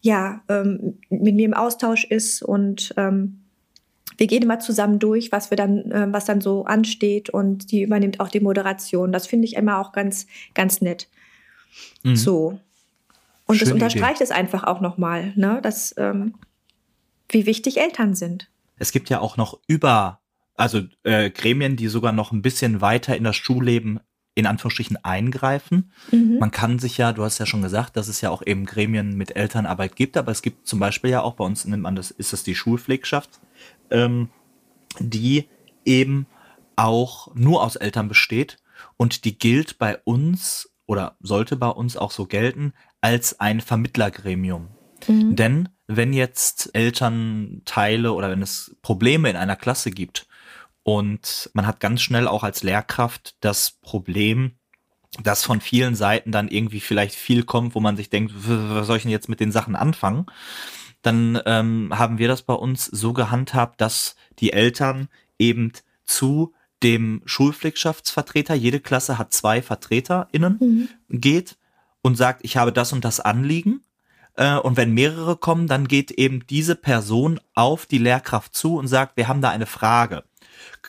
ja 0.00 0.42
ähm, 0.48 0.98
mit 1.10 1.34
mir 1.34 1.46
im 1.46 1.54
Austausch 1.54 2.04
ist 2.04 2.42
und 2.42 2.94
ähm, 2.96 3.46
wir 4.18 4.26
gehen 4.26 4.42
immer 4.42 4.58
zusammen 4.58 4.98
durch, 4.98 5.30
was 5.30 5.50
wir 5.50 5.56
dann, 5.56 5.90
äh, 5.90 6.06
was 6.10 6.24
dann 6.24 6.40
so 6.40 6.64
ansteht 6.64 7.30
und 7.30 7.70
die 7.70 7.82
übernimmt 7.82 8.20
auch 8.20 8.28
die 8.28 8.40
Moderation. 8.40 9.12
Das 9.12 9.26
finde 9.26 9.46
ich 9.46 9.56
immer 9.56 9.78
auch 9.78 9.92
ganz, 9.92 10.26
ganz 10.54 10.80
nett. 10.80 11.08
Mhm. 12.02 12.16
So. 12.16 12.58
Und 13.46 13.56
Schöne 13.56 13.70
das 13.70 13.72
unterstreicht 13.72 14.16
Idee. 14.16 14.24
es 14.24 14.30
einfach 14.30 14.64
auch 14.64 14.80
nochmal, 14.80 15.32
ne, 15.36 15.60
dass, 15.62 15.94
ähm, 15.98 16.34
wie 17.28 17.46
wichtig 17.46 17.78
Eltern 17.78 18.14
sind. 18.14 18.50
Es 18.78 18.92
gibt 18.92 19.08
ja 19.08 19.20
auch 19.20 19.36
noch 19.36 19.60
über, 19.66 20.20
also 20.54 20.82
äh, 21.02 21.30
Gremien, 21.30 21.76
die 21.76 21.88
sogar 21.88 22.12
noch 22.12 22.32
ein 22.32 22.42
bisschen 22.42 22.80
weiter 22.80 23.16
in 23.16 23.24
das 23.24 23.36
Schulleben 23.36 24.00
in 24.36 24.46
Anführungsstrichen 24.46 25.02
eingreifen. 25.02 25.90
Mhm. 26.12 26.38
Man 26.38 26.50
kann 26.50 26.78
sich 26.78 26.98
ja, 26.98 27.12
du 27.12 27.24
hast 27.24 27.38
ja 27.38 27.46
schon 27.46 27.62
gesagt, 27.62 27.96
dass 27.96 28.06
es 28.06 28.20
ja 28.20 28.30
auch 28.30 28.42
eben 28.44 28.66
Gremien 28.66 29.16
mit 29.16 29.34
Elternarbeit 29.34 29.96
gibt, 29.96 30.16
aber 30.18 30.30
es 30.30 30.42
gibt 30.42 30.66
zum 30.66 30.78
Beispiel 30.78 31.10
ja 31.10 31.22
auch 31.22 31.34
bei 31.34 31.44
uns 31.44 31.64
nennt 31.64 31.82
man 31.82 31.96
das, 31.96 32.10
ist 32.10 32.34
das 32.34 32.42
die 32.44 32.54
Schulpflegschaft, 32.54 33.40
ähm, 33.90 34.28
die 35.00 35.48
eben 35.86 36.26
auch 36.76 37.34
nur 37.34 37.62
aus 37.62 37.76
Eltern 37.76 38.08
besteht 38.08 38.58
und 38.98 39.24
die 39.24 39.38
gilt 39.38 39.78
bei 39.78 39.98
uns 40.04 40.70
oder 40.84 41.16
sollte 41.20 41.56
bei 41.56 41.68
uns 41.68 41.96
auch 41.96 42.10
so 42.10 42.26
gelten 42.26 42.74
als 43.00 43.40
ein 43.40 43.62
Vermittlergremium. 43.62 44.68
Mhm. 45.06 45.36
Denn 45.36 45.68
wenn 45.86 46.12
jetzt 46.12 46.70
Elternteile 46.74 48.12
oder 48.12 48.30
wenn 48.30 48.42
es 48.42 48.76
Probleme 48.82 49.30
in 49.30 49.36
einer 49.36 49.56
Klasse 49.56 49.90
gibt 49.90 50.26
und 50.82 51.50
man 51.54 51.66
hat 51.66 51.80
ganz 51.80 52.02
schnell 52.02 52.28
auch 52.28 52.42
als 52.42 52.62
Lehrkraft 52.62 53.36
das 53.40 53.72
Problem, 53.82 54.52
dass 55.22 55.44
von 55.44 55.60
vielen 55.60 55.94
Seiten 55.94 56.32
dann 56.32 56.48
irgendwie 56.48 56.80
vielleicht 56.80 57.14
viel 57.14 57.44
kommt, 57.44 57.74
wo 57.74 57.80
man 57.80 57.96
sich 57.96 58.10
denkt, 58.10 58.32
was 58.36 58.86
soll 58.86 58.96
ich 58.96 59.02
denn 59.04 59.12
jetzt 59.12 59.28
mit 59.28 59.40
den 59.40 59.52
Sachen 59.52 59.76
anfangen? 59.76 60.26
Dann 61.02 61.40
ähm, 61.46 61.92
haben 61.96 62.18
wir 62.18 62.28
das 62.28 62.42
bei 62.42 62.54
uns 62.54 62.86
so 62.86 63.12
gehandhabt, 63.12 63.80
dass 63.80 64.16
die 64.38 64.52
Eltern 64.52 65.08
eben 65.38 65.72
zu 66.04 66.54
dem 66.82 67.22
Schulpflegschaftsvertreter, 67.24 68.54
jede 68.54 68.80
Klasse 68.80 69.18
hat 69.18 69.32
zwei 69.32 69.62
VertreterInnen, 69.62 70.58
mhm. 70.60 70.88
geht 71.08 71.56
und 72.02 72.16
sagt, 72.16 72.40
ich 72.44 72.56
habe 72.56 72.72
das 72.72 72.92
und 72.92 73.04
das 73.04 73.20
Anliegen. 73.20 73.82
Äh, 74.36 74.56
und 74.56 74.76
wenn 74.76 74.92
mehrere 74.92 75.36
kommen, 75.36 75.66
dann 75.66 75.88
geht 75.88 76.10
eben 76.10 76.46
diese 76.46 76.76
Person 76.76 77.40
auf 77.54 77.86
die 77.86 77.98
Lehrkraft 77.98 78.54
zu 78.54 78.76
und 78.76 78.88
sagt, 78.88 79.16
wir 79.16 79.28
haben 79.28 79.42
da 79.42 79.50
eine 79.50 79.66
Frage 79.66 80.24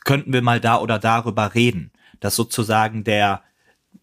könnten 0.08 0.34
wir 0.34 0.42
mal 0.42 0.60
da 0.60 0.80
oder 0.80 1.00
darüber 1.00 1.54
reden. 1.54 1.92
Dass 2.20 2.36
sozusagen 2.36 3.04
der, 3.04 3.44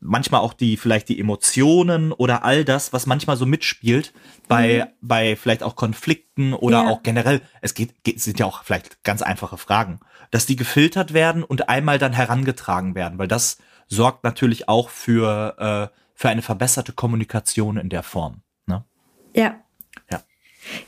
manchmal 0.00 0.42
auch 0.42 0.52
die, 0.52 0.76
vielleicht 0.76 1.08
die 1.08 1.18
Emotionen 1.18 2.12
oder 2.12 2.44
all 2.44 2.64
das, 2.64 2.92
was 2.92 3.06
manchmal 3.06 3.36
so 3.36 3.46
mitspielt 3.46 4.12
bei, 4.46 4.86
mhm. 4.86 5.08
bei 5.08 5.36
vielleicht 5.36 5.62
auch 5.62 5.76
Konflikten 5.76 6.52
oder 6.52 6.84
ja. 6.84 6.90
auch 6.90 7.02
generell, 7.02 7.40
es 7.60 7.74
geht, 7.74 8.04
geht, 8.04 8.20
sind 8.20 8.38
ja 8.38 8.46
auch 8.46 8.62
vielleicht 8.62 9.02
ganz 9.02 9.22
einfache 9.22 9.56
Fragen, 9.56 10.00
dass 10.30 10.46
die 10.46 10.56
gefiltert 10.56 11.14
werden 11.14 11.42
und 11.42 11.68
einmal 11.68 11.98
dann 11.98 12.12
herangetragen 12.12 12.94
werden, 12.94 13.18
weil 13.18 13.28
das 13.28 13.58
sorgt 13.88 14.24
natürlich 14.24 14.68
auch 14.68 14.90
für, 14.90 15.90
äh, 15.92 15.96
für 16.14 16.28
eine 16.28 16.42
verbesserte 16.42 16.92
Kommunikation 16.92 17.76
in 17.76 17.88
der 17.88 18.02
Form. 18.02 18.42
Ja. 19.34 19.60
Ja. 20.10 20.22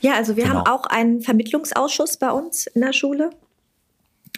Ja, 0.01 0.13
also 0.15 0.35
wir 0.35 0.43
genau. 0.43 0.55
haben 0.55 0.67
auch 0.67 0.85
einen 0.85 1.21
Vermittlungsausschuss 1.21 2.17
bei 2.17 2.31
uns 2.31 2.67
in 2.67 2.81
der 2.81 2.93
Schule. 2.93 3.29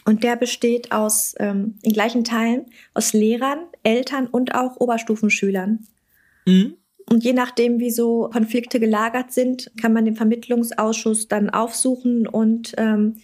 Und 0.05 0.23
der 0.23 0.35
besteht 0.35 0.91
aus, 0.91 1.35
ähm, 1.39 1.77
in 1.81 1.93
gleichen 1.93 2.23
Teilen, 2.23 2.65
aus 2.93 3.13
Lehrern, 3.13 3.59
Eltern 3.83 4.27
und 4.27 4.55
auch 4.55 4.77
Oberstufenschülern. 4.77 5.85
Mhm. 6.45 6.75
Und 7.09 7.23
je 7.23 7.33
nachdem, 7.33 7.79
wie 7.79 7.91
so 7.91 8.29
Konflikte 8.31 8.79
gelagert 8.79 9.31
sind, 9.31 9.71
kann 9.81 9.93
man 9.93 10.05
den 10.05 10.15
Vermittlungsausschuss 10.15 11.27
dann 11.27 11.49
aufsuchen 11.49 12.27
und 12.27 12.73
ähm, 12.77 13.17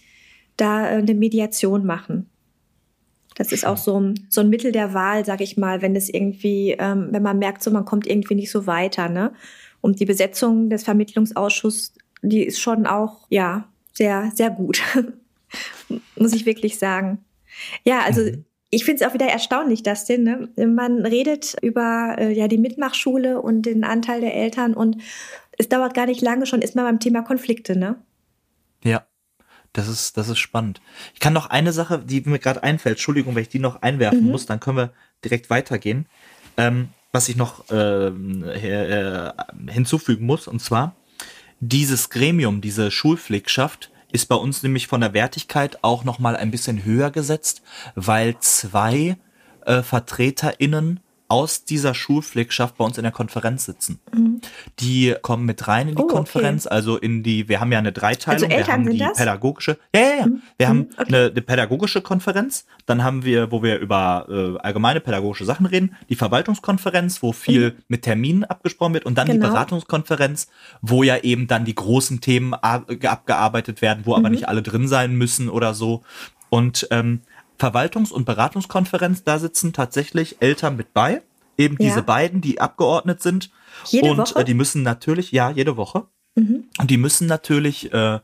da 0.56 0.88
äh, 0.88 0.96
eine 0.96 1.14
Mediation 1.14 1.86
machen. 1.86 2.28
Das 3.36 3.52
ist 3.52 3.66
auch 3.66 3.76
so 3.76 4.00
ein, 4.00 4.26
so 4.28 4.40
ein 4.40 4.48
Mittel 4.48 4.72
der 4.72 4.94
Wahl, 4.94 5.24
sag 5.24 5.40
ich 5.40 5.56
mal, 5.56 5.82
wenn 5.82 5.94
es 5.94 6.08
irgendwie, 6.08 6.74
ähm, 6.78 7.08
wenn 7.10 7.22
man 7.22 7.38
merkt, 7.38 7.62
so 7.62 7.70
man 7.70 7.84
kommt 7.84 8.06
irgendwie 8.06 8.34
nicht 8.34 8.50
so 8.50 8.66
weiter. 8.66 9.08
Ne? 9.08 9.32
Und 9.86 10.00
die 10.00 10.04
Besetzung 10.04 10.68
des 10.68 10.82
Vermittlungsausschusses, 10.82 11.94
die 12.20 12.42
ist 12.42 12.58
schon 12.58 12.86
auch 12.86 13.26
ja 13.30 13.68
sehr, 13.92 14.32
sehr 14.34 14.50
gut. 14.50 14.82
muss 16.16 16.32
ich 16.32 16.44
wirklich 16.44 16.76
sagen. 16.80 17.24
Ja, 17.84 18.00
also 18.00 18.22
mhm. 18.22 18.44
ich 18.68 18.84
finde 18.84 19.04
es 19.04 19.08
auch 19.08 19.14
wieder 19.14 19.26
erstaunlich, 19.26 19.84
dass 19.84 20.04
denn, 20.04 20.24
ne? 20.24 20.66
man 20.66 21.06
redet 21.06 21.54
über 21.62 22.16
äh, 22.18 22.32
ja 22.32 22.48
die 22.48 22.58
Mitmachschule 22.58 23.40
und 23.40 23.62
den 23.62 23.84
Anteil 23.84 24.20
der 24.20 24.34
Eltern 24.34 24.74
und 24.74 24.98
es 25.56 25.68
dauert 25.68 25.94
gar 25.94 26.06
nicht 26.06 26.20
lange, 26.20 26.46
schon 26.46 26.62
ist 26.62 26.74
man 26.74 26.84
beim 26.84 26.98
Thema 26.98 27.22
Konflikte, 27.22 27.78
ne? 27.78 27.96
Ja. 28.82 29.06
Das 29.72 29.86
ist, 29.86 30.16
das 30.16 30.30
ist 30.30 30.38
spannend. 30.38 30.80
Ich 31.14 31.20
kann 31.20 31.32
noch 31.34 31.50
eine 31.50 31.70
Sache, 31.70 32.02
die 32.04 32.22
mir 32.22 32.40
gerade 32.40 32.62
einfällt, 32.62 32.94
Entschuldigung, 32.94 33.36
wenn 33.36 33.42
ich 33.42 33.50
die 33.50 33.58
noch 33.60 33.82
einwerfen 33.82 34.24
mhm. 34.24 34.30
muss, 34.30 34.46
dann 34.46 34.58
können 34.58 34.78
wir 34.78 34.92
direkt 35.22 35.48
weitergehen. 35.48 36.06
Ähm, 36.56 36.88
was 37.16 37.30
ich 37.30 37.36
noch 37.36 37.64
ähm, 37.70 38.44
äh, 38.44 39.32
hinzufügen 39.68 40.26
muss, 40.26 40.46
und 40.46 40.60
zwar 40.60 40.94
dieses 41.60 42.10
Gremium, 42.10 42.60
diese 42.60 42.90
Schulpflegschaft, 42.90 43.90
ist 44.12 44.26
bei 44.26 44.34
uns 44.34 44.62
nämlich 44.62 44.86
von 44.86 45.00
der 45.00 45.14
Wertigkeit 45.14 45.82
auch 45.82 46.04
noch 46.04 46.18
mal 46.18 46.36
ein 46.36 46.50
bisschen 46.50 46.84
höher 46.84 47.10
gesetzt, 47.10 47.62
weil 47.94 48.38
zwei 48.40 49.16
äh, 49.64 49.82
VertreterInnen 49.82 51.00
aus 51.28 51.64
dieser 51.64 51.94
Schulpflegschaft 51.94 52.76
bei 52.76 52.84
uns 52.84 52.98
in 52.98 53.04
der 53.04 53.12
Konferenz 53.12 53.64
sitzen. 53.64 53.98
Mhm. 54.12 54.25
Die 54.80 55.14
kommen 55.22 55.44
mit 55.44 55.66
rein 55.68 55.88
in 55.88 55.94
die 55.94 56.02
oh, 56.02 56.06
Konferenz, 56.06 56.66
okay. 56.66 56.74
also 56.74 56.96
in 56.96 57.22
die, 57.22 57.48
wir 57.48 57.60
haben 57.60 57.72
ja 57.72 57.78
eine 57.78 57.92
Dreiteilung, 57.92 58.50
also 58.50 58.56
wir 58.56 58.72
haben 58.72 58.90
die 58.90 58.98
das? 58.98 59.16
pädagogische, 59.16 59.78
ja, 59.94 60.00
ja, 60.00 60.08
ja, 60.18 60.26
mhm. 60.26 60.42
wir 60.56 60.68
haben 60.68 60.78
mhm, 60.78 60.88
okay. 60.96 61.04
eine, 61.08 61.26
eine, 61.30 61.42
pädagogische 61.42 62.00
Konferenz, 62.00 62.66
dann 62.86 63.02
haben 63.02 63.24
wir, 63.24 63.50
wo 63.50 63.62
wir 63.62 63.78
über 63.78 64.26
äh, 64.28 64.58
allgemeine 64.58 65.00
pädagogische 65.00 65.44
Sachen 65.44 65.66
reden, 65.66 65.96
die 66.08 66.16
Verwaltungskonferenz, 66.16 67.22
wo 67.22 67.32
viel 67.32 67.70
mhm. 67.70 67.82
mit 67.88 68.02
Terminen 68.02 68.44
abgesprochen 68.44 68.94
wird 68.94 69.06
und 69.06 69.16
dann 69.16 69.26
genau. 69.26 69.46
die 69.46 69.52
Beratungskonferenz, 69.52 70.48
wo 70.80 71.02
ja 71.02 71.18
eben 71.18 71.46
dann 71.46 71.64
die 71.64 71.74
großen 71.74 72.20
Themen 72.20 72.54
abgearbeitet 72.54 73.82
werden, 73.82 74.02
wo 74.04 74.14
aber 74.14 74.28
mhm. 74.28 74.34
nicht 74.34 74.48
alle 74.48 74.62
drin 74.62 74.88
sein 74.88 75.14
müssen 75.14 75.48
oder 75.48 75.74
so. 75.74 76.02
Und 76.48 76.86
ähm, 76.90 77.20
Verwaltungs- 77.58 78.12
und 78.12 78.24
Beratungskonferenz, 78.24 79.24
da 79.24 79.38
sitzen 79.38 79.72
tatsächlich 79.72 80.36
Eltern 80.40 80.76
mit 80.76 80.92
bei. 80.92 81.22
Eben 81.58 81.76
ja. 81.78 81.88
diese 81.88 82.02
beiden, 82.02 82.40
die 82.40 82.60
abgeordnet 82.60 83.22
sind. 83.22 83.50
Jede 83.86 84.10
und 84.10 84.18
Woche? 84.18 84.40
Äh, 84.40 84.44
die 84.44 84.54
müssen 84.54 84.82
natürlich, 84.82 85.32
ja, 85.32 85.50
jede 85.50 85.76
Woche. 85.76 86.06
Mhm. 86.34 86.64
Und 86.78 86.90
die 86.90 86.96
müssen 86.96 87.26
natürlich 87.26 87.92
äh, 87.92 88.16
äh, 88.16 88.20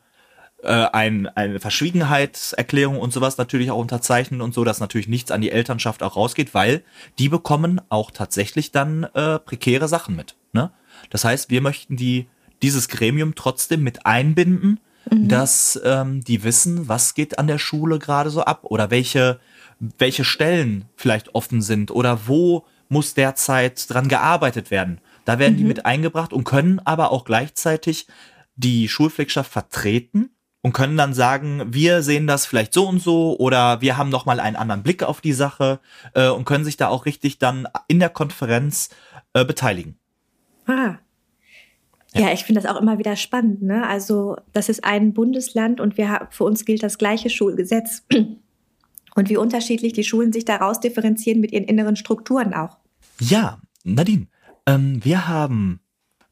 ein, 0.63 1.27
eine 1.27 1.59
Verschwiegenheitserklärung 1.59 2.99
und 2.99 3.11
sowas 3.11 3.37
natürlich 3.37 3.71
auch 3.71 3.79
unterzeichnen 3.79 4.41
und 4.41 4.53
so, 4.53 4.63
dass 4.63 4.79
natürlich 4.79 5.07
nichts 5.07 5.31
an 5.31 5.41
die 5.41 5.51
Elternschaft 5.51 6.03
auch 6.03 6.15
rausgeht, 6.15 6.53
weil 6.53 6.83
die 7.17 7.29
bekommen 7.29 7.81
auch 7.89 8.11
tatsächlich 8.11 8.71
dann 8.71 9.03
äh, 9.03 9.39
prekäre 9.39 9.87
Sachen 9.87 10.15
mit. 10.15 10.35
Ne? 10.53 10.71
Das 11.09 11.25
heißt, 11.25 11.49
wir 11.49 11.61
möchten 11.61 11.97
die 11.97 12.27
dieses 12.61 12.87
Gremium 12.87 13.35
trotzdem 13.35 13.83
mit 13.83 14.05
einbinden 14.05 14.79
mhm. 15.09 15.27
dass 15.27 15.79
ähm, 15.83 16.23
die 16.23 16.43
wissen, 16.43 16.87
was 16.87 17.13
geht 17.13 17.39
an 17.39 17.47
der 17.47 17.57
Schule 17.57 17.99
gerade 17.99 18.29
so 18.29 18.41
ab 18.41 18.61
oder 18.63 18.91
welche, 18.91 19.39
welche 19.79 20.23
Stellen 20.23 20.85
vielleicht 20.95 21.35
offen 21.35 21.61
sind 21.61 21.91
oder 21.91 22.27
wo 22.27 22.65
muss 22.93 23.13
derzeit 23.13 23.89
dran 23.89 24.07
gearbeitet 24.07 24.71
werden. 24.71 25.01
Da 25.25 25.39
werden 25.39 25.55
mhm. 25.55 25.57
die 25.57 25.63
mit 25.65 25.85
eingebracht 25.85 26.31
und 26.31 26.45
können 26.45 26.79
aber 26.85 27.11
auch 27.11 27.25
gleichzeitig 27.25 28.07
die 28.55 28.87
Schulpflegschaft 28.87 29.51
vertreten 29.51 30.29
und 30.61 30.71
können 30.71 30.95
dann 30.95 31.13
sagen, 31.13 31.73
wir 31.73 32.03
sehen 32.03 32.27
das 32.27 32.45
vielleicht 32.45 32.73
so 32.73 32.87
und 32.87 33.01
so 33.01 33.37
oder 33.37 33.81
wir 33.81 33.97
haben 33.97 34.09
noch 34.09 34.25
mal 34.25 34.39
einen 34.39 34.55
anderen 34.55 34.83
Blick 34.83 35.03
auf 35.03 35.19
die 35.19 35.33
Sache 35.33 35.79
äh, 36.13 36.29
und 36.29 36.45
können 36.45 36.63
sich 36.63 36.77
da 36.77 36.87
auch 36.87 37.05
richtig 37.05 37.37
dann 37.39 37.67
in 37.87 37.99
der 37.99 38.09
Konferenz 38.09 38.89
äh, 39.33 39.43
beteiligen. 39.43 39.97
Ah, 40.67 40.99
ja, 42.15 42.31
ich 42.31 42.43
finde 42.43 42.61
das 42.61 42.69
auch 42.69 42.79
immer 42.79 42.99
wieder 42.99 43.15
spannend. 43.15 43.63
Ne? 43.63 43.87
Also 43.87 44.37
das 44.53 44.69
ist 44.69 44.83
ein 44.83 45.13
Bundesland 45.13 45.81
und 45.81 45.97
wir 45.97 46.27
für 46.29 46.43
uns 46.43 46.63
gilt 46.63 46.83
das 46.83 46.97
gleiche 46.97 47.29
Schulgesetz. 47.29 48.03
Und 49.15 49.29
wie 49.29 49.37
unterschiedlich 49.37 49.93
die 49.93 50.03
Schulen 50.03 50.33
sich 50.33 50.43
daraus 50.43 50.79
differenzieren 50.79 51.39
mit 51.39 51.51
ihren 51.51 51.65
inneren 51.65 51.95
Strukturen 51.95 52.55
auch. 52.55 52.79
Ja, 53.19 53.59
Nadine, 53.83 54.27
ähm, 54.65 55.03
wir 55.03 55.27
haben 55.27 55.79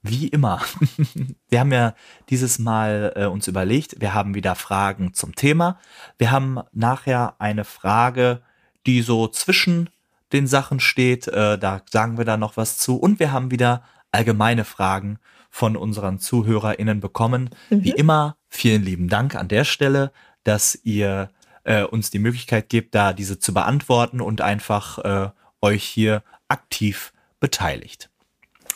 wie 0.03 0.27
immer, 0.27 0.61
wir 1.49 1.59
haben 1.59 1.71
ja 1.71 1.93
dieses 2.29 2.57
Mal 2.57 3.13
äh, 3.15 3.25
uns 3.25 3.47
überlegt, 3.47 4.01
wir 4.01 4.13
haben 4.13 4.33
wieder 4.33 4.55
Fragen 4.55 5.13
zum 5.13 5.35
Thema. 5.35 5.79
Wir 6.17 6.31
haben 6.31 6.59
nachher 6.71 7.35
eine 7.39 7.63
Frage, 7.65 8.41
die 8.87 9.01
so 9.01 9.27
zwischen 9.27 9.89
den 10.33 10.47
Sachen 10.47 10.79
steht. 10.79 11.27
Äh, 11.27 11.59
da 11.59 11.81
sagen 11.89 12.17
wir 12.17 12.25
da 12.25 12.37
noch 12.37 12.57
was 12.57 12.77
zu. 12.77 12.95
Und 12.97 13.19
wir 13.19 13.31
haben 13.31 13.51
wieder 13.51 13.83
allgemeine 14.11 14.65
Fragen 14.65 15.19
von 15.49 15.75
unseren 15.75 16.19
ZuhörerInnen 16.19 16.99
bekommen. 16.99 17.49
Mhm. 17.69 17.83
Wie 17.83 17.91
immer, 17.91 18.37
vielen 18.49 18.83
lieben 18.83 19.07
Dank 19.07 19.35
an 19.35 19.49
der 19.49 19.65
Stelle, 19.65 20.11
dass 20.43 20.79
ihr 20.83 21.29
äh, 21.63 21.83
uns 21.83 22.09
die 22.09 22.19
Möglichkeit 22.19 22.69
gebt, 22.69 22.95
da 22.95 23.13
diese 23.13 23.37
zu 23.37 23.53
beantworten 23.53 24.21
und 24.21 24.41
einfach 24.41 24.97
äh, 24.99 25.29
euch 25.61 25.83
hier 25.83 26.23
aktiv 26.51 27.13
beteiligt. 27.39 28.09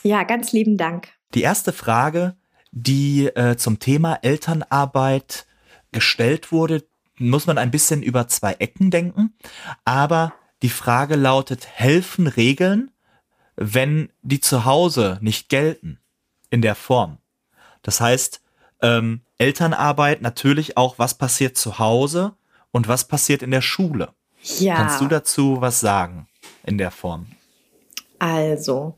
Ja, 0.02 0.22
ganz 0.24 0.52
lieben 0.52 0.76
Dank. 0.76 1.08
Die 1.34 1.42
erste 1.42 1.72
Frage, 1.72 2.36
die 2.72 3.26
äh, 3.26 3.56
zum 3.56 3.78
Thema 3.78 4.18
Elternarbeit 4.22 5.46
gestellt 5.92 6.52
wurde, 6.52 6.84
muss 7.18 7.46
man 7.46 7.58
ein 7.58 7.70
bisschen 7.70 8.02
über 8.02 8.28
zwei 8.28 8.54
Ecken 8.54 8.90
denken. 8.90 9.34
Aber 9.84 10.34
die 10.62 10.70
Frage 10.70 11.16
lautet, 11.16 11.66
helfen 11.66 12.26
Regeln, 12.26 12.90
wenn 13.56 14.10
die 14.22 14.40
zu 14.40 14.64
Hause 14.64 15.18
nicht 15.20 15.48
gelten? 15.48 15.98
in 16.50 16.62
der 16.62 16.74
Form. 16.74 17.18
Das 17.82 18.00
heißt, 18.00 18.40
ähm, 18.82 19.20
Elternarbeit 19.38 20.22
natürlich 20.22 20.76
auch, 20.76 20.98
was 20.98 21.14
passiert 21.14 21.56
zu 21.56 21.78
Hause 21.78 22.34
und 22.72 22.88
was 22.88 23.08
passiert 23.08 23.42
in 23.42 23.50
der 23.50 23.62
Schule. 23.62 24.14
Ja. 24.58 24.76
Kannst 24.76 25.00
du 25.00 25.08
dazu 25.08 25.60
was 25.60 25.80
sagen 25.80 26.28
in 26.64 26.78
der 26.78 26.90
Form? 26.90 27.26
Also, 28.18 28.94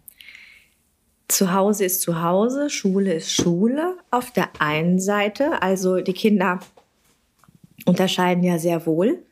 zu 1.29 1.53
Hause 1.53 1.85
ist 1.85 2.01
zu 2.01 2.23
Hause, 2.23 2.71
Schule 2.71 3.12
ist 3.12 3.33
Schule 3.33 3.99
auf 4.11 4.33
der 4.33 4.49
einen 4.61 4.99
Seite. 4.99 5.62
Also 5.62 6.01
die 6.01 6.14
Kinder 6.14 6.61
unterscheiden 7.85 8.43
ja 8.43 8.59
sehr 8.59 8.87
wohl. 8.87 9.23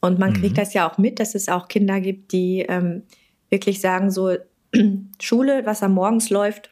Und 0.00 0.18
man 0.18 0.32
kriegt 0.32 0.58
das 0.58 0.74
ja 0.74 0.90
auch 0.90 0.98
mit, 0.98 1.20
dass 1.20 1.34
es 1.34 1.48
auch 1.48 1.68
Kinder 1.68 2.00
gibt, 2.00 2.32
die 2.32 2.64
ähm, 2.68 3.02
wirklich 3.48 3.80
sagen, 3.80 4.10
so 4.10 4.34
Schule, 5.20 5.64
was 5.66 5.82
am 5.82 5.92
Morgens 5.92 6.30
läuft, 6.30 6.70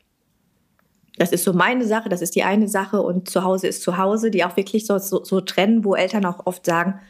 das 1.19 1.33
ist 1.33 1.45
so 1.45 1.53
meine 1.53 1.85
Sache, 1.85 2.09
das 2.09 2.23
ist 2.23 2.37
die 2.37 2.45
eine 2.45 2.69
Sache 2.69 3.03
und 3.03 3.29
zu 3.29 3.43
Hause 3.43 3.67
ist 3.67 3.83
zu 3.83 3.99
Hause, 3.99 4.31
die 4.31 4.45
auch 4.45 4.57
wirklich 4.57 4.87
so, 4.87 4.99
so, 4.99 5.25
so 5.25 5.41
trennen, 5.41 5.85
wo 5.85 5.95
Eltern 5.95 6.25
auch 6.25 6.47
oft 6.47 6.65
sagen, 6.65 7.01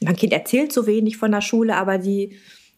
mein 0.00 0.16
Kind 0.16 0.32
erzählt 0.32 0.72
so 0.72 0.86
wenig 0.86 1.16
von 1.16 1.30
der 1.30 1.40
Schule, 1.40 1.76
aber 1.76 1.98
die 1.98 2.36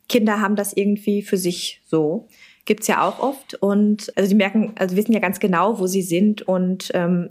Kinder 0.08 0.40
haben 0.40 0.56
das 0.56 0.72
irgendwie 0.72 1.22
für 1.22 1.36
sich 1.36 1.82
so. 1.84 2.28
Gibt's 2.64 2.86
ja 2.86 3.06
auch 3.06 3.18
oft. 3.20 3.54
Und 3.54 4.12
also 4.16 4.28
die 4.28 4.34
merken, 4.34 4.72
also 4.78 4.96
wissen 4.96 5.12
ja 5.12 5.20
ganz 5.20 5.40
genau, 5.40 5.78
wo 5.78 5.86
sie 5.86 6.02
sind 6.02 6.42
und 6.42 6.90
ähm, 6.94 7.30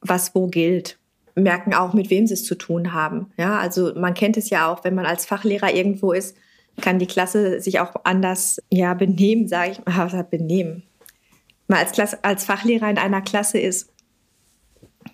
was 0.00 0.34
wo 0.34 0.46
gilt. 0.46 0.98
Merken 1.34 1.74
auch, 1.74 1.94
mit 1.94 2.10
wem 2.10 2.26
sie 2.26 2.34
es 2.34 2.44
zu 2.44 2.54
tun 2.54 2.92
haben. 2.92 3.32
Ja, 3.36 3.58
also 3.58 3.94
man 3.94 4.14
kennt 4.14 4.36
es 4.36 4.50
ja 4.50 4.70
auch, 4.70 4.84
wenn 4.84 4.94
man 4.94 5.06
als 5.06 5.26
Fachlehrer 5.26 5.72
irgendwo 5.74 6.12
ist, 6.12 6.36
kann 6.80 6.98
die 6.98 7.06
Klasse 7.06 7.60
sich 7.60 7.80
auch 7.80 7.94
anders 8.04 8.60
ja 8.70 8.94
benehmen, 8.94 9.48
sage 9.48 9.72
ich 9.72 9.84
mal. 9.84 10.12
Was 10.12 10.30
benehmen? 10.30 10.82
Man 11.68 11.78
als, 11.78 11.92
Klasse, 11.92 12.18
als 12.22 12.44
Fachlehrer 12.44 12.90
in 12.90 12.98
einer 12.98 13.22
Klasse 13.22 13.58
ist, 13.58 13.92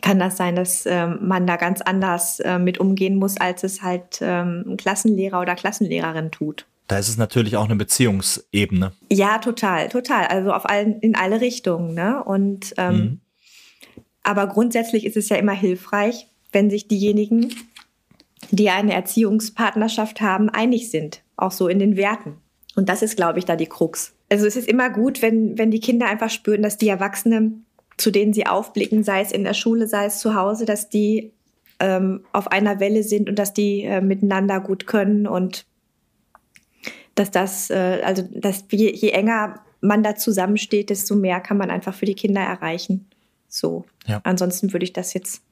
kann 0.00 0.18
das 0.18 0.36
sein, 0.36 0.57
dass 0.57 0.86
ähm, 0.86 1.18
man 1.22 1.46
da 1.46 1.57
ganz 1.57 1.80
anders 1.80 2.40
äh, 2.40 2.59
mit 2.59 2.78
umgehen 2.78 3.16
muss, 3.16 3.36
als 3.36 3.62
es 3.62 3.82
halt 3.82 4.18
ähm, 4.20 4.64
ein 4.66 4.76
Klassenlehrer 4.76 5.40
oder 5.40 5.54
Klassenlehrerin 5.54 6.30
tut. 6.30 6.66
Da 6.87 6.99
ist 6.99 7.09
es 7.09 7.16
natürlich 7.16 7.57
auch 7.57 7.64
eine 7.64 7.76
Beziehungsebene. 7.76 8.93
Ja, 9.11 9.39
total, 9.39 9.89
total. 9.89 10.26
Also 10.26 10.53
auf 10.53 10.68
allen, 10.68 11.01
in 11.01 11.16
alle 11.16 11.41
Richtungen. 11.41 11.95
Ne? 11.95 12.22
Und 12.22 12.74
ähm, 12.76 12.97
mhm. 12.97 13.20
aber 14.22 14.47
grundsätzlich 14.47 15.05
ist 15.05 15.16
es 15.16 15.28
ja 15.28 15.37
immer 15.37 15.53
hilfreich, 15.53 16.28
wenn 16.53 16.70
sich 16.70 16.87
diejenigen, 16.87 17.55
die 18.51 18.70
eine 18.70 18.95
Erziehungspartnerschaft 18.95 20.20
haben, 20.20 20.49
einig 20.49 20.91
sind, 20.91 21.22
auch 21.37 21.53
so 21.53 21.68
in 21.68 21.78
den 21.78 21.97
Werten. 21.97 22.37
Und 22.76 22.89
das 22.89 23.03
ist, 23.03 23.16
glaube 23.16 23.39
ich, 23.39 23.45
da 23.45 23.57
die 23.57 23.66
Krux. 23.66 24.14
Also 24.28 24.47
es 24.47 24.57
ist 24.57 24.68
immer 24.68 24.91
gut, 24.91 25.22
wenn, 25.22 25.59
wenn 25.59 25.70
die 25.70 25.80
Kinder 25.80 26.07
einfach 26.07 26.30
spüren, 26.30 26.62
dass 26.62 26.78
die 26.78 26.89
Erwachsenen, 26.89 27.64
zu 27.97 28.11
denen 28.11 28.32
sie 28.32 28.47
aufblicken, 28.47 29.03
sei 29.03 29.22
es 29.22 29.32
in 29.32 29.45
der 29.45 29.55
Schule, 29.55 29.89
sei 29.89 30.07
es 30.07 30.18
zu 30.18 30.34
Hause, 30.34 30.66
dass 30.66 30.89
die 30.89 31.32
ähm, 31.80 32.24
auf 32.32 32.53
einer 32.53 32.78
Welle 32.78 33.03
sind 33.03 33.28
und 33.28 33.39
dass 33.39 33.55
die 33.55 33.82
äh, 33.82 34.01
miteinander 34.01 34.61
gut 34.61 34.87
können 34.87 35.26
und 35.26 35.66
dass 37.16 37.32
das, 37.32 37.70
äh, 37.70 38.00
also 38.04 38.22
dass 38.30 38.64
je, 38.70 38.94
je 38.94 39.10
enger 39.10 39.60
man 39.80 40.02
da 40.02 40.14
zusammensteht, 40.14 40.90
desto 40.90 41.16
mehr 41.16 41.40
kann 41.40 41.56
man 41.56 41.70
einfach 41.70 41.94
für 41.94 42.06
die 42.06 42.14
Kinder 42.14 42.40
erreichen. 42.40 43.08
So. 43.48 43.84
Ja. 44.06 44.20
Ansonsten 44.22 44.72
würde 44.72 44.84
ich 44.84 44.92
das 44.92 45.12
jetzt 45.14 45.42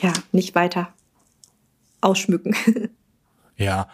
ja 0.00 0.12
nicht 0.32 0.54
weiter 0.56 0.92
ausschmücken. 2.00 2.56
Ja, 3.58 3.88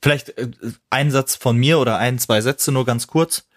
vielleicht 0.00 0.38
äh, 0.38 0.50
ein 0.88 1.10
Satz 1.10 1.34
von 1.34 1.56
mir 1.56 1.80
oder 1.80 1.98
ein, 1.98 2.20
zwei 2.20 2.40
Sätze 2.40 2.70
nur 2.70 2.86
ganz 2.86 3.08
kurz, 3.08 3.48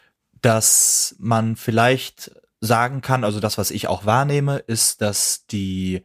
dass 0.42 1.16
man 1.20 1.56
vielleicht 1.56 2.32
sagen 2.60 3.02
kann, 3.02 3.24
also 3.24 3.40
das, 3.40 3.60
was 3.60 3.70
ich 3.70 3.88
auch 3.88 4.06
wahrnehme, 4.06 4.58
ist, 4.58 5.02
dass 5.02 5.46
die 5.46 6.04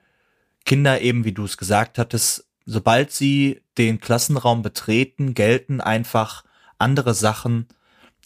Kinder 0.66 1.01
eben, 1.01 1.24
wie 1.24 1.32
du 1.32 1.44
es 1.44 1.57
gesagt 1.57 1.99
hattest, 1.99 2.47
sobald 2.69 3.11
sie 3.11 3.62
den 3.79 3.99
Klassenraum 3.99 4.62
betreten, 4.62 5.33
gelten 5.33 5.81
einfach 5.81 6.45
andere 6.77 7.14
Sachen, 7.14 7.66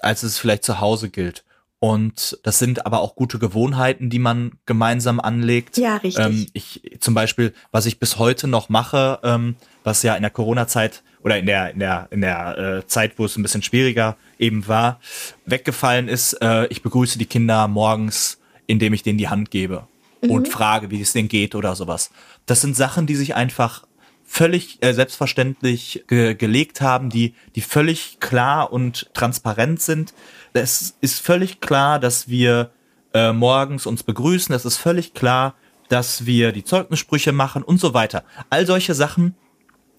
als 0.00 0.24
es 0.24 0.38
vielleicht 0.38 0.64
zu 0.64 0.80
Hause 0.80 1.08
gilt. 1.10 1.44
Und 1.78 2.38
das 2.42 2.58
sind 2.58 2.86
aber 2.86 3.00
auch 3.00 3.14
gute 3.16 3.38
Gewohnheiten, 3.38 4.10
die 4.10 4.18
man 4.18 4.52
gemeinsam 4.66 5.20
anlegt. 5.20 5.78
Ja, 5.78 5.96
richtig. 5.96 6.24
Ähm, 6.24 6.46
ich 6.52 6.98
zum 7.00 7.14
Beispiel, 7.14 7.54
was 7.70 7.86
ich 7.86 7.98
bis 7.98 8.18
heute 8.18 8.46
noch 8.46 8.68
mache, 8.68 9.20
ähm, 9.22 9.56
was 9.84 10.02
ja 10.02 10.14
in 10.14 10.22
der 10.22 10.30
Corona-Zeit 10.30 11.02
oder 11.22 11.38
in 11.38 11.46
der 11.46 11.70
in 11.70 11.78
der 11.80 12.08
in 12.10 12.20
der 12.20 12.58
äh, 12.58 12.86
Zeit, 12.86 13.18
wo 13.18 13.24
es 13.24 13.36
ein 13.36 13.42
bisschen 13.42 13.62
schwieriger 13.62 14.16
eben 14.38 14.68
war, 14.68 15.00
weggefallen 15.44 16.08
ist. 16.08 16.34
Äh, 16.34 16.66
ich 16.66 16.82
begrüße 16.82 17.18
die 17.18 17.26
Kinder 17.26 17.66
morgens, 17.68 18.38
indem 18.66 18.92
ich 18.92 19.02
denen 19.02 19.18
die 19.18 19.28
Hand 19.28 19.50
gebe 19.50 19.86
mhm. 20.20 20.30
und 20.30 20.48
frage, 20.48 20.90
wie 20.90 21.00
es 21.00 21.12
denen 21.12 21.28
geht 21.28 21.56
oder 21.56 21.74
sowas. 21.74 22.10
Das 22.46 22.60
sind 22.60 22.76
Sachen, 22.76 23.06
die 23.06 23.16
sich 23.16 23.34
einfach 23.34 23.84
völlig 24.32 24.82
äh, 24.82 24.94
selbstverständlich 24.94 26.04
ge 26.08 26.34
gelegt 26.34 26.80
haben, 26.80 27.10
die, 27.10 27.34
die 27.54 27.60
völlig 27.60 28.18
klar 28.18 28.72
und 28.72 29.10
transparent 29.12 29.82
sind. 29.82 30.14
Es 30.54 30.96
ist 31.02 31.20
völlig 31.20 31.60
klar, 31.60 32.00
dass 32.00 32.28
wir 32.28 32.70
äh, 33.12 33.34
morgens 33.34 33.84
uns 33.84 34.02
begrüßen. 34.02 34.54
Es 34.54 34.64
ist 34.64 34.78
völlig 34.78 35.12
klar, 35.12 35.54
dass 35.90 36.24
wir 36.24 36.52
die 36.52 36.64
Zeugnissprüche 36.64 37.32
machen 37.32 37.62
und 37.62 37.78
so 37.78 37.92
weiter. 37.92 38.24
All 38.48 38.66
solche 38.66 38.94
Sachen 38.94 39.34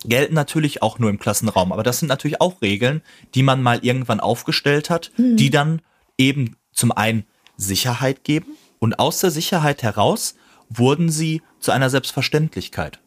gelten 0.03 0.33
natürlich 0.33 0.81
auch 0.81 0.97
nur 0.97 1.11
im 1.11 1.19
Klassenraum. 1.19 1.71
Aber 1.71 1.83
das 1.83 1.99
sind 1.99 2.07
natürlich 2.07 2.41
auch 2.41 2.59
Regeln, 2.63 3.03
die 3.35 3.43
man 3.43 3.61
mal 3.61 3.85
irgendwann 3.85 4.19
aufgestellt 4.19 4.89
hat, 4.89 5.11
hm. 5.15 5.37
die 5.37 5.51
dann 5.51 5.79
eben 6.17 6.55
zum 6.71 6.91
einen 6.91 7.25
Sicherheit 7.55 8.23
geben 8.23 8.57
und 8.79 8.97
aus 8.97 9.19
der 9.19 9.29
Sicherheit 9.29 9.83
heraus 9.83 10.33
wurden 10.69 11.09
sie 11.09 11.43
zu 11.59 11.71
einer 11.71 11.91
Selbstverständlichkeit. 11.91 13.02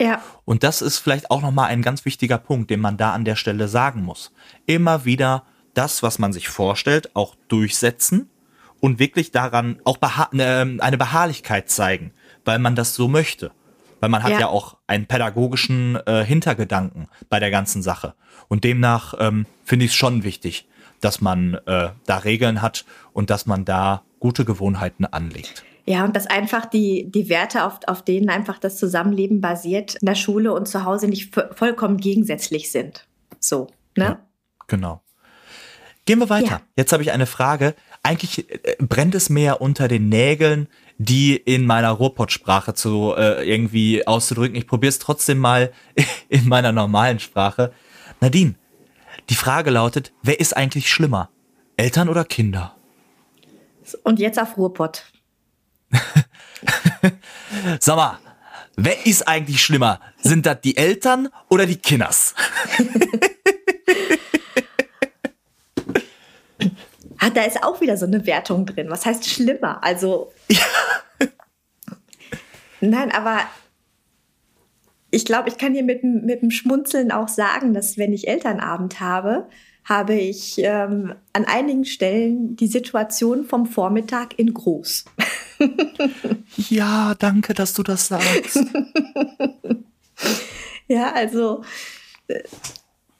Ja. 0.00 0.22
Und 0.44 0.62
das 0.62 0.82
ist 0.82 0.98
vielleicht 0.98 1.30
auch 1.30 1.42
nochmal 1.42 1.70
ein 1.70 1.82
ganz 1.82 2.04
wichtiger 2.04 2.38
Punkt, 2.38 2.70
den 2.70 2.80
man 2.80 2.96
da 2.96 3.12
an 3.12 3.24
der 3.24 3.36
Stelle 3.36 3.68
sagen 3.68 4.02
muss. 4.02 4.32
Immer 4.66 5.04
wieder 5.04 5.44
das, 5.74 6.02
was 6.02 6.18
man 6.18 6.32
sich 6.32 6.48
vorstellt, 6.48 7.14
auch 7.14 7.34
durchsetzen 7.48 8.30
und 8.80 8.98
wirklich 8.98 9.32
daran 9.32 9.80
auch 9.84 9.96
beha 9.96 10.28
ähm, 10.32 10.80
eine 10.80 10.98
Beharrlichkeit 10.98 11.70
zeigen, 11.70 12.12
weil 12.44 12.58
man 12.58 12.76
das 12.76 12.94
so 12.94 13.08
möchte. 13.08 13.50
Weil 14.00 14.10
man 14.10 14.22
hat 14.22 14.32
ja, 14.32 14.40
ja 14.40 14.48
auch 14.48 14.76
einen 14.86 15.06
pädagogischen 15.06 15.96
äh, 16.06 16.24
Hintergedanken 16.24 17.08
bei 17.28 17.40
der 17.40 17.50
ganzen 17.50 17.82
Sache. 17.82 18.14
Und 18.46 18.64
demnach 18.64 19.14
ähm, 19.18 19.46
finde 19.64 19.84
ich 19.84 19.90
es 19.90 19.96
schon 19.96 20.22
wichtig, 20.22 20.68
dass 21.00 21.20
man 21.20 21.54
äh, 21.66 21.90
da 22.06 22.18
Regeln 22.18 22.62
hat 22.62 22.84
und 23.12 23.30
dass 23.30 23.46
man 23.46 23.64
da 23.64 24.02
gute 24.20 24.44
Gewohnheiten 24.44 25.04
anlegt. 25.04 25.64
Ja, 25.88 26.04
und 26.04 26.14
dass 26.14 26.26
einfach 26.26 26.66
die, 26.66 27.10
die 27.10 27.30
Werte, 27.30 27.64
auf, 27.64 27.80
auf 27.86 28.02
denen 28.02 28.28
einfach 28.28 28.58
das 28.58 28.76
Zusammenleben 28.76 29.40
basiert, 29.40 29.94
in 29.94 30.04
der 30.04 30.16
Schule 30.16 30.52
und 30.52 30.68
zu 30.68 30.84
Hause 30.84 31.08
nicht 31.08 31.34
vollkommen 31.54 31.96
gegensätzlich 31.96 32.70
sind. 32.70 33.08
So, 33.40 33.68
ne? 33.96 34.04
Ja, 34.04 34.26
genau. 34.66 35.00
Gehen 36.04 36.18
wir 36.18 36.28
weiter. 36.28 36.46
Ja. 36.46 36.60
Jetzt 36.76 36.92
habe 36.92 37.02
ich 37.02 37.10
eine 37.10 37.24
Frage. 37.24 37.74
Eigentlich 38.02 38.50
äh, 38.50 38.76
brennt 38.80 39.14
es 39.14 39.30
mir 39.30 39.42
ja 39.42 39.52
unter 39.54 39.88
den 39.88 40.10
Nägeln, 40.10 40.68
die 40.98 41.36
in 41.36 41.64
meiner 41.64 41.92
Ruhrpott-Sprache 41.92 42.74
zu 42.74 43.14
äh, 43.16 43.50
irgendwie 43.50 44.06
auszudrücken. 44.06 44.56
Ich 44.56 44.66
probiere 44.66 44.90
es 44.90 44.98
trotzdem 44.98 45.38
mal 45.38 45.72
in 46.28 46.46
meiner 46.48 46.70
normalen 46.70 47.18
Sprache. 47.18 47.72
Nadine, 48.20 48.56
die 49.30 49.36
Frage 49.36 49.70
lautet, 49.70 50.12
wer 50.22 50.38
ist 50.38 50.54
eigentlich 50.54 50.90
schlimmer? 50.90 51.30
Eltern 51.78 52.10
oder 52.10 52.26
Kinder? 52.26 52.76
Und 54.02 54.18
jetzt 54.18 54.38
auf 54.38 54.58
Ruhrpott. 54.58 55.04
Sag 57.80 57.96
mal, 57.96 58.18
wer 58.76 59.06
ist 59.06 59.26
eigentlich 59.26 59.62
schlimmer? 59.62 60.00
Sind 60.20 60.46
das 60.46 60.60
die 60.62 60.76
Eltern 60.76 61.28
oder 61.48 61.66
die 61.66 61.76
Kinders? 61.76 62.34
ah, 67.18 67.30
da 67.30 67.42
ist 67.42 67.62
auch 67.62 67.80
wieder 67.80 67.96
so 67.96 68.06
eine 68.06 68.26
Wertung 68.26 68.66
drin. 68.66 68.90
Was 68.90 69.06
heißt 69.06 69.28
schlimmer? 69.28 69.82
Also. 69.82 70.32
Ja. 70.48 70.60
Nein, 72.80 73.10
aber 73.10 73.40
ich 75.10 75.24
glaube, 75.24 75.48
ich 75.48 75.58
kann 75.58 75.72
hier 75.72 75.82
mit, 75.82 76.04
mit 76.04 76.42
dem 76.42 76.50
Schmunzeln 76.50 77.10
auch 77.10 77.28
sagen, 77.28 77.74
dass 77.74 77.96
wenn 77.98 78.12
ich 78.12 78.28
Elternabend 78.28 79.00
habe, 79.00 79.48
habe 79.84 80.14
ich 80.14 80.58
ähm, 80.58 81.14
an 81.32 81.46
einigen 81.46 81.84
Stellen 81.86 82.56
die 82.56 82.66
Situation 82.66 83.44
vom 83.44 83.66
Vormittag 83.66 84.38
in 84.38 84.52
groß. 84.52 85.06
ja, 86.56 87.14
danke, 87.14 87.54
dass 87.54 87.74
du 87.74 87.82
das 87.82 88.08
sagst. 88.08 88.58
ja, 90.88 91.12
also 91.12 91.62
äh, 92.28 92.42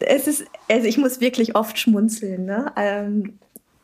es 0.00 0.26
ist, 0.26 0.44
also 0.68 0.86
ich 0.86 0.98
muss 0.98 1.20
wirklich 1.20 1.56
oft 1.56 1.78
schmunzeln, 1.78 2.44
ne? 2.44 2.72
Ähm, 2.76 3.38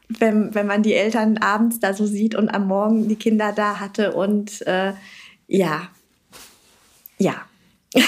wenn, 0.08 0.54
wenn 0.54 0.66
man 0.66 0.82
die 0.82 0.94
Eltern 0.94 1.38
abends 1.38 1.80
da 1.80 1.94
so 1.94 2.06
sieht 2.06 2.34
und 2.34 2.48
am 2.50 2.66
Morgen 2.66 3.08
die 3.08 3.16
Kinder 3.16 3.52
da 3.52 3.80
hatte 3.80 4.12
und 4.12 4.64
äh, 4.66 4.92
ja, 5.48 5.88
ja. 7.18 7.34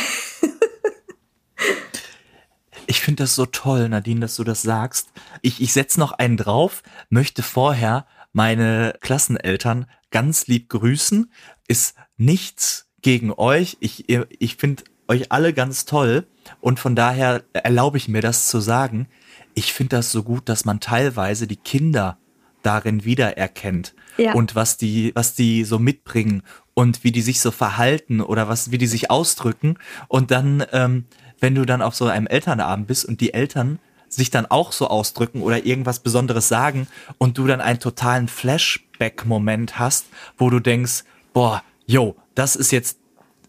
Ich 2.88 3.00
finde 3.00 3.24
das 3.24 3.34
so 3.34 3.46
toll, 3.46 3.88
Nadine, 3.88 4.20
dass 4.20 4.36
du 4.36 4.44
das 4.44 4.62
sagst. 4.62 5.08
Ich, 5.42 5.60
ich 5.60 5.72
setze 5.72 5.98
noch 5.98 6.12
einen 6.12 6.36
drauf, 6.36 6.84
möchte 7.10 7.42
vorher 7.42 8.06
meine 8.36 8.92
Klasseneltern 9.00 9.86
ganz 10.10 10.46
lieb 10.46 10.68
grüßen. 10.68 11.32
Ist 11.68 11.96
nichts 12.18 12.86
gegen 13.00 13.32
euch. 13.32 13.78
Ich, 13.80 14.10
ich 14.10 14.56
finde 14.56 14.84
euch 15.08 15.32
alle 15.32 15.54
ganz 15.54 15.86
toll 15.86 16.26
und 16.60 16.78
von 16.78 16.94
daher 16.94 17.44
erlaube 17.54 17.96
ich 17.96 18.08
mir 18.08 18.20
das 18.20 18.48
zu 18.48 18.60
sagen. 18.60 19.08
Ich 19.54 19.72
finde 19.72 19.96
das 19.96 20.12
so 20.12 20.22
gut, 20.22 20.50
dass 20.50 20.66
man 20.66 20.80
teilweise 20.80 21.46
die 21.46 21.56
Kinder 21.56 22.18
darin 22.62 23.06
wiedererkennt 23.06 23.94
ja. 24.18 24.34
und 24.34 24.54
was 24.54 24.76
die, 24.76 25.12
was 25.14 25.34
die 25.34 25.64
so 25.64 25.78
mitbringen 25.78 26.42
und 26.74 27.04
wie 27.04 27.12
die 27.12 27.22
sich 27.22 27.40
so 27.40 27.50
verhalten 27.50 28.20
oder 28.20 28.48
was, 28.48 28.70
wie 28.70 28.76
die 28.76 28.86
sich 28.86 29.10
ausdrücken. 29.10 29.78
Und 30.08 30.30
dann, 30.30 30.62
ähm, 30.72 31.06
wenn 31.40 31.54
du 31.54 31.64
dann 31.64 31.80
auf 31.80 31.94
so 31.94 32.04
einem 32.04 32.26
Elternabend 32.26 32.86
bist 32.86 33.06
und 33.06 33.22
die 33.22 33.32
Eltern 33.32 33.78
sich 34.08 34.30
dann 34.30 34.46
auch 34.46 34.72
so 34.72 34.88
ausdrücken 34.88 35.42
oder 35.42 35.64
irgendwas 35.64 36.00
Besonderes 36.00 36.48
sagen 36.48 36.86
und 37.18 37.38
du 37.38 37.46
dann 37.46 37.60
einen 37.60 37.80
totalen 37.80 38.28
Flashback-Moment 38.28 39.78
hast, 39.78 40.06
wo 40.38 40.50
du 40.50 40.60
denkst, 40.60 41.04
boah, 41.32 41.62
yo, 41.86 42.16
das 42.34 42.56
ist 42.56 42.72
jetzt 42.72 42.98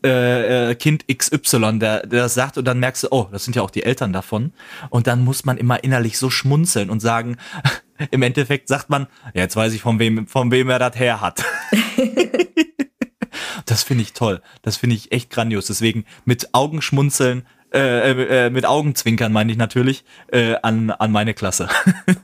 äh, 0.03 0.71
äh 0.71 0.75
Kind 0.75 1.05
XY, 1.07 1.79
der, 1.79 2.05
der 2.05 2.23
das 2.23 2.33
sagt 2.33 2.57
und 2.57 2.65
dann 2.65 2.79
merkst 2.79 3.03
du, 3.03 3.07
oh, 3.11 3.27
das 3.31 3.43
sind 3.43 3.55
ja 3.55 3.61
auch 3.61 3.71
die 3.71 3.83
Eltern 3.83 4.13
davon. 4.13 4.53
Und 4.89 5.07
dann 5.07 5.23
muss 5.23 5.45
man 5.45 5.57
immer 5.57 5.83
innerlich 5.83 6.17
so 6.17 6.29
schmunzeln 6.29 6.89
und 6.89 6.99
sagen, 6.99 7.37
im 8.11 8.21
Endeffekt 8.21 8.67
sagt 8.67 8.89
man, 8.89 9.07
ja, 9.33 9.41
jetzt 9.41 9.55
weiß 9.55 9.73
ich, 9.73 9.81
von 9.81 9.99
wem, 9.99 10.27
von 10.27 10.51
wem 10.51 10.69
er 10.69 10.79
das 10.79 10.97
her 10.97 11.21
hat. 11.21 11.43
das 13.65 13.83
finde 13.83 14.03
ich 14.03 14.13
toll. 14.13 14.41
Das 14.61 14.77
finde 14.77 14.95
ich 14.95 15.11
echt 15.11 15.29
grandios. 15.29 15.67
Deswegen 15.67 16.05
mit 16.25 16.53
Augenschmunzeln, 16.53 17.45
äh, 17.73 18.11
äh, 18.11 18.45
äh, 18.45 18.49
mit 18.49 18.65
Augenzwinkern 18.65 19.31
meine 19.31 19.51
ich 19.51 19.57
natürlich, 19.57 20.05
äh, 20.31 20.55
an, 20.61 20.91
an 20.91 21.11
meine 21.11 21.33
Klasse. 21.33 21.67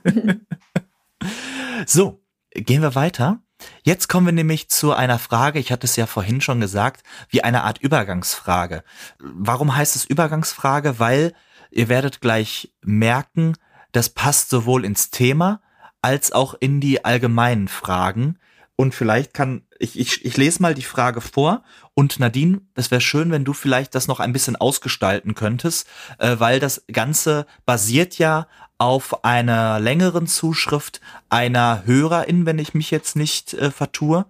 so, 1.86 2.24
gehen 2.52 2.82
wir 2.82 2.96
weiter. 2.96 3.40
Jetzt 3.84 4.10
kommen 4.10 4.26
wir 4.26 4.34
nämlich 4.34 4.70
zu 4.70 4.94
einer 4.94 5.20
Frage, 5.20 5.60
ich 5.60 5.72
hatte 5.72 5.86
es 5.86 5.96
ja 5.96 6.06
vorhin 6.06 6.42
schon 6.42 6.60
gesagt, 6.60 7.04
wie 7.30 7.44
eine 7.44 7.64
Art 7.64 7.78
Übergangsfrage. 7.80 8.84
Warum 9.20 9.76
heißt 9.76 9.96
es 9.96 10.06
Übergangsfrage? 10.06 11.00
Weil 11.00 11.34
ihr 11.72 11.90
werdet 11.90 12.22
gleich 12.22 12.74
merken, 12.82 13.56
das 13.92 14.10
passt 14.10 14.50
sowohl 14.50 14.86
ins 14.86 15.10
Thema 15.10 15.62
als 16.02 16.32
auch 16.32 16.54
in 16.60 16.80
die 16.80 17.06
allgemeinen 17.06 17.68
Fragen. 17.68 18.38
Und 18.76 18.94
vielleicht 18.94 19.34
kann, 19.34 19.64
ich, 19.84 20.00
ich, 20.00 20.24
ich 20.24 20.38
lese 20.38 20.62
mal 20.62 20.74
die 20.74 20.82
Frage 20.82 21.20
vor 21.20 21.64
und 21.94 22.20
Nadine, 22.20 22.62
es 22.74 22.90
wäre 22.90 23.02
schön, 23.02 23.32
wenn 23.32 23.44
du 23.44 23.52
vielleicht 23.54 23.94
das 23.94 24.08
noch 24.08 24.22
ein 24.22 24.32
bisschen 24.32 24.56
ausgestalten 24.56 25.36
könntest, 25.36 25.88
äh, 26.20 26.38
weil 26.40 26.60
das 26.60 26.86
Ganze 26.92 27.46
basiert 27.66 28.18
ja 28.18 28.48
auf 28.78 29.26
einer 29.26 29.80
längeren 29.80 30.26
Zuschrift 30.26 31.02
einer 31.30 31.84
Hörerin, 31.86 32.46
wenn 32.46 32.60
ich 32.60 32.74
mich 32.74 32.92
jetzt 32.92 33.16
nicht 33.16 33.54
äh, 33.54 33.72
vertue. 33.72 34.26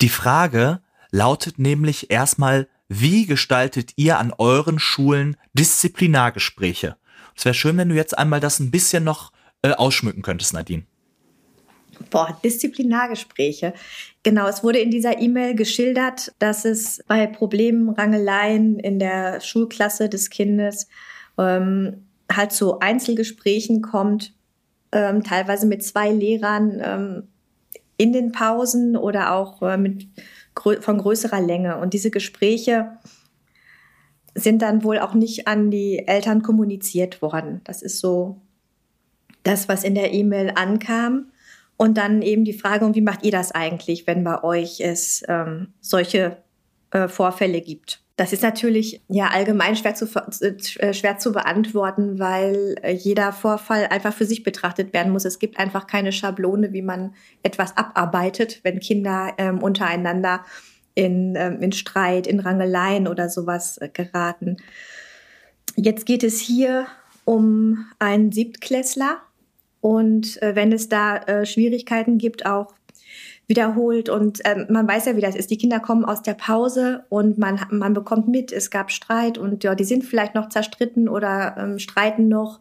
Die 0.00 0.08
Frage 0.08 0.80
lautet 1.10 1.58
nämlich 1.58 2.10
erstmal, 2.10 2.68
wie 2.88 3.26
gestaltet 3.26 3.92
ihr 3.96 4.18
an 4.18 4.32
euren 4.36 4.80
Schulen 4.80 5.36
Disziplinargespräche? 5.54 6.96
Es 7.36 7.44
wäre 7.44 7.54
schön, 7.54 7.76
wenn 7.76 7.88
du 7.88 7.94
jetzt 7.94 8.18
einmal 8.18 8.40
das 8.40 8.58
ein 8.58 8.72
bisschen 8.72 9.04
noch 9.04 9.32
äh, 9.62 9.70
ausschmücken 9.70 10.22
könntest, 10.22 10.52
Nadine. 10.52 10.84
Boah, 12.10 12.38
Disziplinargespräche. 12.44 13.74
Genau, 14.22 14.46
es 14.48 14.62
wurde 14.62 14.78
in 14.78 14.90
dieser 14.90 15.20
E-Mail 15.20 15.54
geschildert, 15.54 16.32
dass 16.38 16.64
es 16.64 17.02
bei 17.06 17.26
Problemen, 17.26 17.90
Rangeleien 17.90 18.78
in 18.78 18.98
der 18.98 19.40
Schulklasse 19.40 20.08
des 20.08 20.30
Kindes 20.30 20.88
ähm, 21.38 22.06
halt 22.30 22.52
zu 22.52 22.80
Einzelgesprächen 22.80 23.82
kommt, 23.82 24.34
ähm, 24.92 25.22
teilweise 25.22 25.66
mit 25.66 25.84
zwei 25.84 26.10
Lehrern 26.10 26.80
ähm, 26.82 27.28
in 27.96 28.12
den 28.12 28.32
Pausen 28.32 28.96
oder 28.96 29.32
auch 29.32 29.62
äh, 29.62 29.76
mit 29.76 30.08
grö 30.54 30.80
von 30.80 30.98
größerer 30.98 31.40
Länge. 31.40 31.78
Und 31.78 31.94
diese 31.94 32.10
Gespräche 32.10 32.92
sind 34.34 34.62
dann 34.62 34.82
wohl 34.82 34.98
auch 34.98 35.14
nicht 35.14 35.46
an 35.46 35.70
die 35.70 36.06
Eltern 36.06 36.42
kommuniziert 36.42 37.22
worden. 37.22 37.60
Das 37.64 37.82
ist 37.82 38.00
so 38.00 38.40
das, 39.42 39.68
was 39.68 39.84
in 39.84 39.94
der 39.94 40.12
E-Mail 40.12 40.52
ankam. 40.54 41.30
Und 41.76 41.98
dann 41.98 42.22
eben 42.22 42.44
die 42.44 42.52
Frage, 42.52 42.94
wie 42.94 43.00
macht 43.00 43.24
ihr 43.24 43.32
das 43.32 43.52
eigentlich, 43.52 44.06
wenn 44.06 44.22
bei 44.24 44.42
euch 44.44 44.80
es 44.80 45.22
ähm, 45.28 45.74
solche 45.80 46.36
äh, 46.90 47.08
Vorfälle 47.08 47.60
gibt? 47.60 48.00
Das 48.16 48.32
ist 48.32 48.44
natürlich 48.44 49.02
ja 49.08 49.28
allgemein 49.28 49.74
schwer 49.74 49.96
zu, 49.96 50.06
äh, 50.06 50.94
schwer 50.94 51.18
zu 51.18 51.32
beantworten, 51.32 52.20
weil 52.20 52.76
äh, 52.82 52.92
jeder 52.92 53.32
Vorfall 53.32 53.88
einfach 53.90 54.14
für 54.14 54.24
sich 54.24 54.44
betrachtet 54.44 54.92
werden 54.92 55.12
muss. 55.12 55.24
Es 55.24 55.40
gibt 55.40 55.58
einfach 55.58 55.88
keine 55.88 56.12
Schablone, 56.12 56.72
wie 56.72 56.82
man 56.82 57.14
etwas 57.42 57.76
abarbeitet, 57.76 58.60
wenn 58.62 58.78
Kinder 58.78 59.32
ähm, 59.36 59.60
untereinander 59.60 60.44
in, 60.94 61.34
ähm, 61.36 61.60
in 61.60 61.72
Streit, 61.72 62.28
in 62.28 62.38
Rangeleien 62.38 63.08
oder 63.08 63.28
sowas 63.28 63.78
äh, 63.78 63.88
geraten. 63.88 64.58
Jetzt 65.74 66.06
geht 66.06 66.22
es 66.22 66.38
hier 66.38 66.86
um 67.24 67.84
einen 67.98 68.30
Siebtklässler, 68.30 69.22
und 69.84 70.40
äh, 70.40 70.56
wenn 70.56 70.72
es 70.72 70.88
da 70.88 71.18
äh, 71.18 71.44
Schwierigkeiten 71.44 72.16
gibt, 72.16 72.46
auch 72.46 72.72
wiederholt. 73.46 74.08
Und 74.08 74.40
ähm, 74.46 74.64
man 74.70 74.88
weiß 74.88 75.04
ja, 75.04 75.14
wie 75.14 75.20
das 75.20 75.36
ist. 75.36 75.50
Die 75.50 75.58
Kinder 75.58 75.78
kommen 75.78 76.06
aus 76.06 76.22
der 76.22 76.32
Pause 76.32 77.04
und 77.10 77.36
man, 77.36 77.60
man 77.68 77.92
bekommt 77.92 78.26
mit, 78.26 78.50
es 78.50 78.70
gab 78.70 78.90
Streit 78.90 79.36
und 79.36 79.62
ja, 79.62 79.74
die 79.74 79.84
sind 79.84 80.02
vielleicht 80.02 80.34
noch 80.34 80.48
zerstritten 80.48 81.06
oder 81.06 81.56
ähm, 81.58 81.78
streiten 81.78 82.28
noch. 82.28 82.60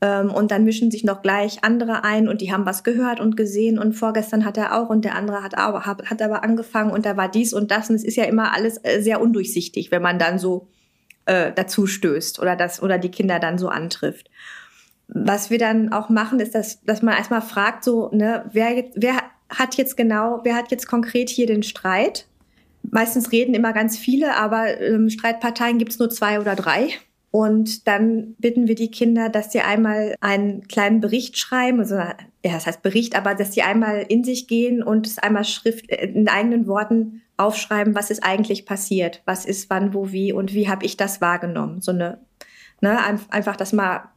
Ähm, 0.00 0.32
und 0.32 0.50
dann 0.50 0.64
mischen 0.64 0.90
sich 0.90 1.04
noch 1.04 1.22
gleich 1.22 1.62
andere 1.62 2.02
ein 2.02 2.26
und 2.26 2.40
die 2.40 2.52
haben 2.52 2.66
was 2.66 2.82
gehört 2.82 3.20
und 3.20 3.36
gesehen 3.36 3.78
und 3.78 3.92
vorgestern 3.92 4.44
hat 4.44 4.56
er 4.56 4.76
auch 4.76 4.88
und 4.88 5.04
der 5.04 5.14
andere 5.14 5.44
hat, 5.44 5.56
auch, 5.56 5.82
hat, 5.82 6.10
hat 6.10 6.20
aber 6.20 6.42
angefangen 6.42 6.90
und 6.90 7.06
da 7.06 7.16
war 7.16 7.30
dies 7.30 7.52
und 7.52 7.70
das. 7.70 7.88
Und 7.88 7.94
es 7.94 8.04
ist 8.04 8.16
ja 8.16 8.24
immer 8.24 8.52
alles 8.52 8.80
äh, 8.82 9.00
sehr 9.00 9.20
undurchsichtig, 9.20 9.92
wenn 9.92 10.02
man 10.02 10.18
dann 10.18 10.40
so 10.40 10.66
äh, 11.26 11.52
dazu 11.54 11.86
stößt 11.86 12.40
oder 12.40 12.56
das 12.56 12.82
oder 12.82 12.98
die 12.98 13.12
Kinder 13.12 13.38
dann 13.38 13.58
so 13.58 13.68
antrifft 13.68 14.28
was 15.08 15.50
wir 15.50 15.58
dann 15.58 15.92
auch 15.92 16.10
machen, 16.10 16.38
ist, 16.38 16.54
dass, 16.54 16.82
dass 16.82 17.02
man 17.02 17.16
erstmal 17.16 17.42
fragt, 17.42 17.82
so, 17.82 18.10
ne, 18.12 18.44
wer, 18.52 18.84
wer 18.94 19.14
hat 19.48 19.76
jetzt 19.76 19.96
genau, 19.96 20.40
wer 20.44 20.54
hat 20.54 20.70
jetzt 20.70 20.86
konkret 20.86 21.30
hier 21.30 21.46
den 21.46 21.62
Streit? 21.62 22.26
Meistens 22.82 23.32
reden 23.32 23.54
immer 23.54 23.72
ganz 23.72 23.98
viele, 23.98 24.36
aber 24.36 24.80
ähm, 24.80 25.10
Streitparteien 25.10 25.78
gibt 25.78 25.92
es 25.92 25.98
nur 25.98 26.10
zwei 26.10 26.40
oder 26.40 26.54
drei. 26.54 26.90
Und 27.30 27.86
dann 27.86 28.34
bitten 28.38 28.68
wir 28.68 28.74
die 28.74 28.90
Kinder, 28.90 29.28
dass 29.28 29.52
sie 29.52 29.60
einmal 29.60 30.14
einen 30.20 30.66
kleinen 30.66 31.00
Bericht 31.00 31.36
schreiben, 31.36 31.80
also 31.80 31.96
ja, 31.96 32.14
das 32.42 32.66
heißt 32.66 32.82
Bericht, 32.82 33.16
aber 33.16 33.34
dass 33.34 33.52
sie 33.52 33.62
einmal 33.62 34.06
in 34.08 34.24
sich 34.24 34.46
gehen 34.46 34.82
und 34.82 35.06
es 35.06 35.18
einmal 35.18 35.44
Schrift 35.44 35.90
äh, 35.90 36.06
in 36.06 36.28
eigenen 36.28 36.66
Worten 36.66 37.22
aufschreiben, 37.36 37.94
was 37.94 38.10
ist 38.10 38.24
eigentlich 38.24 38.66
passiert, 38.66 39.22
was 39.24 39.44
ist 39.44 39.70
wann, 39.70 39.94
wo, 39.94 40.10
wie 40.10 40.32
und 40.32 40.54
wie 40.54 40.68
habe 40.68 40.84
ich 40.84 40.96
das 40.96 41.20
wahrgenommen. 41.20 41.80
So 41.80 41.92
eine, 41.92 42.18
ne, 42.80 42.98
einfach 43.30 43.56
das 43.56 43.72
mal 43.72 44.08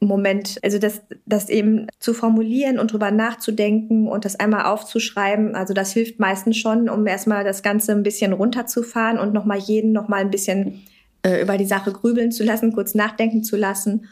Moment, 0.00 0.58
also 0.62 0.78
das, 0.78 1.02
das 1.24 1.48
eben 1.48 1.86
zu 1.98 2.12
formulieren 2.12 2.78
und 2.78 2.92
drüber 2.92 3.10
nachzudenken 3.10 4.08
und 4.08 4.24
das 4.24 4.38
einmal 4.38 4.66
aufzuschreiben, 4.66 5.54
also 5.54 5.72
das 5.72 5.92
hilft 5.92 6.20
meistens 6.20 6.58
schon, 6.58 6.88
um 6.88 7.06
erstmal 7.06 7.44
das 7.44 7.62
Ganze 7.62 7.92
ein 7.92 8.02
bisschen 8.02 8.34
runterzufahren 8.34 9.18
und 9.18 9.32
nochmal 9.32 9.58
jeden 9.58 9.92
nochmal 9.92 10.20
ein 10.20 10.30
bisschen 10.30 10.82
äh, 11.22 11.40
über 11.40 11.56
die 11.56 11.64
Sache 11.64 11.92
grübeln 11.92 12.30
zu 12.30 12.44
lassen, 12.44 12.72
kurz 12.72 12.94
nachdenken 12.94 13.42
zu 13.42 13.56
lassen. 13.56 14.06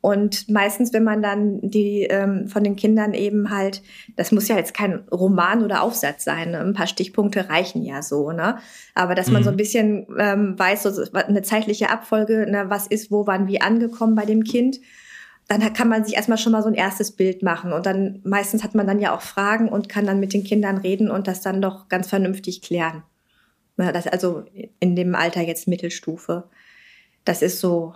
Und 0.00 0.48
meistens, 0.48 0.92
wenn 0.92 1.02
man 1.02 1.22
dann 1.22 1.60
die 1.60 2.02
ähm, 2.02 2.46
von 2.46 2.62
den 2.62 2.76
Kindern 2.76 3.14
eben 3.14 3.50
halt, 3.50 3.82
das 4.16 4.30
muss 4.30 4.46
ja 4.46 4.56
jetzt 4.56 4.72
kein 4.72 5.04
Roman 5.10 5.64
oder 5.64 5.82
Aufsatz 5.82 6.22
sein, 6.24 6.52
ne? 6.52 6.60
ein 6.60 6.72
paar 6.72 6.86
Stichpunkte 6.86 7.48
reichen 7.48 7.82
ja 7.82 8.02
so, 8.02 8.30
ne? 8.30 8.58
Aber 8.94 9.16
dass 9.16 9.28
man 9.28 9.42
so 9.42 9.50
ein 9.50 9.54
mhm. 9.54 9.58
bisschen 9.58 10.06
ähm, 10.18 10.56
weiß, 10.56 10.84
so 10.84 11.02
eine 11.12 11.42
zeitliche 11.42 11.90
Abfolge, 11.90 12.46
ne, 12.48 12.66
was 12.68 12.86
ist 12.86 13.10
wo, 13.10 13.26
wann, 13.26 13.48
wie 13.48 13.60
angekommen 13.60 14.14
bei 14.14 14.24
dem 14.24 14.44
Kind 14.44 14.78
dann 15.48 15.72
kann 15.72 15.88
man 15.88 16.04
sich 16.04 16.14
erstmal 16.14 16.38
schon 16.38 16.52
mal 16.52 16.62
so 16.62 16.68
ein 16.68 16.74
erstes 16.74 17.12
Bild 17.12 17.42
machen. 17.42 17.72
Und 17.72 17.86
dann 17.86 18.20
meistens 18.22 18.62
hat 18.62 18.74
man 18.74 18.86
dann 18.86 19.00
ja 19.00 19.16
auch 19.16 19.22
Fragen 19.22 19.68
und 19.70 19.88
kann 19.88 20.06
dann 20.06 20.20
mit 20.20 20.34
den 20.34 20.44
Kindern 20.44 20.76
reden 20.76 21.10
und 21.10 21.26
das 21.26 21.40
dann 21.40 21.62
doch 21.62 21.88
ganz 21.88 22.08
vernünftig 22.08 22.60
klären. 22.60 23.02
Das 23.78 24.06
also 24.06 24.44
in 24.80 24.94
dem 24.94 25.14
Alter 25.14 25.40
jetzt 25.40 25.68
Mittelstufe. 25.68 26.50
Das 27.24 27.42
ist 27.42 27.60
so, 27.60 27.94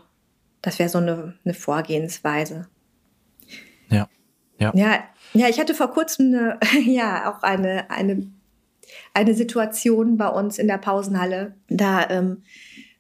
das 0.63 0.79
wäre 0.79 0.89
so 0.89 0.99
eine, 0.99 1.35
eine 1.45 1.55
Vorgehensweise. 1.55 2.69
Ja. 3.91 4.09
Ja. 4.59 4.73
ja. 4.75 5.05
Ja, 5.35 5.49
ich 5.49 5.59
hatte 5.59 5.75
vor 5.75 5.91
kurzem 5.91 6.35
eine, 6.35 6.59
ja 6.87 7.31
auch 7.31 7.43
eine, 7.43 7.91
eine, 7.91 8.31
eine 9.13 9.35
Situation 9.35 10.17
bei 10.17 10.29
uns 10.29 10.59
in 10.59 10.69
der 10.69 10.79
Pausenhalle. 10.79 11.55
Da 11.69 12.09
ähm, 12.09 12.45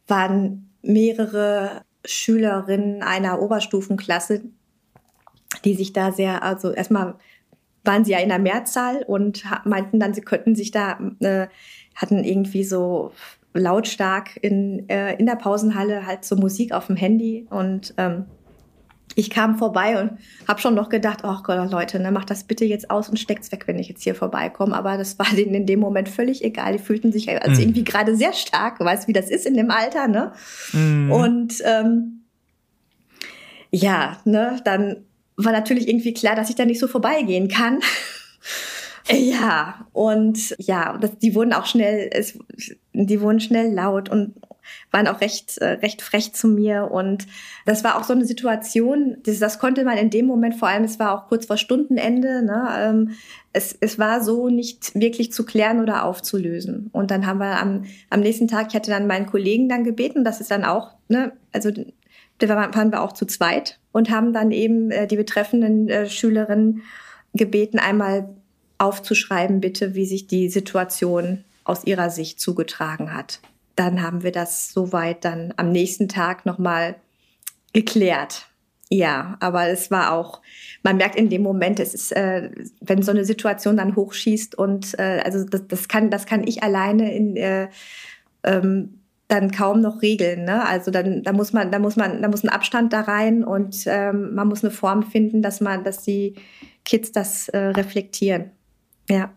waren 0.06 0.70
mehrere 0.82 1.84
Schülerinnen 2.04 3.02
einer 3.02 3.40
Oberstufenklasse, 3.40 4.42
die 5.64 5.74
sich 5.74 5.92
da 5.92 6.12
sehr, 6.12 6.42
also 6.42 6.72
erstmal 6.72 7.16
waren 7.84 8.04
sie 8.04 8.12
ja 8.12 8.18
in 8.18 8.28
der 8.28 8.38
Mehrzahl 8.38 9.02
und 9.06 9.44
meinten 9.64 9.98
dann, 9.98 10.14
sie 10.14 10.20
könnten 10.20 10.54
sich 10.54 10.70
da, 10.70 10.98
äh, 11.20 11.48
hatten 11.94 12.24
irgendwie 12.24 12.64
so 12.64 13.12
lautstark 13.54 14.36
in, 14.40 14.88
äh, 14.88 15.14
in 15.16 15.26
der 15.26 15.36
Pausenhalle 15.36 16.06
halt 16.06 16.24
so 16.24 16.36
Musik 16.36 16.72
auf 16.72 16.86
dem 16.86 16.96
Handy 16.96 17.46
und 17.50 17.94
ähm, 17.98 18.26
ich 19.14 19.30
kam 19.30 19.56
vorbei 19.58 20.00
und 20.00 20.18
habe 20.48 20.60
schon 20.60 20.74
noch 20.74 20.88
gedacht, 20.88 21.20
oh 21.24 21.36
Gott, 21.42 21.70
Leute, 21.70 21.98
ne, 21.98 22.10
macht 22.12 22.30
das 22.30 22.44
bitte 22.44 22.64
jetzt 22.64 22.90
aus 22.90 23.08
und 23.08 23.18
steckt's 23.18 23.52
weg, 23.52 23.66
wenn 23.66 23.78
ich 23.78 23.88
jetzt 23.88 24.02
hier 24.02 24.14
vorbeikomme. 24.14 24.76
Aber 24.76 24.96
das 24.96 25.18
war 25.18 25.26
denen 25.34 25.54
in 25.54 25.66
dem 25.66 25.80
Moment 25.80 26.08
völlig 26.08 26.44
egal. 26.44 26.72
Die 26.72 26.78
fühlten 26.78 27.12
sich 27.12 27.28
als 27.30 27.58
mm. 27.58 27.62
irgendwie 27.62 27.84
gerade 27.84 28.16
sehr 28.16 28.32
stark, 28.32 28.80
weißt 28.80 29.08
wie 29.08 29.12
das 29.12 29.30
ist 29.30 29.46
in 29.46 29.54
dem 29.54 29.70
Alter, 29.70 30.08
ne? 30.08 30.32
Mm. 30.72 31.10
Und 31.12 31.54
ähm, 31.64 32.22
ja, 33.70 34.18
ne, 34.24 34.60
dann 34.64 35.04
war 35.36 35.52
natürlich 35.52 35.88
irgendwie 35.88 36.14
klar, 36.14 36.36
dass 36.36 36.50
ich 36.50 36.56
da 36.56 36.64
nicht 36.64 36.80
so 36.80 36.88
vorbeigehen 36.88 37.48
kann. 37.48 37.80
ja, 39.10 39.86
und 39.92 40.54
ja, 40.58 40.96
das, 40.98 41.18
die 41.18 41.34
wurden 41.34 41.52
auch 41.52 41.66
schnell, 41.66 42.10
es, 42.12 42.38
die 42.92 43.20
wurden 43.20 43.40
schnell 43.40 43.72
laut 43.72 44.08
und 44.08 44.34
waren 44.90 45.08
auch 45.08 45.20
recht, 45.20 45.58
äh, 45.58 45.72
recht 45.72 46.02
frech 46.02 46.32
zu 46.34 46.48
mir. 46.48 46.90
Und 46.90 47.26
das 47.64 47.82
war 47.82 47.98
auch 47.98 48.04
so 48.04 48.12
eine 48.12 48.24
Situation, 48.24 49.16
das, 49.24 49.38
das 49.38 49.58
konnte 49.58 49.84
man 49.84 49.96
in 49.98 50.10
dem 50.10 50.26
Moment, 50.26 50.54
vor 50.54 50.68
allem, 50.68 50.84
es 50.84 50.98
war 50.98 51.16
auch 51.16 51.28
kurz 51.28 51.46
vor 51.46 51.56
Stundenende, 51.56 52.44
ne, 52.44 52.68
ähm, 52.78 53.10
es, 53.52 53.76
es 53.80 53.98
war 53.98 54.22
so 54.22 54.48
nicht 54.48 54.94
wirklich 54.94 55.32
zu 55.32 55.44
klären 55.44 55.80
oder 55.80 56.04
aufzulösen. 56.04 56.88
Und 56.92 57.10
dann 57.10 57.26
haben 57.26 57.38
wir 57.38 57.60
am, 57.60 57.84
am 58.10 58.20
nächsten 58.20 58.48
Tag, 58.48 58.68
ich 58.68 58.74
hatte 58.74 58.90
dann 58.90 59.06
meinen 59.06 59.26
Kollegen 59.26 59.68
dann 59.68 59.84
gebeten, 59.84 60.24
das 60.24 60.40
ist 60.40 60.50
dann 60.50 60.64
auch, 60.64 60.92
ne, 61.08 61.32
also 61.52 61.70
da 62.38 62.48
waren 62.48 62.90
wir 62.90 63.02
auch 63.02 63.12
zu 63.12 63.26
zweit 63.26 63.78
und 63.92 64.10
haben 64.10 64.32
dann 64.32 64.50
eben 64.50 64.90
äh, 64.90 65.06
die 65.06 65.16
betreffenden 65.16 65.88
äh, 65.88 66.08
Schülerinnen 66.08 66.82
gebeten, 67.34 67.78
einmal 67.78 68.28
aufzuschreiben, 68.78 69.60
bitte, 69.60 69.94
wie 69.94 70.06
sich 70.06 70.26
die 70.26 70.48
Situation 70.48 71.44
aus 71.64 71.84
ihrer 71.84 72.10
Sicht 72.10 72.40
zugetragen 72.40 73.14
hat 73.14 73.40
dann 73.76 74.02
haben 74.02 74.22
wir 74.22 74.32
das 74.32 74.72
soweit 74.72 75.24
dann 75.24 75.54
am 75.56 75.70
nächsten 75.70 76.08
Tag 76.08 76.46
nochmal 76.46 76.96
geklärt. 77.72 78.46
Ja, 78.90 79.38
aber 79.40 79.68
es 79.68 79.90
war 79.90 80.12
auch, 80.12 80.42
man 80.82 80.98
merkt 80.98 81.16
in 81.16 81.30
dem 81.30 81.42
Moment, 81.42 81.80
es 81.80 81.94
ist, 81.94 82.12
äh, 82.12 82.50
wenn 82.80 83.02
so 83.02 83.10
eine 83.10 83.24
Situation 83.24 83.78
dann 83.78 83.96
hochschießt 83.96 84.54
und 84.54 84.98
äh, 84.98 85.22
also 85.24 85.44
das, 85.44 85.66
das 85.66 85.88
kann, 85.88 86.10
das 86.10 86.26
kann 86.26 86.46
ich 86.46 86.62
alleine 86.62 87.14
in 87.14 87.36
äh, 87.36 87.68
ähm, 88.44 88.98
dann 89.28 89.50
kaum 89.50 89.80
noch 89.80 90.02
regeln. 90.02 90.44
Ne? 90.44 90.66
Also 90.66 90.90
dann, 90.90 91.22
da 91.22 91.32
muss 91.32 91.54
man, 91.54 91.70
da 91.70 91.78
muss 91.78 91.96
man, 91.96 92.20
da 92.20 92.28
muss 92.28 92.44
ein 92.44 92.50
Abstand 92.50 92.92
da 92.92 93.00
rein 93.00 93.44
und 93.44 93.84
ähm, 93.86 94.34
man 94.34 94.48
muss 94.48 94.62
eine 94.62 94.70
Form 94.70 95.02
finden, 95.02 95.40
dass 95.40 95.62
man, 95.62 95.84
dass 95.84 96.02
die 96.02 96.34
Kids 96.84 97.12
das 97.12 97.48
äh, 97.48 97.58
reflektieren. 97.58 98.50
Ja 99.08 99.32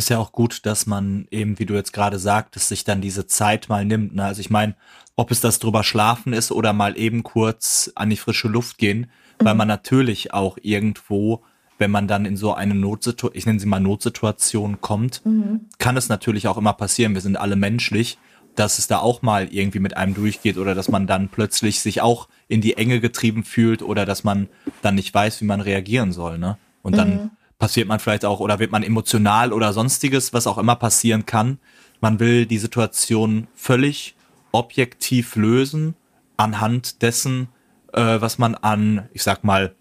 ist 0.00 0.08
ja 0.08 0.18
auch 0.18 0.32
gut, 0.32 0.64
dass 0.64 0.86
man 0.86 1.28
eben, 1.30 1.58
wie 1.58 1.66
du 1.66 1.74
jetzt 1.74 1.92
gerade 1.92 2.18
sagtest, 2.18 2.68
sich 2.68 2.84
dann 2.84 3.02
diese 3.02 3.26
Zeit 3.26 3.68
mal 3.68 3.84
nimmt. 3.84 4.14
Ne? 4.14 4.24
Also 4.24 4.40
ich 4.40 4.48
meine, 4.48 4.74
ob 5.14 5.30
es 5.30 5.42
das 5.42 5.58
drüber 5.58 5.84
schlafen 5.84 6.32
ist 6.32 6.50
oder 6.52 6.72
mal 6.72 6.96
eben 6.96 7.22
kurz 7.22 7.92
an 7.94 8.08
die 8.08 8.16
frische 8.16 8.48
Luft 8.48 8.78
gehen, 8.78 9.10
mhm. 9.38 9.44
weil 9.44 9.54
man 9.54 9.68
natürlich 9.68 10.32
auch 10.32 10.56
irgendwo, 10.62 11.42
wenn 11.76 11.90
man 11.90 12.08
dann 12.08 12.24
in 12.24 12.38
so 12.38 12.54
eine 12.54 12.74
Notsituation, 12.74 13.36
ich 13.36 13.44
nenne 13.44 13.60
sie 13.60 13.66
mal 13.66 13.78
Notsituation 13.78 14.80
kommt, 14.80 15.20
mhm. 15.26 15.66
kann 15.76 15.98
es 15.98 16.08
natürlich 16.08 16.48
auch 16.48 16.56
immer 16.56 16.72
passieren. 16.72 17.12
Wir 17.12 17.20
sind 17.20 17.36
alle 17.36 17.56
menschlich, 17.56 18.16
dass 18.56 18.78
es 18.78 18.86
da 18.86 19.00
auch 19.00 19.20
mal 19.20 19.52
irgendwie 19.52 19.80
mit 19.80 19.98
einem 19.98 20.14
durchgeht 20.14 20.56
oder 20.56 20.74
dass 20.74 20.88
man 20.88 21.06
dann 21.06 21.28
plötzlich 21.28 21.80
sich 21.80 22.00
auch 22.00 22.26
in 22.48 22.62
die 22.62 22.78
Enge 22.78 23.00
getrieben 23.00 23.44
fühlt 23.44 23.82
oder 23.82 24.06
dass 24.06 24.24
man 24.24 24.48
dann 24.80 24.94
nicht 24.94 25.12
weiß, 25.12 25.42
wie 25.42 25.46
man 25.46 25.60
reagieren 25.60 26.12
soll. 26.12 26.38
Ne? 26.38 26.56
Und 26.80 26.96
dann 26.96 27.10
mhm 27.10 27.30
passiert 27.60 27.86
man 27.86 28.00
vielleicht 28.00 28.24
auch 28.24 28.40
oder 28.40 28.58
wird 28.58 28.72
man 28.72 28.82
emotional 28.82 29.52
oder 29.52 29.72
sonstiges, 29.72 30.32
was 30.32 30.48
auch 30.48 30.58
immer 30.58 30.74
passieren 30.74 31.26
kann. 31.26 31.60
Man 32.00 32.18
will 32.18 32.46
die 32.46 32.58
Situation 32.58 33.46
völlig 33.54 34.16
objektiv 34.50 35.36
lösen 35.36 35.94
anhand 36.36 37.02
dessen, 37.02 37.48
äh, 37.92 38.20
was 38.20 38.38
man 38.38 38.56
an, 38.56 39.08
ich 39.12 39.22
sag 39.22 39.44
mal, 39.44 39.76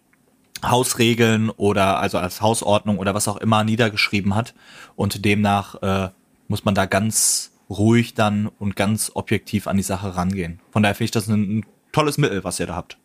Hausregeln 0.63 1.49
oder 1.49 1.99
also 1.99 2.17
als 2.17 2.41
Hausordnung 2.41 2.99
oder 2.99 3.15
was 3.15 3.27
auch 3.29 3.37
immer 3.37 3.63
niedergeschrieben 3.63 4.35
hat. 4.35 4.53
Und 4.95 5.25
demnach 5.25 5.81
äh, 5.81 6.09
muss 6.49 6.65
man 6.65 6.75
da 6.75 6.85
ganz 6.85 7.53
ruhig 7.69 8.13
dann 8.13 8.47
und 8.47 8.75
ganz 8.75 9.11
objektiv 9.13 9.67
an 9.67 9.77
die 9.77 9.83
Sache 9.83 10.15
rangehen. 10.15 10.59
Von 10.71 10.83
daher 10.83 10.95
finde 10.95 11.05
ich 11.05 11.11
das 11.11 11.27
ein, 11.27 11.59
ein 11.59 11.65
tolles 11.93 12.17
Mittel, 12.17 12.43
was 12.43 12.59
ihr 12.59 12.67
da 12.67 12.75
habt. 12.75 12.98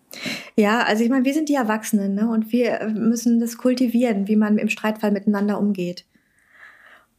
Ja, 0.56 0.82
also 0.82 1.04
ich 1.04 1.10
meine, 1.10 1.24
wir 1.24 1.34
sind 1.34 1.48
die 1.48 1.54
Erwachsenen 1.54 2.14
ne? 2.14 2.28
und 2.28 2.52
wir 2.52 2.92
müssen 2.94 3.40
das 3.40 3.56
kultivieren, 3.56 4.28
wie 4.28 4.36
man 4.36 4.58
im 4.58 4.68
Streitfall 4.68 5.10
miteinander 5.10 5.58
umgeht. 5.58 6.04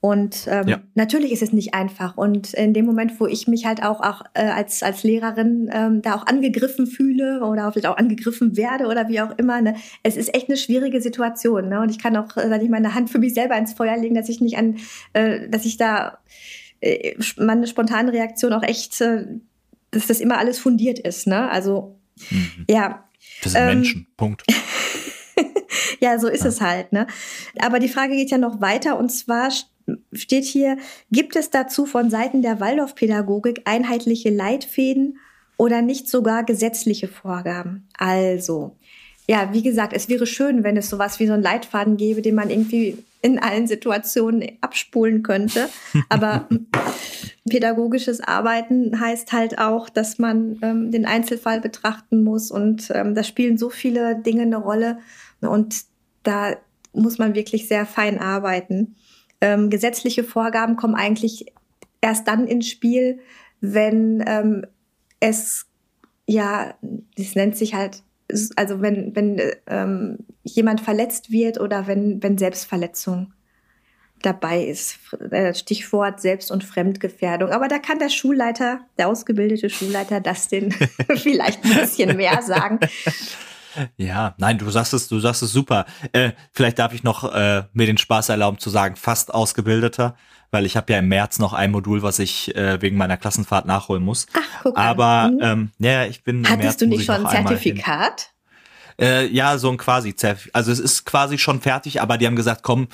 Und 0.06 0.46
ähm, 0.48 0.68
ja. 0.68 0.82
natürlich 0.94 1.32
ist 1.32 1.42
es 1.42 1.52
nicht 1.52 1.74
einfach. 1.74 2.16
Und 2.16 2.54
in 2.54 2.76
dem 2.76 2.86
Moment, 2.86 3.20
wo 3.20 3.26
ich 3.26 3.48
mich 3.48 3.66
halt 3.66 3.82
auch, 3.82 4.02
auch 4.02 4.22
äh, 4.36 4.44
als, 4.44 4.84
als 4.84 5.02
Lehrerin 5.02 5.68
ähm, 5.74 6.04
da 6.04 6.14
auch 6.14 6.28
angegriffen 6.28 6.86
fühle 6.86 7.44
oder 7.44 7.72
vielleicht 7.72 7.88
auch 7.88 7.98
angegriffen 7.98 8.56
werde 8.56 8.86
oder 8.86 9.10
wie 9.10 9.20
auch 9.22 9.36
immer, 9.40 9.62
ne, 9.62 9.76
es 10.04 10.16
ist 10.16 10.36
echt 10.36 10.48
eine 10.48 10.58
schwierige 10.58 11.02
Situation. 11.02 11.70
Ne? 11.70 11.82
Und 11.82 11.90
ich 11.90 11.98
kann 11.98 12.16
auch, 12.18 12.38
äh, 12.38 12.48
sag 12.48 12.62
ich 12.62 12.70
meine 12.70 12.94
Hand 12.94 13.10
für 13.10 13.18
mich 13.18 13.34
selber 13.34 13.58
ins 13.58 13.74
Feuer 13.74 13.98
legen, 13.98 14.14
dass 14.14 14.30
ich 14.30 14.42
nicht 14.42 14.60
an, 14.60 14.78
äh, 15.14 15.50
dass 15.50 15.66
ich 15.66 15.78
da 15.78 16.20
äh, 16.82 17.16
meine 17.38 17.66
spontane 17.66 18.14
Reaktion 18.14 18.54
auch 18.54 18.64
echt, 18.64 19.02
äh, 19.02 19.26
dass 19.90 20.06
das 20.06 20.20
immer 20.20 20.38
alles 20.38 20.60
fundiert 20.60 21.00
ist. 21.00 21.26
Ne? 21.26 21.50
Also 21.50 21.95
Mhm. 22.30 22.66
Ja. 22.70 23.08
Das 23.44 23.54
sind 23.54 23.62
ähm, 23.62 23.68
Menschen. 23.68 24.08
Punkt. 24.18 24.44
ja, 26.00 26.20
so 26.20 26.28
ist 26.28 26.44
ja. 26.44 26.50
es 26.50 26.62
halt. 26.62 26.92
Ne? 26.92 27.08
Aber 27.60 27.80
die 27.80 27.90
Frage 27.90 28.16
geht 28.16 28.32
ja 28.32 28.38
noch 28.38 28.62
weiter 28.62 28.98
und 28.98 29.10
zwar 29.10 29.52
steht 30.14 30.46
hier, 30.46 30.78
gibt 31.12 31.36
es 31.36 31.50
dazu 31.50 31.86
von 31.86 32.10
Seiten 32.10 32.42
der 32.42 32.60
Waldorfpädagogik 32.60 33.62
einheitliche 33.66 34.30
Leitfäden 34.30 35.20
oder 35.58 35.82
nicht 35.82 36.10
sogar 36.10 36.44
gesetzliche 36.44 37.08
Vorgaben? 37.08 37.88
Also, 37.98 38.76
ja, 39.28 39.54
wie 39.54 39.62
gesagt, 39.62 39.94
es 39.94 40.10
wäre 40.10 40.28
schön, 40.28 40.64
wenn 40.64 40.78
es 40.78 40.90
sowas 40.90 41.20
wie 41.20 41.28
so 41.28 41.34
einen 41.34 41.44
Leitfaden 41.44 41.98
gäbe, 41.98 42.22
den 42.22 42.36
man 42.36 42.50
irgendwie 42.50 42.98
in 43.22 43.40
allen 43.40 43.68
Situationen 43.68 44.58
abspulen 44.62 45.24
könnte. 45.24 45.70
Aber 46.10 46.48
pädagogisches 47.48 48.22
Arbeiten 48.22 49.00
heißt 49.00 49.32
halt 49.32 49.60
auch, 49.60 49.90
dass 49.90 50.18
man 50.18 50.58
ähm, 50.62 50.92
den 50.92 51.06
Einzelfall 51.06 51.62
betrachten 51.62 52.24
muss 52.24 52.52
und 52.52 52.92
ähm, 52.94 53.14
da 53.14 53.24
spielen 53.24 53.58
so 53.58 53.70
viele 53.70 54.16
Dinge 54.16 54.44
eine 54.44 54.58
Rolle 54.58 55.00
und 55.42 55.84
da 56.24 56.56
muss 56.94 57.18
man 57.18 57.36
wirklich 57.36 57.68
sehr 57.68 57.86
fein 57.86 58.20
arbeiten. 58.20 58.96
Ähm, 59.42 59.70
gesetzliche 59.70 60.24
Vorgaben 60.24 60.76
kommen 60.76 60.96
eigentlich 60.96 61.54
erst 62.02 62.28
dann 62.28 62.48
ins 62.48 62.68
Spiel, 62.68 63.20
wenn 63.62 64.24
ähm, 64.26 64.66
es 65.20 65.68
ja, 66.28 66.74
das 67.16 67.36
nennt 67.36 67.56
sich 67.56 67.76
halt 67.76 68.02
also 68.56 68.82
wenn, 68.82 69.16
wenn 69.16 69.40
ähm, 69.68 70.18
jemand 70.44 70.82
verletzt 70.82 71.32
wird 71.32 71.60
oder 71.60 71.88
wenn, 71.88 72.24
wenn 72.24 72.38
Selbstverletzung 72.38 73.34
dabei 74.26 74.64
ist. 74.64 74.98
Äh, 75.32 75.54
Stichwort 75.54 76.20
Selbst- 76.22 76.52
und 76.52 76.64
Fremdgefährdung. 76.64 77.52
Aber 77.52 77.68
da 77.68 77.80
kann 77.80 78.00
der 78.00 78.10
Schulleiter, 78.10 78.80
der 78.98 79.08
ausgebildete 79.08 79.70
Schulleiter, 79.70 80.22
das 80.22 80.48
den 80.48 80.72
vielleicht 81.16 81.64
ein 81.64 81.76
bisschen 81.76 82.18
mehr 82.18 82.42
sagen. 82.42 82.80
Ja, 83.98 84.36
nein, 84.38 84.58
du 84.58 84.70
sagst 84.70 84.94
es, 84.94 85.08
du 85.08 85.20
sagst 85.20 85.44
es 85.44 85.52
super. 85.52 85.86
Äh, 86.14 86.32
vielleicht 86.52 86.80
darf 86.80 86.94
ich 86.94 87.04
noch 87.04 87.34
äh, 87.34 87.64
mir 87.74 87.86
den 87.86 87.98
Spaß 87.98 88.30
erlauben 88.30 88.58
zu 88.58 88.70
sagen, 88.70 88.96
fast 88.96 89.34
ausgebildeter, 89.34 90.16
weil 90.52 90.66
ich 90.66 90.78
habe 90.78 90.94
ja 90.94 91.00
im 91.00 91.10
März 91.10 91.40
noch 91.40 91.54
ein 91.54 91.72
Modul, 91.72 92.02
was 92.02 92.20
ich 92.20 92.56
äh, 92.56 92.82
wegen 92.82 92.98
meiner 92.98 93.18
Klassenfahrt 93.18 93.66
nachholen 93.66 94.04
muss. 94.04 94.28
Ach, 94.34 94.42
guck 94.64 94.78
Aber 94.78 95.30
mhm. 95.32 95.40
ähm, 95.42 95.72
ja, 95.80 96.06
ich 96.06 96.24
bin. 96.24 96.48
Hattest 96.50 96.82
du 96.82 96.88
nicht 96.88 97.06
schon 97.06 97.26
ein 97.26 97.46
Zertifikat? 97.46 98.30
Äh, 99.00 99.28
ja, 99.28 99.58
so 99.58 99.70
ein 99.70 99.78
quasi 99.78 100.16
Also 100.54 100.72
es 100.72 100.80
ist 100.80 101.06
quasi 101.06 101.38
schon 101.38 101.62
fertig, 101.62 102.02
aber 102.02 102.18
die 102.18 102.28
haben 102.28 102.36
gesagt, 102.36 102.64
komm, 102.64 102.88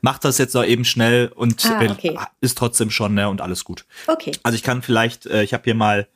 mach 0.00 0.18
das 0.18 0.38
jetzt 0.38 0.54
doch 0.54 0.64
eben 0.64 0.84
schnell 0.84 1.32
und 1.34 1.64
ah, 1.66 1.90
okay. 1.90 2.18
ist 2.40 2.58
trotzdem 2.58 2.90
schon, 2.90 3.14
ne, 3.14 3.28
und 3.28 3.40
alles 3.40 3.64
gut. 3.64 3.86
Okay. 4.06 4.32
Also 4.42 4.56
ich 4.56 4.62
kann 4.62 4.82
vielleicht, 4.82 5.26
äh, 5.26 5.42
ich 5.42 5.54
habe 5.54 5.64
hier 5.64 5.74
mal, 5.74 6.06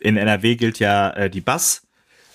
in 0.00 0.16
NRW 0.16 0.56
gilt 0.56 0.78
ja 0.78 1.10
äh, 1.10 1.30
die 1.30 1.40
Bass 1.40 1.82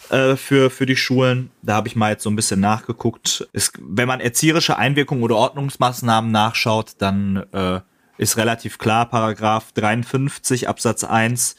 äh, 0.09 0.35
für, 0.35 0.69
für 0.69 0.85
die 0.85 0.95
Schulen. 0.95 1.51
Da 1.61 1.75
habe 1.75 1.87
ich 1.87 1.95
mal 1.95 2.11
jetzt 2.11 2.23
so 2.23 2.29
ein 2.29 2.35
bisschen 2.35 2.59
nachgeguckt. 2.59 3.47
Ist, 3.53 3.73
wenn 3.79 4.07
man 4.07 4.19
erzieherische 4.19 4.77
Einwirkungen 4.77 5.23
oder 5.23 5.35
Ordnungsmaßnahmen 5.35 6.31
nachschaut, 6.31 6.93
dann 6.99 7.45
äh, 7.51 7.81
ist 8.17 8.37
relativ 8.37 8.77
klar, 8.77 9.09
Paragraph 9.09 9.71
53 9.73 10.67
Absatz 10.67 11.03
1 11.03 11.55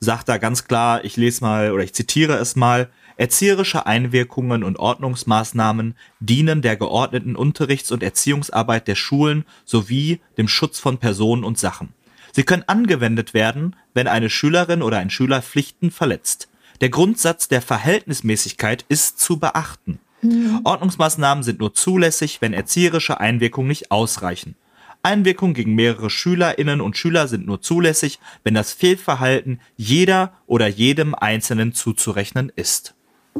sagt 0.00 0.28
da 0.28 0.36
ganz 0.36 0.64
klar, 0.66 1.04
ich 1.04 1.16
lese 1.16 1.44
mal 1.44 1.72
oder 1.72 1.84
ich 1.84 1.94
zitiere 1.94 2.34
es 2.34 2.56
mal, 2.56 2.90
erzieherische 3.16 3.86
Einwirkungen 3.86 4.64
und 4.64 4.78
Ordnungsmaßnahmen 4.78 5.96
dienen 6.20 6.62
der 6.62 6.76
geordneten 6.76 7.36
Unterrichts- 7.36 7.92
und 7.92 8.02
Erziehungsarbeit 8.02 8.88
der 8.88 8.94
Schulen 8.94 9.44
sowie 9.64 10.20
dem 10.38 10.48
Schutz 10.48 10.78
von 10.78 10.98
Personen 10.98 11.44
und 11.44 11.58
Sachen. 11.58 11.90
Sie 12.32 12.44
können 12.44 12.64
angewendet 12.66 13.34
werden, 13.34 13.76
wenn 13.94 14.08
eine 14.08 14.30
Schülerin 14.30 14.82
oder 14.82 14.98
ein 14.98 15.10
Schüler 15.10 15.42
Pflichten 15.42 15.90
verletzt. 15.90 16.48
Der 16.80 16.88
Grundsatz 16.88 17.48
der 17.48 17.62
Verhältnismäßigkeit 17.62 18.84
ist 18.88 19.20
zu 19.20 19.38
beachten. 19.38 20.00
Mhm. 20.22 20.60
Ordnungsmaßnahmen 20.64 21.44
sind 21.44 21.60
nur 21.60 21.74
zulässig, 21.74 22.40
wenn 22.40 22.52
erzieherische 22.52 23.20
Einwirkungen 23.20 23.68
nicht 23.68 23.90
ausreichen. 23.90 24.56
Einwirkungen 25.02 25.54
gegen 25.54 25.74
mehrere 25.74 26.10
Schülerinnen 26.10 26.80
und 26.80 26.96
Schüler 26.96 27.26
sind 27.26 27.46
nur 27.46 27.60
zulässig, 27.60 28.20
wenn 28.44 28.54
das 28.54 28.72
Fehlverhalten 28.72 29.60
jeder 29.76 30.32
oder 30.46 30.68
jedem 30.68 31.14
Einzelnen 31.14 31.74
zuzurechnen 31.74 32.52
ist. 32.54 32.94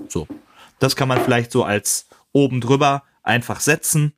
So. 0.08 0.26
Das 0.78 0.96
kann 0.96 1.08
man 1.08 1.20
vielleicht 1.20 1.52
so 1.52 1.64
als 1.64 2.08
oben 2.32 2.60
drüber 2.60 3.04
einfach 3.22 3.60
setzen. 3.60 4.12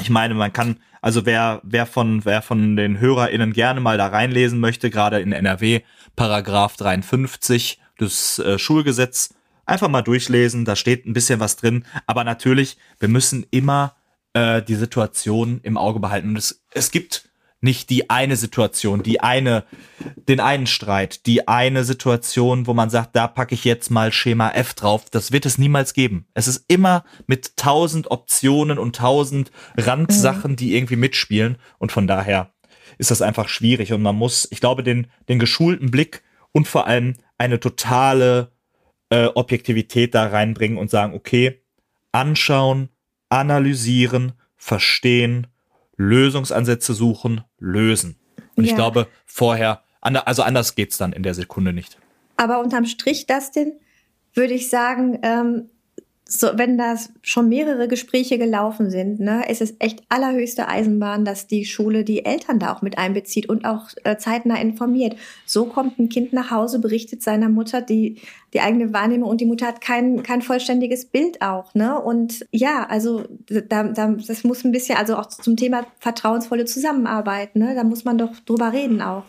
Ich 0.00 0.10
meine, 0.10 0.34
man 0.34 0.52
kann, 0.52 0.80
also 1.02 1.26
wer, 1.26 1.60
wer 1.64 1.86
von, 1.86 2.24
wer 2.24 2.42
von 2.42 2.76
den 2.76 3.00
HörerInnen 3.00 3.52
gerne 3.52 3.80
mal 3.80 3.98
da 3.98 4.06
reinlesen 4.06 4.60
möchte, 4.60 4.90
gerade 4.90 5.20
in 5.20 5.32
NRW, 5.32 5.80
Paragraph 6.16 6.76
53 6.76 7.80
des 7.98 8.38
äh, 8.38 8.58
Schulgesetz, 8.58 9.34
einfach 9.66 9.88
mal 9.88 10.02
durchlesen, 10.02 10.64
da 10.64 10.76
steht 10.76 11.06
ein 11.06 11.12
bisschen 11.12 11.40
was 11.40 11.56
drin, 11.56 11.84
aber 12.06 12.24
natürlich, 12.24 12.76
wir 12.98 13.08
müssen 13.08 13.46
immer 13.50 13.96
äh, 14.32 14.62
die 14.62 14.74
Situation 14.74 15.60
im 15.62 15.76
Auge 15.76 16.00
behalten. 16.00 16.30
Und 16.30 16.36
es, 16.36 16.62
es 16.72 16.90
gibt 16.90 17.29
nicht 17.60 17.90
die 17.90 18.08
eine 18.08 18.36
Situation, 18.36 19.02
die 19.02 19.20
eine, 19.20 19.64
den 20.28 20.40
einen 20.40 20.66
Streit, 20.66 21.26
die 21.26 21.46
eine 21.46 21.84
Situation, 21.84 22.66
wo 22.66 22.74
man 22.74 22.88
sagt, 22.88 23.14
da 23.14 23.28
packe 23.28 23.54
ich 23.54 23.64
jetzt 23.64 23.90
mal 23.90 24.12
Schema 24.12 24.50
F 24.50 24.74
drauf. 24.74 25.04
Das 25.10 25.30
wird 25.30 25.44
es 25.44 25.58
niemals 25.58 25.92
geben. 25.92 26.26
Es 26.32 26.48
ist 26.48 26.64
immer 26.68 27.04
mit 27.26 27.56
tausend 27.56 28.10
Optionen 28.10 28.78
und 28.78 28.96
tausend 28.96 29.50
Randsachen, 29.76 30.56
die 30.56 30.74
irgendwie 30.74 30.96
mitspielen. 30.96 31.58
Und 31.78 31.92
von 31.92 32.06
daher 32.06 32.50
ist 32.96 33.10
das 33.10 33.22
einfach 33.22 33.48
schwierig. 33.48 33.92
Und 33.92 34.02
man 34.02 34.16
muss, 34.16 34.48
ich 34.50 34.60
glaube, 34.60 34.82
den, 34.82 35.08
den 35.28 35.38
geschulten 35.38 35.90
Blick 35.90 36.22
und 36.52 36.66
vor 36.66 36.86
allem 36.86 37.16
eine 37.36 37.60
totale 37.60 38.52
äh, 39.10 39.26
Objektivität 39.26 40.14
da 40.14 40.26
reinbringen 40.26 40.78
und 40.78 40.90
sagen, 40.90 41.14
okay, 41.14 41.62
anschauen, 42.12 42.88
analysieren, 43.28 44.32
verstehen, 44.56 45.46
Lösungsansätze 46.00 46.94
suchen, 46.94 47.42
lösen. 47.58 48.16
Und 48.56 48.64
ja. 48.64 48.70
ich 48.70 48.74
glaube, 48.74 49.06
vorher, 49.26 49.82
also 50.00 50.42
anders 50.42 50.74
geht's 50.74 50.96
dann 50.96 51.12
in 51.12 51.22
der 51.22 51.34
Sekunde 51.34 51.74
nicht. 51.74 51.98
Aber 52.36 52.60
unterm 52.60 52.86
Strich, 52.86 53.26
Dustin, 53.26 53.74
würde 54.32 54.54
ich 54.54 54.70
sagen, 54.70 55.18
ähm, 55.22 55.68
so, 56.32 56.46
wenn 56.54 56.78
das 56.78 57.10
schon 57.22 57.48
mehrere 57.48 57.88
Gespräche 57.88 58.38
gelaufen 58.38 58.88
sind, 58.88 59.18
ne, 59.18 59.50
ist 59.50 59.60
es 59.60 59.74
echt 59.80 60.04
allerhöchste 60.08 60.68
Eisenbahn, 60.68 61.24
dass 61.24 61.48
die 61.48 61.64
Schule 61.64 62.04
die 62.04 62.24
Eltern 62.24 62.60
da 62.60 62.72
auch 62.72 62.82
mit 62.82 62.98
einbezieht 62.98 63.48
und 63.48 63.64
auch 63.64 63.88
äh, 64.04 64.16
zeitnah 64.16 64.60
informiert. 64.60 65.16
So 65.44 65.64
kommt 65.64 65.98
ein 65.98 66.08
Kind 66.08 66.32
nach 66.32 66.52
Hause, 66.52 66.78
berichtet 66.78 67.24
seiner 67.24 67.48
Mutter 67.48 67.82
die, 67.82 68.20
die 68.54 68.60
eigene 68.60 68.92
Wahrnehmung 68.92 69.28
und 69.28 69.40
die 69.40 69.46
Mutter 69.46 69.66
hat 69.66 69.80
kein, 69.80 70.22
kein 70.22 70.40
vollständiges 70.40 71.06
Bild 71.06 71.42
auch, 71.42 71.74
ne? 71.74 72.00
Und 72.00 72.46
ja, 72.52 72.86
also 72.88 73.24
da, 73.48 73.82
da, 73.82 74.12
das 74.12 74.44
muss 74.44 74.64
ein 74.64 74.70
bisschen, 74.70 74.98
also 74.98 75.16
auch 75.16 75.26
zum 75.26 75.56
Thema 75.56 75.84
vertrauensvolle 75.98 76.64
Zusammenarbeit, 76.64 77.56
ne? 77.56 77.74
Da 77.74 77.82
muss 77.82 78.04
man 78.04 78.18
doch 78.18 78.38
drüber 78.46 78.72
reden 78.72 79.02
auch. 79.02 79.24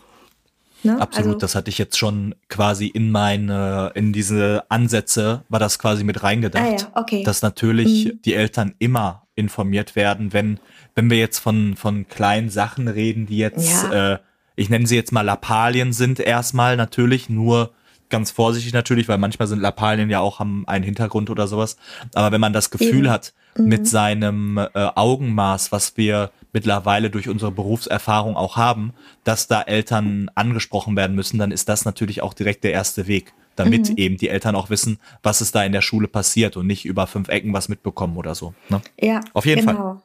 Ne? 0.83 0.99
Absolut, 0.99 1.27
also, 1.27 1.37
das 1.37 1.55
hatte 1.55 1.69
ich 1.69 1.77
jetzt 1.77 1.97
schon 1.97 2.35
quasi 2.49 2.87
in 2.87 3.11
meine, 3.11 3.91
in 3.95 4.13
diese 4.13 4.63
Ansätze, 4.69 5.43
war 5.49 5.59
das 5.59 5.79
quasi 5.79 6.03
mit 6.03 6.23
reingedacht. 6.23 6.63
Ah 6.63 6.71
ja, 6.71 7.01
okay. 7.01 7.23
Dass 7.23 7.41
natürlich 7.41 8.05
mhm. 8.05 8.21
die 8.23 8.33
Eltern 8.33 8.73
immer 8.79 9.27
informiert 9.35 9.95
werden, 9.95 10.33
wenn, 10.33 10.59
wenn 10.95 11.09
wir 11.09 11.17
jetzt 11.17 11.39
von, 11.39 11.75
von 11.75 12.07
kleinen 12.07 12.49
Sachen 12.49 12.87
reden, 12.87 13.25
die 13.25 13.37
jetzt, 13.37 13.83
ja. 13.83 14.13
äh, 14.13 14.19
ich 14.55 14.69
nenne 14.69 14.87
sie 14.87 14.95
jetzt 14.95 15.11
mal 15.11 15.21
Lappalien 15.21 15.93
sind 15.93 16.19
erstmal 16.19 16.77
natürlich, 16.77 17.29
nur 17.29 17.71
ganz 18.09 18.29
vorsichtig 18.29 18.73
natürlich, 18.73 19.07
weil 19.07 19.17
manchmal 19.17 19.47
sind 19.47 19.61
Lappalien 19.61 20.09
ja 20.09 20.19
auch 20.19 20.39
haben 20.39 20.67
einen 20.67 20.83
Hintergrund 20.83 21.29
oder 21.29 21.47
sowas. 21.47 21.77
Aber 22.13 22.31
wenn 22.31 22.41
man 22.41 22.53
das 22.53 22.69
Gefühl 22.69 23.05
Eben. 23.05 23.09
hat, 23.09 23.33
mhm. 23.57 23.65
mit 23.65 23.87
seinem 23.87 24.57
äh, 24.57 24.67
Augenmaß, 24.73 25.71
was 25.71 25.97
wir 25.97 26.31
mittlerweile 26.53 27.09
durch 27.09 27.29
unsere 27.29 27.51
Berufserfahrung 27.51 28.35
auch 28.35 28.57
haben, 28.57 28.93
dass 29.23 29.47
da 29.47 29.61
Eltern 29.61 30.29
angesprochen 30.35 30.95
werden 30.95 31.15
müssen, 31.15 31.39
dann 31.39 31.51
ist 31.51 31.69
das 31.69 31.85
natürlich 31.85 32.21
auch 32.21 32.33
direkt 32.33 32.63
der 32.63 32.73
erste 32.73 33.07
Weg, 33.07 33.33
damit 33.55 33.89
mhm. 33.89 33.97
eben 33.97 34.17
die 34.17 34.29
Eltern 34.29 34.55
auch 34.55 34.69
wissen, 34.69 34.99
was 35.23 35.41
ist 35.41 35.55
da 35.55 35.63
in 35.63 35.71
der 35.71 35.81
Schule 35.81 36.07
passiert 36.07 36.57
und 36.57 36.67
nicht 36.67 36.85
über 36.85 37.07
fünf 37.07 37.29
Ecken 37.29 37.53
was 37.53 37.69
mitbekommen 37.69 38.17
oder 38.17 38.35
so. 38.35 38.53
Ne? 38.69 38.81
Ja, 38.99 39.21
auf 39.33 39.45
jeden 39.45 39.65
genau. 39.65 40.01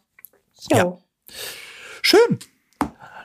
Fall. 0.69 0.79
Ja. 0.79 0.99
Schön. 2.03 2.39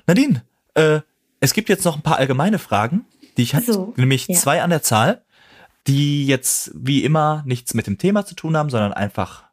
Nadine, 0.07 0.43
äh, 0.73 1.01
es 1.39 1.53
gibt 1.53 1.69
jetzt 1.69 1.85
noch 1.85 1.95
ein 1.95 2.01
paar 2.01 2.17
allgemeine 2.17 2.59
Fragen, 2.59 3.05
die 3.37 3.43
ich 3.43 3.55
hatte, 3.55 3.73
so, 3.73 3.93
nämlich 3.95 4.27
ja. 4.27 4.35
zwei 4.35 4.61
an 4.61 4.69
der 4.69 4.81
Zahl, 4.81 5.21
die 5.87 6.25
jetzt 6.25 6.71
wie 6.73 7.03
immer 7.03 7.43
nichts 7.45 7.73
mit 7.73 7.87
dem 7.87 7.97
Thema 7.97 8.25
zu 8.25 8.35
tun 8.35 8.57
haben, 8.57 8.69
sondern 8.69 8.93
einfach 8.93 9.43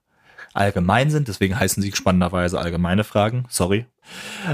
allgemein 0.55 1.11
sind. 1.11 1.29
Deswegen 1.29 1.59
heißen 1.59 1.83
sie 1.83 1.93
spannenderweise 1.93 2.59
allgemeine 2.59 3.05
Fragen. 3.05 3.45
Sorry. 3.49 3.87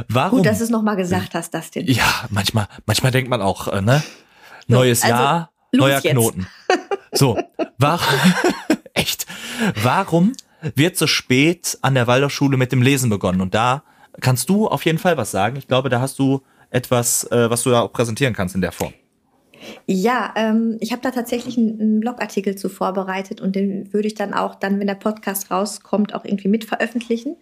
Warum? 0.08 0.38
Gut, 0.38 0.46
dass 0.46 0.58
du 0.58 0.64
es 0.64 0.70
nochmal 0.70 0.96
gesagt 0.96 1.34
hast, 1.34 1.54
das 1.54 1.70
denn. 1.70 1.86
Ja, 1.86 2.26
manchmal, 2.30 2.66
manchmal 2.86 3.12
denkt 3.12 3.30
man 3.30 3.40
auch, 3.40 3.68
äh, 3.68 3.80
ne? 3.80 4.02
Neues 4.66 5.00
so, 5.00 5.08
also, 5.08 5.22
Jahr, 5.22 5.50
neuer 5.72 6.00
jetzt. 6.00 6.12
Knoten. 6.12 6.46
So, 7.12 7.38
warum, 7.78 8.18
echt, 8.94 9.26
warum 9.82 10.32
wird 10.74 10.96
so 10.96 11.06
spät 11.06 11.78
an 11.82 11.94
der 11.94 12.06
Waldorfschule 12.06 12.56
mit 12.56 12.72
dem 12.72 12.82
Lesen 12.82 13.10
begonnen? 13.10 13.40
Und 13.40 13.54
da 13.54 13.84
kannst 14.20 14.48
du 14.48 14.66
auf 14.66 14.84
jeden 14.84 14.98
Fall 14.98 15.16
was 15.16 15.30
sagen. 15.30 15.56
Ich 15.56 15.68
glaube, 15.68 15.90
da 15.90 16.00
hast 16.00 16.18
du 16.18 16.42
etwas, 16.70 17.24
äh, 17.30 17.48
was 17.50 17.62
du 17.62 17.70
da 17.70 17.82
auch 17.82 17.92
präsentieren 17.92 18.34
kannst 18.34 18.54
in 18.54 18.60
der 18.60 18.72
Form. 18.72 18.92
Ja, 19.86 20.32
ähm, 20.36 20.76
ich 20.80 20.92
habe 20.92 21.02
da 21.02 21.10
tatsächlich 21.10 21.56
einen, 21.58 21.80
einen, 21.80 22.00
Blogartikel 22.00 22.56
zu 22.56 22.68
vorbereitet 22.68 23.40
und 23.40 23.56
den 23.56 23.92
würde 23.92 24.08
ich 24.08 24.14
dann 24.14 24.34
auch 24.34 24.54
dann, 24.54 24.78
wenn 24.80 24.86
der 24.86 24.94
Podcast 24.94 25.50
rauskommt, 25.50 26.14
auch 26.14 26.24
irgendwie 26.24 26.48
mit 26.48 26.64
veröffentlichen. 26.64 27.36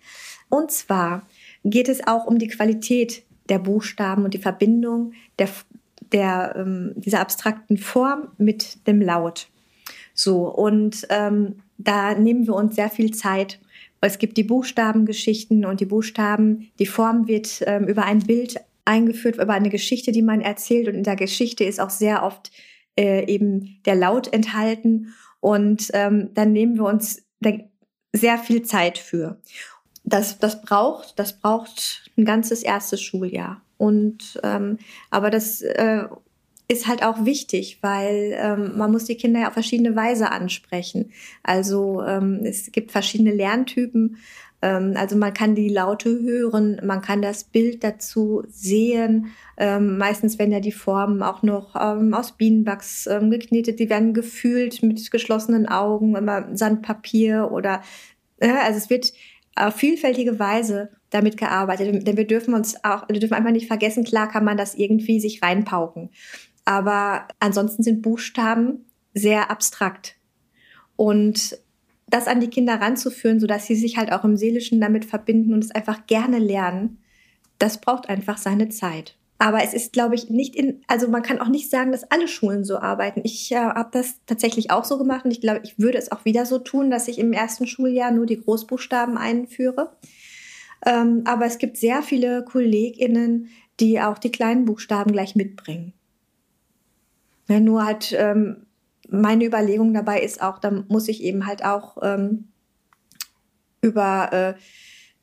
Und 0.49 0.71
zwar 0.71 1.27
geht 1.65 1.89
es 1.89 2.07
auch 2.07 2.27
um 2.27 2.39
die 2.39 2.49
Qualität 2.49 3.23
der 3.49 3.59
Buchstaben 3.59 4.25
und 4.25 4.35
die 4.35 4.39
Verbindung 4.39 5.13
der, 5.39 5.49
der, 6.13 6.55
ähm, 6.57 6.93
dieser 6.97 7.21
abstrakten 7.21 7.79
Form 7.79 8.29
mit 8.39 8.87
dem 8.87 9.01
Laut. 9.01 9.49
So, 10.15 10.49
und 10.49 11.07
ähm, 11.09 11.57
da 11.79 12.15
nehmen 12.15 12.47
wir 12.47 12.55
uns 12.55 12.77
sehr 12.77 12.91
viel 12.91 13.13
Zeit. 13.13 13.61
Es 14.01 14.19
gibt 14.19 14.37
die 14.37 14.45
Buchstabengeschichten 14.45 15.65
und 15.65 15.81
die 15.81 15.87
Buchstaben, 15.87 16.71
die 16.79 16.87
Form 16.87 17.29
wird 17.29 17.63
ähm, 17.67 17.87
über 17.87 18.05
ein 18.05 18.19
Bild 18.21 18.57
eingeführt 18.85 19.37
über 19.37 19.53
eine 19.53 19.71
Geschichte, 19.71 20.13
die 20.13 20.23
man 20.23 20.41
erzählt. 20.41 20.89
Und 20.89 20.95
in 20.95 21.05
der 21.05 21.17
Geschichte 21.17 21.65
ist 21.65 21.81
auch 21.81 21.91
sehr 21.91 22.23
oft 22.25 22.51
äh, 22.99 23.25
eben 23.33 23.81
der 23.85 23.95
Laut 23.95 24.33
enthalten. 24.33 25.15
Und 25.41 25.91
ähm, 25.93 26.31
dann 26.35 26.53
nehmen 26.53 26.77
wir 26.77 26.85
uns 26.85 27.23
sehr 28.13 28.39
viel 28.39 28.63
Zeit 28.63 28.99
für. 28.99 29.41
Das, 30.05 30.39
das 30.39 30.63
braucht, 30.63 31.19
das 31.19 31.39
braucht 31.39 32.11
ein 32.17 32.25
ganzes 32.25 32.63
erstes 32.63 33.01
Schuljahr. 33.01 33.63
Und 33.79 34.41
ähm, 34.45 34.79
aber 35.11 35.31
das 35.31 35.61
äh, 35.63 36.05
ist 36.69 36.87
halt 36.87 37.05
auch 37.05 37.25
wichtig, 37.25 37.79
weil 37.83 38.35
ähm, 38.37 38.77
man 38.77 38.91
muss 38.91 39.05
die 39.05 39.17
Kinder 39.17 39.41
ja 39.41 39.49
auf 39.49 39.55
verschiedene 39.55 39.97
Weise 39.97 40.31
ansprechen. 40.31 41.13
Also 41.43 42.03
ähm, 42.03 42.41
es 42.45 42.73
gibt 42.73 42.93
verschiedene 42.93 43.33
Lerntypen 43.33 44.19
also 44.63 45.17
man 45.17 45.35
kann 45.35 45.55
die 45.55 45.69
Laute 45.69 46.21
hören, 46.21 46.81
man 46.85 47.03
kann 47.03 47.21
das 47.21 47.45
Bild 47.45 47.83
dazu 47.83 48.45
sehen. 48.49 49.33
Ähm, 49.57 49.99
meistens 49.99 50.39
werden 50.39 50.53
ja 50.53 50.61
die 50.61 50.73
Formen 50.73 51.23
auch 51.23 51.43
noch 51.43 51.75
ähm, 51.75 52.15
aus 52.15 52.33
Bienenwachs 52.33 53.07
ähm, 53.09 53.31
geknetet. 53.31 53.81
Die 53.81 53.91
werden 53.91 54.15
gefühlt 54.15 54.83
mit 54.83 55.11
geschlossenen 55.11 55.69
Augen, 55.69 56.15
immer 56.15 56.55
Sandpapier 56.57 57.51
oder 57.51 57.83
äh, 58.39 58.51
also 58.51 58.79
es 58.79 58.89
wird 58.89 59.13
auf 59.57 59.75
vielfältige 59.75 60.39
Weise 60.39 60.91
damit 61.11 61.37
gearbeitet. 61.37 62.07
Denn 62.07 62.17
wir 62.17 62.27
dürfen 62.27 62.55
uns 62.55 62.83
auch, 62.85 63.09
wir 63.09 63.19
dürfen 63.19 63.35
einfach 63.35 63.51
nicht 63.51 63.67
vergessen, 63.67 64.05
klar 64.05 64.29
kann 64.29 64.45
man 64.45 64.57
das 64.57 64.75
irgendwie 64.75 65.21
sich 65.21 65.43
reinpauken. 65.43 66.11
Aber 66.65 67.27
ansonsten 67.41 67.83
sind 67.83 68.03
Buchstaben 68.03 68.85
sehr 69.15 69.51
abstrakt. 69.51 70.17
Und 70.97 71.59
das 72.13 72.29
an 72.29 72.41
die 72.41 72.51
Kinder 72.51 72.75
ranzuführen, 72.75 73.41
sodass 73.41 73.67
sie 73.67 73.75
sich 73.75 73.97
halt 73.97 74.13
auch 74.13 74.23
im 74.23 74.37
Seelischen 74.37 74.81
damit 74.81 75.07
verbinden 75.07 75.55
und 75.55 75.65
es 75.65 75.71
einfach 75.71 76.07
gerne 76.07 76.39
lernen, 76.39 76.99
das 77.59 77.81
braucht 77.81 78.09
einfach 78.09 78.37
seine 78.37 78.69
Zeit. 78.69 79.17
Aber 79.39 79.65
es 79.65 79.73
ist, 79.73 79.93
glaube 79.93 80.15
ich, 80.15 80.29
nicht 80.29 80.55
in, 80.55 80.83
also 80.87 81.09
man 81.09 81.23
kann 81.23 81.41
auch 81.41 81.49
nicht 81.49 81.71
sagen, 81.71 81.91
dass 81.91 82.09
alle 82.11 82.29
Schulen 82.29 82.65
so 82.65 82.79
arbeiten. 82.79 83.23
Ich 83.25 83.51
äh, 83.51 83.57
habe 83.57 83.89
das 83.93 84.21
tatsächlich 84.27 84.71
auch 84.71 84.85
so 84.85 84.99
gemacht 84.99 85.25
und 85.25 85.31
ich 85.31 85.41
glaube, 85.41 85.63
ich 85.65 85.79
würde 85.79 85.99
es 85.99 86.13
auch 86.13 86.25
wieder 86.25 86.45
so 86.45 86.59
tun, 86.59 86.91
dass 86.91 87.09
ich 87.09 87.19
im 87.19 87.33
ersten 87.33 87.67
Schuljahr 87.67 88.13
nur 88.13 88.27
die 88.27 88.39
Großbuchstaben 88.39 89.17
einführe. 89.17 89.97
Ähm, 90.85 91.23
aber 91.25 91.47
es 91.47 91.59
gibt 91.59 91.79
sehr 91.79 92.03
viele 92.03 92.45
KollegInnen, 92.45 93.49
die 93.81 94.01
auch 94.01 94.19
die 94.19 94.31
kleinen 94.31 94.67
Buchstaben 94.67 95.13
gleich 95.13 95.35
mitbringen. 95.35 95.95
Ja, 97.49 97.59
nur 97.59 97.85
halt 97.85 98.15
ähm, 98.17 98.67
meine 99.13 99.45
Überlegung 99.45 99.95
dabei 99.95 100.21
ist 100.21 100.43
auch, 100.43 100.59
da 100.59 100.71
muss 100.89 101.09
ich 101.09 101.23
eben 101.23 101.47
halt 101.47 101.65
auch 101.65 101.99
ähm, 102.03 102.49
über 103.81 104.33
äh, 104.33 104.55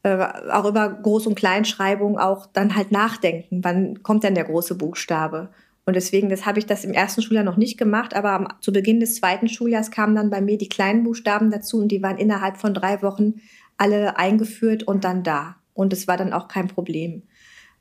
äh, 0.03 0.51
auch 0.51 0.65
über 0.65 0.99
Groß- 1.03 1.27
und 1.27 1.35
Kleinschreibung 1.35 2.17
auch 2.17 2.45
dann 2.45 2.75
halt 2.75 2.91
nachdenken. 2.91 3.63
Wann 3.63 4.01
kommt 4.01 4.23
denn 4.23 4.35
der 4.35 4.45
große 4.45 4.75
Buchstabe? 4.75 5.49
Und 5.85 5.95
deswegen, 5.95 6.29
das 6.29 6.45
habe 6.45 6.59
ich 6.59 6.65
das 6.65 6.85
im 6.85 6.93
ersten 6.93 7.21
Schuljahr 7.21 7.43
noch 7.43 7.57
nicht 7.57 7.77
gemacht, 7.77 8.13
aber 8.13 8.31
am, 8.31 8.47
zu 8.61 8.71
Beginn 8.71 8.99
des 8.99 9.15
zweiten 9.15 9.47
Schuljahrs 9.47 9.91
kamen 9.91 10.15
dann 10.15 10.29
bei 10.29 10.39
mir 10.39 10.57
die 10.57 10.69
kleinen 10.69 11.03
Buchstaben 11.03 11.49
dazu 11.51 11.79
und 11.79 11.87
die 11.89 12.03
waren 12.03 12.17
innerhalb 12.17 12.57
von 12.57 12.73
drei 12.73 13.01
Wochen 13.01 13.41
alle 13.77 14.17
eingeführt 14.17 14.83
und 14.83 15.03
dann 15.03 15.23
da. 15.23 15.55
Und 15.73 15.91
es 15.91 16.07
war 16.07 16.15
dann 16.15 16.31
auch 16.31 16.47
kein 16.47 16.67
Problem. 16.67 17.23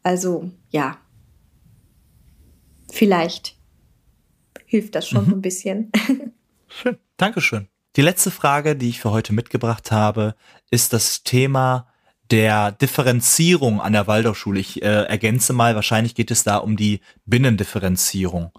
Also 0.02 0.50
ja, 0.70 0.96
vielleicht 2.90 3.57
hilft 4.68 4.94
das 4.94 5.08
schon 5.08 5.26
mhm. 5.26 5.32
ein 5.34 5.42
bisschen. 5.42 5.90
Schön. 6.68 6.98
Dankeschön. 7.16 7.66
Die 7.96 8.02
letzte 8.02 8.30
Frage, 8.30 8.76
die 8.76 8.90
ich 8.90 9.00
für 9.00 9.10
heute 9.10 9.32
mitgebracht 9.32 9.90
habe, 9.90 10.36
ist 10.70 10.92
das 10.92 11.24
Thema 11.24 11.88
der 12.30 12.72
Differenzierung 12.72 13.80
an 13.80 13.94
der 13.94 14.06
Waldorfschule. 14.06 14.60
Ich 14.60 14.82
äh, 14.82 15.04
ergänze 15.04 15.52
mal, 15.52 15.74
wahrscheinlich 15.74 16.14
geht 16.14 16.30
es 16.30 16.44
da 16.44 16.58
um 16.58 16.76
die 16.76 17.00
Binnendifferenzierung. 17.24 18.52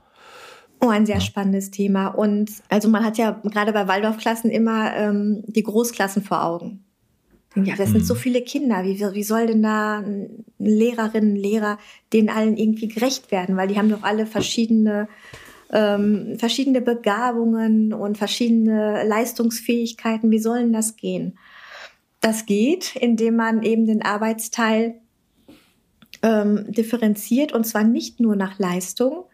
Oh, 0.81 0.89
ein 0.89 1.05
sehr 1.05 1.15
ja. 1.15 1.21
spannendes 1.21 1.71
Thema. 1.71 2.07
Und 2.07 2.51
also 2.69 2.89
man 2.89 3.05
hat 3.05 3.17
ja 3.17 3.39
gerade 3.43 3.71
bei 3.71 3.87
Waldorfklassen 3.87 4.49
immer 4.49 4.95
ähm, 4.95 5.43
die 5.45 5.63
Großklassen 5.63 6.23
vor 6.23 6.43
Augen. 6.43 6.83
Ja, 7.55 7.75
das 7.75 7.89
sind 7.89 8.05
so 8.05 8.13
mhm. 8.13 8.19
viele 8.19 8.41
Kinder. 8.41 8.83
Wie, 8.83 8.99
wie 8.99 9.23
soll 9.23 9.47
denn 9.47 9.63
da 9.63 10.03
Lehrerinnen, 10.59 11.35
Lehrer 11.35 11.77
denen 12.13 12.29
allen 12.29 12.57
irgendwie 12.57 12.87
gerecht 12.87 13.31
werden? 13.31 13.57
Weil 13.57 13.67
die 13.67 13.77
haben 13.77 13.89
doch 13.89 14.03
alle 14.03 14.25
verschiedene, 14.25 15.07
ähm, 15.71 16.37
verschiedene 16.37 16.81
Begabungen 16.81 17.93
und 17.93 18.17
verschiedene 18.17 19.03
Leistungsfähigkeiten. 19.05 20.31
Wie 20.31 20.39
sollen 20.39 20.73
das 20.73 20.95
gehen? 20.95 21.37
Das 22.21 22.45
geht, 22.45 22.95
indem 22.95 23.35
man 23.35 23.63
eben 23.63 23.85
den 23.85 24.01
Arbeitsteil 24.01 24.95
ähm, 26.21 26.65
differenziert 26.71 27.53
und 27.53 27.65
zwar 27.65 27.83
nicht 27.83 28.19
nur 28.19 28.35
nach 28.35 28.59
Leistung, 28.59 29.25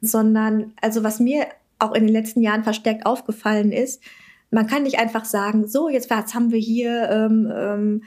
sondern 0.00 0.72
also 0.80 1.02
was 1.02 1.20
mir 1.20 1.46
auch 1.78 1.92
in 1.92 2.04
den 2.06 2.12
letzten 2.12 2.40
Jahren 2.40 2.64
verstärkt 2.64 3.06
aufgefallen 3.06 3.72
ist, 3.72 4.02
man 4.50 4.66
kann 4.66 4.82
nicht 4.82 4.98
einfach 4.98 5.24
sagen, 5.24 5.66
so, 5.66 5.88
jetzt, 5.88 6.10
jetzt 6.10 6.34
haben 6.34 6.52
wir 6.52 6.58
hier 6.58 7.08
ähm, 7.10 7.52
ähm, 7.54 8.02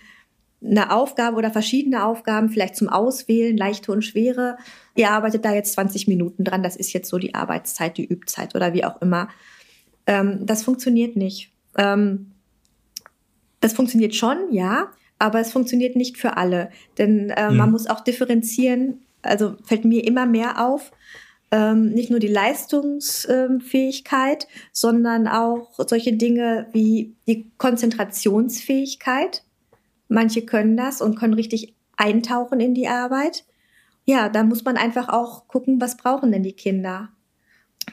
eine 0.66 0.92
Aufgabe 0.92 1.38
oder 1.38 1.52
verschiedene 1.52 2.06
Aufgaben, 2.06 2.50
vielleicht 2.50 2.76
zum 2.76 2.90
Auswählen, 2.90 3.56
leichte 3.56 3.92
und 3.92 4.04
schwere. 4.04 4.58
Ihr 4.96 5.12
arbeitet 5.12 5.46
da 5.46 5.54
jetzt 5.54 5.74
20 5.74 6.08
Minuten 6.08 6.44
dran, 6.44 6.64
das 6.64 6.76
ist 6.76 6.94
jetzt 6.94 7.10
so 7.10 7.18
die 7.18 7.36
Arbeitszeit, 7.36 7.98
die 7.98 8.06
Übzeit 8.06 8.56
oder 8.56 8.74
wie 8.74 8.84
auch 8.84 9.02
immer. 9.02 9.30
Ähm, 10.08 10.46
das 10.46 10.64
funktioniert 10.64 11.16
nicht. 11.16 11.52
Ähm, 11.78 12.32
das 13.60 13.74
funktioniert 13.74 14.16
schon, 14.16 14.38
ja, 14.52 14.92
aber 15.20 15.40
es 15.40 15.52
funktioniert 15.52 15.96
nicht 15.96 16.18
für 16.18 16.38
alle. 16.38 16.70
Denn 16.98 17.30
äh, 17.32 17.50
mhm. 17.50 17.58
man 17.58 17.72
muss 17.72 17.88
auch 17.88 18.02
differenzieren, 18.02 19.00
also 19.22 19.56
fällt 19.64 19.86
mir 19.86 20.06
immer 20.06 20.26
mehr 20.26 20.66
auf, 20.66 20.92
ähm, 21.52 21.90
nicht 21.90 22.10
nur 22.10 22.20
die 22.20 22.28
Leistungsfähigkeit, 22.28 24.48
sondern 24.72 25.28
auch 25.28 25.74
solche 25.88 26.14
Dinge 26.14 26.68
wie 26.74 27.14
die 27.28 27.52
Konzentrationsfähigkeit. 27.58 29.44
Manche 30.08 30.44
können 30.44 30.78
das 30.78 31.02
und 31.02 31.16
können 31.16 31.34
richtig 31.34 31.76
eintauchen 31.98 32.60
in 32.60 32.74
die 32.74 32.88
Arbeit. 32.88 33.46
Ja, 34.06 34.30
da 34.30 34.44
muss 34.44 34.64
man 34.64 34.78
einfach 34.78 35.10
auch 35.10 35.48
gucken, 35.48 35.82
was 35.82 35.98
brauchen 35.98 36.32
denn 36.32 36.44
die 36.44 36.54
Kinder. 36.54 37.10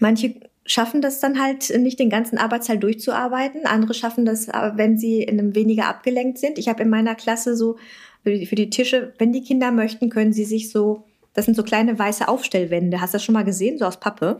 Manche 0.00 0.40
schaffen 0.64 1.00
das 1.00 1.20
dann 1.20 1.40
halt 1.40 1.70
nicht 1.78 1.98
den 1.98 2.10
ganzen 2.10 2.38
Arbeitsteil 2.38 2.78
durchzuarbeiten. 2.78 3.66
Andere 3.66 3.94
schaffen 3.94 4.24
das, 4.24 4.48
äh, 4.48 4.72
wenn 4.74 4.98
sie 4.98 5.22
in 5.22 5.38
einem 5.38 5.54
weniger 5.54 5.86
abgelenkt 5.86 6.38
sind. 6.38 6.58
Ich 6.58 6.68
habe 6.68 6.82
in 6.82 6.90
meiner 6.90 7.14
Klasse 7.14 7.56
so 7.56 7.76
für 8.22 8.54
die 8.54 8.70
Tische, 8.70 9.14
wenn 9.18 9.32
die 9.32 9.42
Kinder 9.42 9.72
möchten, 9.72 10.08
können 10.08 10.32
sie 10.32 10.44
sich 10.44 10.70
so 10.70 11.04
das 11.34 11.46
sind 11.46 11.54
so 11.54 11.62
kleine 11.62 11.98
weiße 11.98 12.28
Aufstellwände. 12.28 13.00
Hast 13.00 13.14
du 13.14 13.16
das 13.16 13.24
schon 13.24 13.32
mal 13.32 13.44
gesehen, 13.44 13.78
so 13.78 13.86
aus 13.86 13.98
Pappe? 13.98 14.36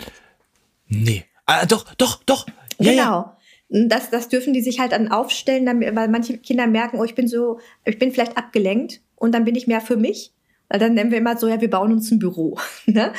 Nee. 0.89 1.25
Ah, 1.47 1.67
doch, 1.67 1.95
doch, 1.95 2.23
doch. 2.25 2.47
Ja, 2.79 2.91
genau. 2.91 3.03
Ja. 3.03 3.37
Das, 3.75 4.11
das 4.11 4.29
dürfen 4.29 4.53
die 4.53 4.61
sich 4.61 4.81
halt 4.81 4.93
dann 4.93 5.11
aufstellen, 5.11 5.67
weil 5.97 6.09
manche 6.09 6.37
Kinder 6.37 6.67
merken, 6.67 6.99
oh, 7.01 7.05
ich 7.05 7.15
bin 7.15 7.27
so, 7.27 7.59
ich 7.87 7.99
bin 7.99 8.13
vielleicht 8.13 8.37
abgelenkt 8.37 9.01
und 9.17 9.35
dann 9.35 9.45
bin 9.45 9.55
ich 9.55 9.67
mehr 9.67 9.81
für 9.81 9.97
mich. 9.97 10.33
Weil 10.69 10.79
dann 10.79 10.95
nennen 10.95 11.11
wir 11.11 11.19
immer 11.19 11.37
so, 11.37 11.49
ja, 11.49 11.61
wir 11.61 11.71
bauen 11.71 11.93
uns 11.93 12.11
ein 12.11 12.19
Büro. 12.19 12.59
Ne? 12.87 13.13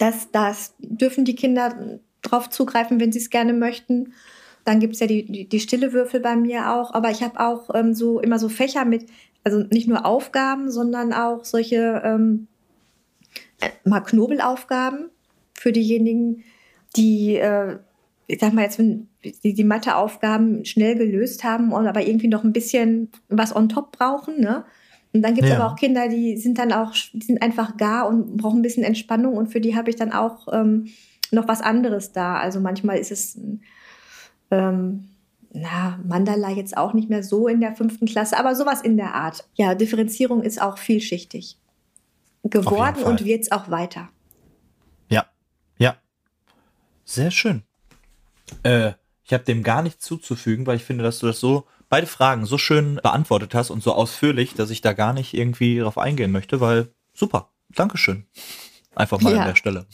das, 0.00 0.30
das 0.32 0.74
dürfen 0.78 1.24
die 1.24 1.34
Kinder 1.34 1.98
drauf 2.22 2.48
zugreifen, 2.48 3.00
wenn 3.00 3.12
sie 3.12 3.18
es 3.18 3.30
gerne 3.30 3.52
möchten. 3.52 4.14
Dann 4.64 4.80
gibt's 4.80 5.00
ja 5.00 5.06
die, 5.06 5.24
die, 5.24 5.48
die 5.48 5.60
stille 5.60 5.92
Würfel 5.92 6.20
bei 6.20 6.36
mir 6.36 6.72
auch. 6.72 6.94
Aber 6.94 7.10
ich 7.10 7.22
habe 7.22 7.38
auch 7.38 7.68
ähm, 7.74 7.94
so 7.94 8.18
immer 8.18 8.38
so 8.38 8.48
Fächer 8.48 8.86
mit, 8.86 9.06
also 9.44 9.58
nicht 9.70 9.88
nur 9.88 10.06
Aufgaben, 10.06 10.70
sondern 10.70 11.12
auch 11.12 11.44
solche 11.44 12.00
ähm, 12.02 12.48
mal 13.84 14.00
Knobelaufgaben 14.00 15.10
für 15.52 15.72
diejenigen, 15.72 16.44
die, 16.96 17.36
äh, 17.36 17.76
ich 18.30 18.40
sag 18.40 18.52
mal 18.52 18.62
jetzt, 18.62 18.78
wenn 18.78 19.08
die, 19.24 19.54
die 19.54 19.64
Matheaufgaben 19.64 20.64
schnell 20.64 20.96
gelöst 20.96 21.42
haben 21.42 21.72
und 21.72 21.86
aber 21.86 22.06
irgendwie 22.06 22.28
noch 22.28 22.44
ein 22.44 22.52
bisschen 22.52 23.10
was 23.28 23.54
on 23.54 23.68
top 23.68 23.92
brauchen, 23.92 24.40
ne? 24.40 24.64
Und 25.12 25.22
dann 25.22 25.34
gibt 25.34 25.46
es 25.46 25.52
ja. 25.52 25.58
aber 25.58 25.72
auch 25.72 25.76
Kinder, 25.76 26.08
die 26.08 26.36
sind 26.36 26.58
dann 26.58 26.72
auch, 26.72 26.94
die 27.12 27.24
sind 27.24 27.42
einfach 27.42 27.76
gar 27.76 28.08
und 28.08 28.36
brauchen 28.36 28.60
ein 28.60 28.62
bisschen 28.62 28.84
Entspannung 28.84 29.36
und 29.36 29.48
für 29.48 29.60
die 29.60 29.74
habe 29.74 29.90
ich 29.90 29.96
dann 29.96 30.12
auch 30.12 30.46
ähm, 30.52 30.86
noch 31.32 31.48
was 31.48 31.60
anderes 31.60 32.12
da. 32.12 32.36
Also 32.36 32.60
manchmal 32.60 32.98
ist 32.98 33.10
es 33.10 33.36
ähm, 34.52 35.08
na, 35.52 35.98
Mandala 36.06 36.50
jetzt 36.50 36.76
auch 36.76 36.92
nicht 36.92 37.10
mehr 37.10 37.24
so 37.24 37.48
in 37.48 37.60
der 37.60 37.74
fünften 37.74 38.06
Klasse, 38.06 38.38
aber 38.38 38.54
sowas 38.54 38.82
in 38.82 38.96
der 38.96 39.14
Art. 39.14 39.48
Ja, 39.54 39.74
Differenzierung 39.74 40.42
ist 40.42 40.62
auch 40.62 40.78
vielschichtig 40.78 41.58
geworden 42.44 43.02
und 43.02 43.24
wird 43.24 43.42
es 43.42 43.50
auch 43.50 43.68
weiter. 43.68 44.08
Ja, 45.08 45.26
ja. 45.78 45.96
Sehr 47.04 47.32
schön. 47.32 47.64
Äh, 48.62 48.92
ich 49.24 49.32
habe 49.32 49.44
dem 49.44 49.62
gar 49.62 49.82
nichts 49.82 50.04
zuzufügen, 50.04 50.66
weil 50.66 50.76
ich 50.76 50.84
finde, 50.84 51.04
dass 51.04 51.20
du 51.20 51.26
das 51.26 51.40
so, 51.40 51.66
beide 51.88 52.06
Fragen 52.06 52.46
so 52.46 52.58
schön 52.58 52.96
beantwortet 52.96 53.54
hast 53.54 53.70
und 53.70 53.82
so 53.82 53.92
ausführlich, 53.92 54.54
dass 54.54 54.70
ich 54.70 54.80
da 54.80 54.92
gar 54.92 55.12
nicht 55.12 55.34
irgendwie 55.34 55.78
drauf 55.78 55.98
eingehen 55.98 56.32
möchte, 56.32 56.60
weil 56.60 56.88
super. 57.12 57.50
Dankeschön. 57.74 58.26
Einfach 58.96 59.20
mal 59.20 59.32
ja. 59.32 59.40
an 59.40 59.46
der 59.46 59.54
Stelle. 59.54 59.86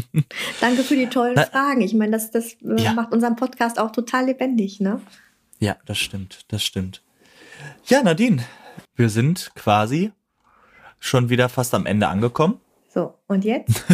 Danke 0.60 0.82
für 0.82 0.96
die 0.96 1.06
tollen 1.06 1.34
Na, 1.36 1.44
Fragen. 1.44 1.80
Ich 1.82 1.94
meine, 1.94 2.12
das, 2.12 2.30
das 2.30 2.54
äh, 2.54 2.82
ja. 2.82 2.92
macht 2.92 3.12
unseren 3.12 3.36
Podcast 3.36 3.78
auch 3.78 3.92
total 3.92 4.26
lebendig, 4.26 4.80
ne? 4.80 5.00
Ja, 5.60 5.76
das 5.86 5.98
stimmt, 5.98 6.44
das 6.48 6.64
stimmt. 6.64 7.02
Ja, 7.86 8.02
Nadine, 8.02 8.44
wir 8.96 9.08
sind 9.08 9.52
quasi 9.54 10.10
schon 10.98 11.28
wieder 11.28 11.48
fast 11.48 11.74
am 11.74 11.86
Ende 11.86 12.08
angekommen. 12.08 12.60
So, 12.92 13.14
und 13.28 13.44
jetzt? 13.44 13.84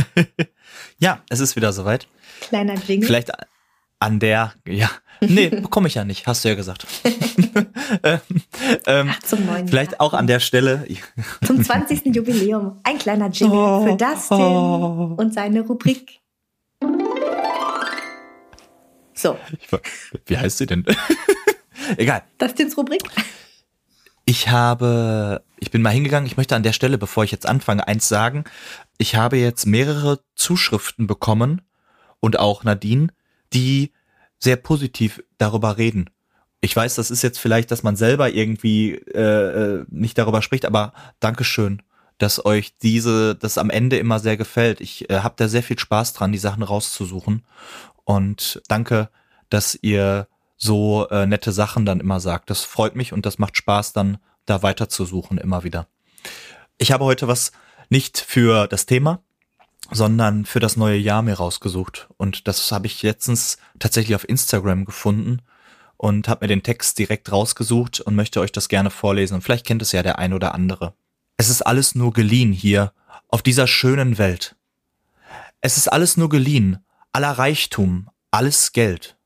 ja, 0.99 1.23
es 1.29 1.41
ist 1.41 1.57
wieder 1.57 1.73
soweit. 1.73 2.09
Kleiner 2.41 2.75
Jingle. 2.75 3.07
Vielleicht 3.07 3.31
an 4.01 4.19
der, 4.19 4.55
ja, 4.67 4.91
nee, 5.21 5.49
bekomme 5.51 5.87
ich 5.87 5.95
ja 5.95 6.05
nicht, 6.05 6.27
hast 6.27 6.45
du 6.45 6.49
ja 6.49 6.55
gesagt. 6.55 6.87
ähm, 8.03 8.21
ähm, 8.87 9.11
Ach, 9.13 9.21
zum 9.21 9.47
neuen 9.47 9.69
Vielleicht 9.69 9.93
Jahr. 9.93 10.01
auch 10.01 10.15
an 10.15 10.27
der 10.27 10.41
Stelle. 10.41 10.87
zum 11.45 11.63
20. 11.63 12.07
Jubiläum. 12.07 12.81
Ein 12.83 12.99
kleiner 12.99 13.29
Jingle 13.29 13.59
oh, 13.59 13.85
für 13.85 13.97
Dustin 13.97 14.39
oh. 14.39 15.15
und 15.17 15.35
seine 15.35 15.61
Rubrik. 15.61 16.21
So. 19.15 19.37
wie 20.27 20.39
heißt 20.39 20.59
sie 20.59 20.67
denn? 20.67 20.85
Egal. 21.99 22.23
Dustins 22.39 22.77
Rubrik? 22.77 23.03
Ich 24.25 24.49
habe, 24.49 25.43
ich 25.59 25.71
bin 25.71 25.83
mal 25.83 25.91
hingegangen, 25.91 26.27
ich 26.27 26.37
möchte 26.37 26.57
an 26.57 26.63
der 26.63 26.73
Stelle, 26.73 26.97
bevor 26.97 27.25
ich 27.25 27.31
jetzt 27.31 27.47
anfange, 27.47 27.87
eins 27.87 28.09
sagen. 28.09 28.45
Ich 28.97 29.17
habe 29.17 29.37
jetzt 29.37 29.67
mehrere 29.67 30.21
Zuschriften 30.37 31.07
bekommen 31.07 31.63
und 32.21 32.39
auch 32.39 32.65
Nadine, 32.65 33.09
die 33.53 33.93
sehr 34.39 34.57
positiv 34.57 35.23
darüber 35.39 35.77
reden. 35.79 36.11
Ich 36.61 36.75
weiß, 36.75 36.95
das 36.95 37.11
ist 37.11 37.23
jetzt 37.23 37.39
vielleicht, 37.39 37.71
dass 37.71 37.83
man 37.83 37.97
selber 37.97 38.31
irgendwie 38.31 38.95
äh, 38.95 39.21
äh 39.81 39.85
nicht 39.89 40.19
darüber 40.19 40.43
spricht, 40.43 40.65
aber 40.65 40.93
Dankeschön, 41.21 41.83
dass 42.19 42.45
euch 42.45 42.77
diese, 42.79 43.35
das 43.35 43.59
am 43.59 43.71
Ende 43.71 43.99
immer 43.99 44.19
sehr 44.19 44.37
gefällt. 44.37 44.81
Ich 44.81 45.09
äh, 45.11 45.21
habe 45.21 45.35
da 45.37 45.49
sehr 45.49 45.63
viel 45.63 45.79
Spaß 45.79 46.13
dran, 46.13 46.33
die 46.33 46.39
Sachen 46.39 46.63
rauszusuchen. 46.63 47.45
Und 48.05 48.61
danke, 48.69 49.09
dass 49.49 49.79
ihr 49.81 50.29
so 50.57 51.09
äh, 51.09 51.27
nette 51.27 51.53
Sachen 51.53 51.87
dann 51.87 52.01
immer 52.01 52.21
sagt. 52.21 52.51
Das 52.51 52.65
freut 52.65 52.95
mich 52.95 53.13
und 53.13 53.25
das 53.25 53.39
macht 53.39 53.57
Spaß, 53.57 53.95
dann 53.95 54.19
da 54.45 54.63
weiter 54.63 54.89
zu 54.89 55.05
suchen 55.05 55.39
immer 55.39 55.65
wieder. 55.65 55.87
Ich 56.77 56.93
habe 56.93 57.05
heute 57.05 57.29
was 57.29 57.53
nicht 57.89 58.19
für 58.19 58.67
das 58.67 58.87
Thema, 58.87 59.23
sondern 59.91 60.45
für 60.45 60.61
das 60.61 60.77
neue 60.77 60.97
Jahr 60.97 61.23
mir 61.23 61.35
rausgesucht. 61.35 62.09
Und 62.17 62.47
das 62.49 62.71
habe 62.73 62.87
ich 62.87 63.03
letztens 63.03 63.59
tatsächlich 63.79 64.15
auf 64.15 64.29
Instagram 64.29 64.85
gefunden 64.85 65.43
und 65.97 66.29
habe 66.29 66.45
mir 66.45 66.49
den 66.49 66.63
Text 66.63 66.99
direkt 66.99 67.31
rausgesucht 67.31 68.01
und 68.01 68.15
möchte 68.15 68.41
euch 68.41 68.53
das 68.53 68.69
gerne 68.69 68.91
vorlesen. 68.91 69.35
Und 69.35 69.43
vielleicht 69.43 69.67
kennt 69.67 69.83
es 69.83 69.93
ja 69.93 70.03
der 70.03 70.19
ein 70.19 70.33
oder 70.33 70.55
andere. 70.55 70.95
Es 71.37 71.49
ist 71.49 71.63
alles 71.63 71.95
nur 71.95 72.13
geliehen 72.13 72.53
hier, 72.53 72.93
auf 73.29 73.43
dieser 73.43 73.67
schönen 73.67 74.19
Welt. 74.19 74.57
Es 75.61 75.77
ist 75.77 75.89
alles 75.89 76.17
nur 76.17 76.29
geliehen, 76.29 76.79
aller 77.13 77.33
Reichtum, 77.33 78.09
alles 78.31 78.73
Geld. 78.73 79.17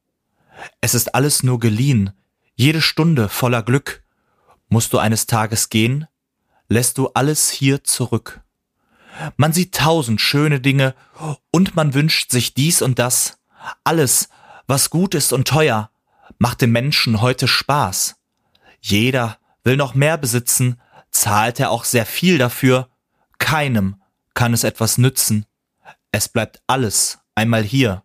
Es 0.80 0.94
ist 0.94 1.14
alles 1.14 1.42
nur 1.42 1.58
geliehen, 1.58 2.12
jede 2.54 2.80
Stunde 2.80 3.28
voller 3.28 3.62
Glück. 3.62 4.02
Musst 4.68 4.92
du 4.92 4.98
eines 4.98 5.26
Tages 5.26 5.68
gehen, 5.68 6.06
lässt 6.68 6.98
du 6.98 7.08
alles 7.08 7.50
hier 7.50 7.84
zurück. 7.84 8.43
Man 9.36 9.52
sieht 9.52 9.74
tausend 9.74 10.20
schöne 10.20 10.60
Dinge 10.60 10.94
und 11.50 11.76
man 11.76 11.94
wünscht 11.94 12.30
sich 12.30 12.54
dies 12.54 12.82
und 12.82 12.98
das. 12.98 13.38
Alles, 13.84 14.28
was 14.66 14.90
gut 14.90 15.14
ist 15.14 15.32
und 15.32 15.48
teuer, 15.48 15.90
macht 16.38 16.60
dem 16.60 16.72
Menschen 16.72 17.20
heute 17.20 17.48
Spaß. 17.48 18.16
Jeder 18.80 19.38
will 19.62 19.76
noch 19.76 19.94
mehr 19.94 20.18
besitzen, 20.18 20.80
zahlt 21.10 21.60
er 21.60 21.70
auch 21.70 21.84
sehr 21.84 22.06
viel 22.06 22.38
dafür. 22.38 22.88
Keinem 23.38 24.02
kann 24.34 24.52
es 24.52 24.64
etwas 24.64 24.98
nützen. 24.98 25.46
Es 26.12 26.28
bleibt 26.28 26.60
alles 26.66 27.18
einmal 27.34 27.62
hier. 27.62 28.02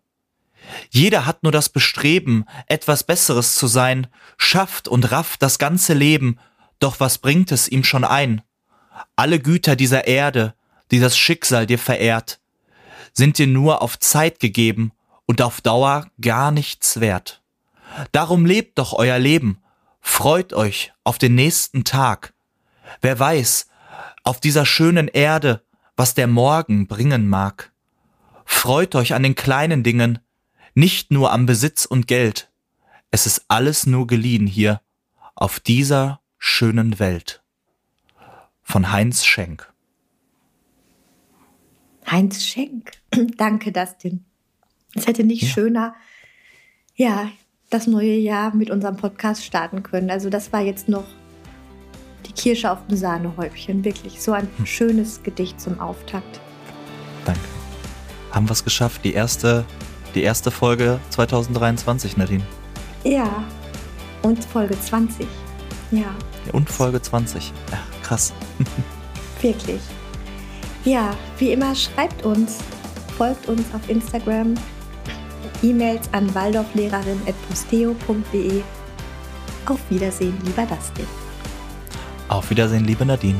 Jeder 0.90 1.26
hat 1.26 1.42
nur 1.42 1.52
das 1.52 1.68
Bestreben, 1.68 2.44
etwas 2.66 3.04
Besseres 3.04 3.54
zu 3.54 3.66
sein, 3.66 4.06
schafft 4.38 4.88
und 4.88 5.10
rafft 5.10 5.42
das 5.42 5.58
ganze 5.58 5.94
Leben, 5.94 6.38
doch 6.78 7.00
was 7.00 7.18
bringt 7.18 7.52
es 7.52 7.68
ihm 7.68 7.84
schon 7.84 8.04
ein? 8.04 8.42
Alle 9.16 9.40
Güter 9.40 9.76
dieser 9.76 10.06
Erde, 10.06 10.54
die 10.90 11.00
das 11.00 11.16
Schicksal 11.16 11.66
dir 11.66 11.78
verehrt, 11.78 12.40
sind 13.12 13.38
dir 13.38 13.46
nur 13.46 13.82
auf 13.82 13.98
Zeit 13.98 14.40
gegeben 14.40 14.92
und 15.26 15.42
auf 15.42 15.60
Dauer 15.60 16.10
gar 16.20 16.50
nichts 16.50 17.00
wert. 17.00 17.42
Darum 18.12 18.46
lebt 18.46 18.78
doch 18.78 18.92
euer 18.92 19.18
Leben, 19.18 19.62
freut 20.00 20.52
euch 20.52 20.92
auf 21.04 21.18
den 21.18 21.34
nächsten 21.34 21.84
Tag. 21.84 22.34
Wer 23.00 23.18
weiß, 23.18 23.68
auf 24.24 24.40
dieser 24.40 24.66
schönen 24.66 25.08
Erde, 25.08 25.62
was 25.96 26.14
der 26.14 26.26
Morgen 26.26 26.86
bringen 26.86 27.28
mag. 27.28 27.72
Freut 28.44 28.94
euch 28.94 29.14
an 29.14 29.22
den 29.22 29.34
kleinen 29.34 29.82
Dingen, 29.82 30.18
nicht 30.74 31.10
nur 31.10 31.32
am 31.32 31.46
Besitz 31.46 31.84
und 31.84 32.06
Geld. 32.06 32.50
Es 33.10 33.26
ist 33.26 33.44
alles 33.48 33.86
nur 33.86 34.06
geliehen 34.06 34.46
hier, 34.46 34.80
auf 35.34 35.60
dieser 35.60 36.20
schönen 36.38 36.98
Welt. 36.98 37.42
Von 38.62 38.92
Heinz 38.92 39.24
Schenk. 39.24 39.69
Heinz 42.10 42.44
Schenk. 42.44 42.92
Danke, 43.36 43.72
Dustin. 43.72 44.24
Es 44.94 45.06
hätte 45.06 45.24
nicht 45.24 45.42
ja. 45.42 45.48
schöner, 45.48 45.94
ja, 46.96 47.30
das 47.70 47.86
neue 47.86 48.16
Jahr 48.16 48.54
mit 48.54 48.70
unserem 48.70 48.96
Podcast 48.96 49.44
starten 49.44 49.82
können. 49.82 50.10
Also 50.10 50.28
das 50.28 50.52
war 50.52 50.60
jetzt 50.60 50.88
noch 50.88 51.06
die 52.26 52.32
Kirsche 52.32 52.70
auf 52.70 52.84
dem 52.88 52.96
Sahnehäubchen. 52.96 53.84
Wirklich 53.84 54.20
so 54.20 54.32
ein 54.32 54.48
hm. 54.56 54.66
schönes 54.66 55.22
Gedicht 55.22 55.60
zum 55.60 55.78
Auftakt. 55.78 56.40
Danke. 57.24 57.40
Haben 58.32 58.48
wir 58.48 58.52
es 58.52 58.64
geschafft, 58.64 59.04
die 59.04 59.12
erste, 59.12 59.64
die 60.14 60.22
erste 60.22 60.50
Folge 60.50 61.00
2023, 61.10 62.16
Nadine. 62.16 62.44
Ja, 63.04 63.44
und 64.22 64.44
Folge 64.44 64.78
20. 64.78 65.26
Ja. 65.92 66.00
ja 66.00 66.52
und 66.52 66.68
Folge 66.68 67.00
20. 67.00 67.52
Ja, 67.70 67.78
krass. 68.02 68.32
Wirklich. 69.40 69.80
Ja, 70.84 71.16
wie 71.38 71.52
immer 71.52 71.74
schreibt 71.74 72.24
uns, 72.24 72.58
folgt 73.18 73.48
uns 73.48 73.64
auf 73.74 73.86
Instagram, 73.88 74.54
E-Mails 75.62 76.08
an 76.12 76.32
waldorflehrerin.posteo.de. 76.34 78.62
Auf 79.66 79.80
Wiedersehen, 79.90 80.38
lieber 80.44 80.64
Dustin. 80.64 81.06
Auf 82.28 82.48
Wiedersehen, 82.48 82.84
liebe 82.84 83.04
Nadine. 83.04 83.36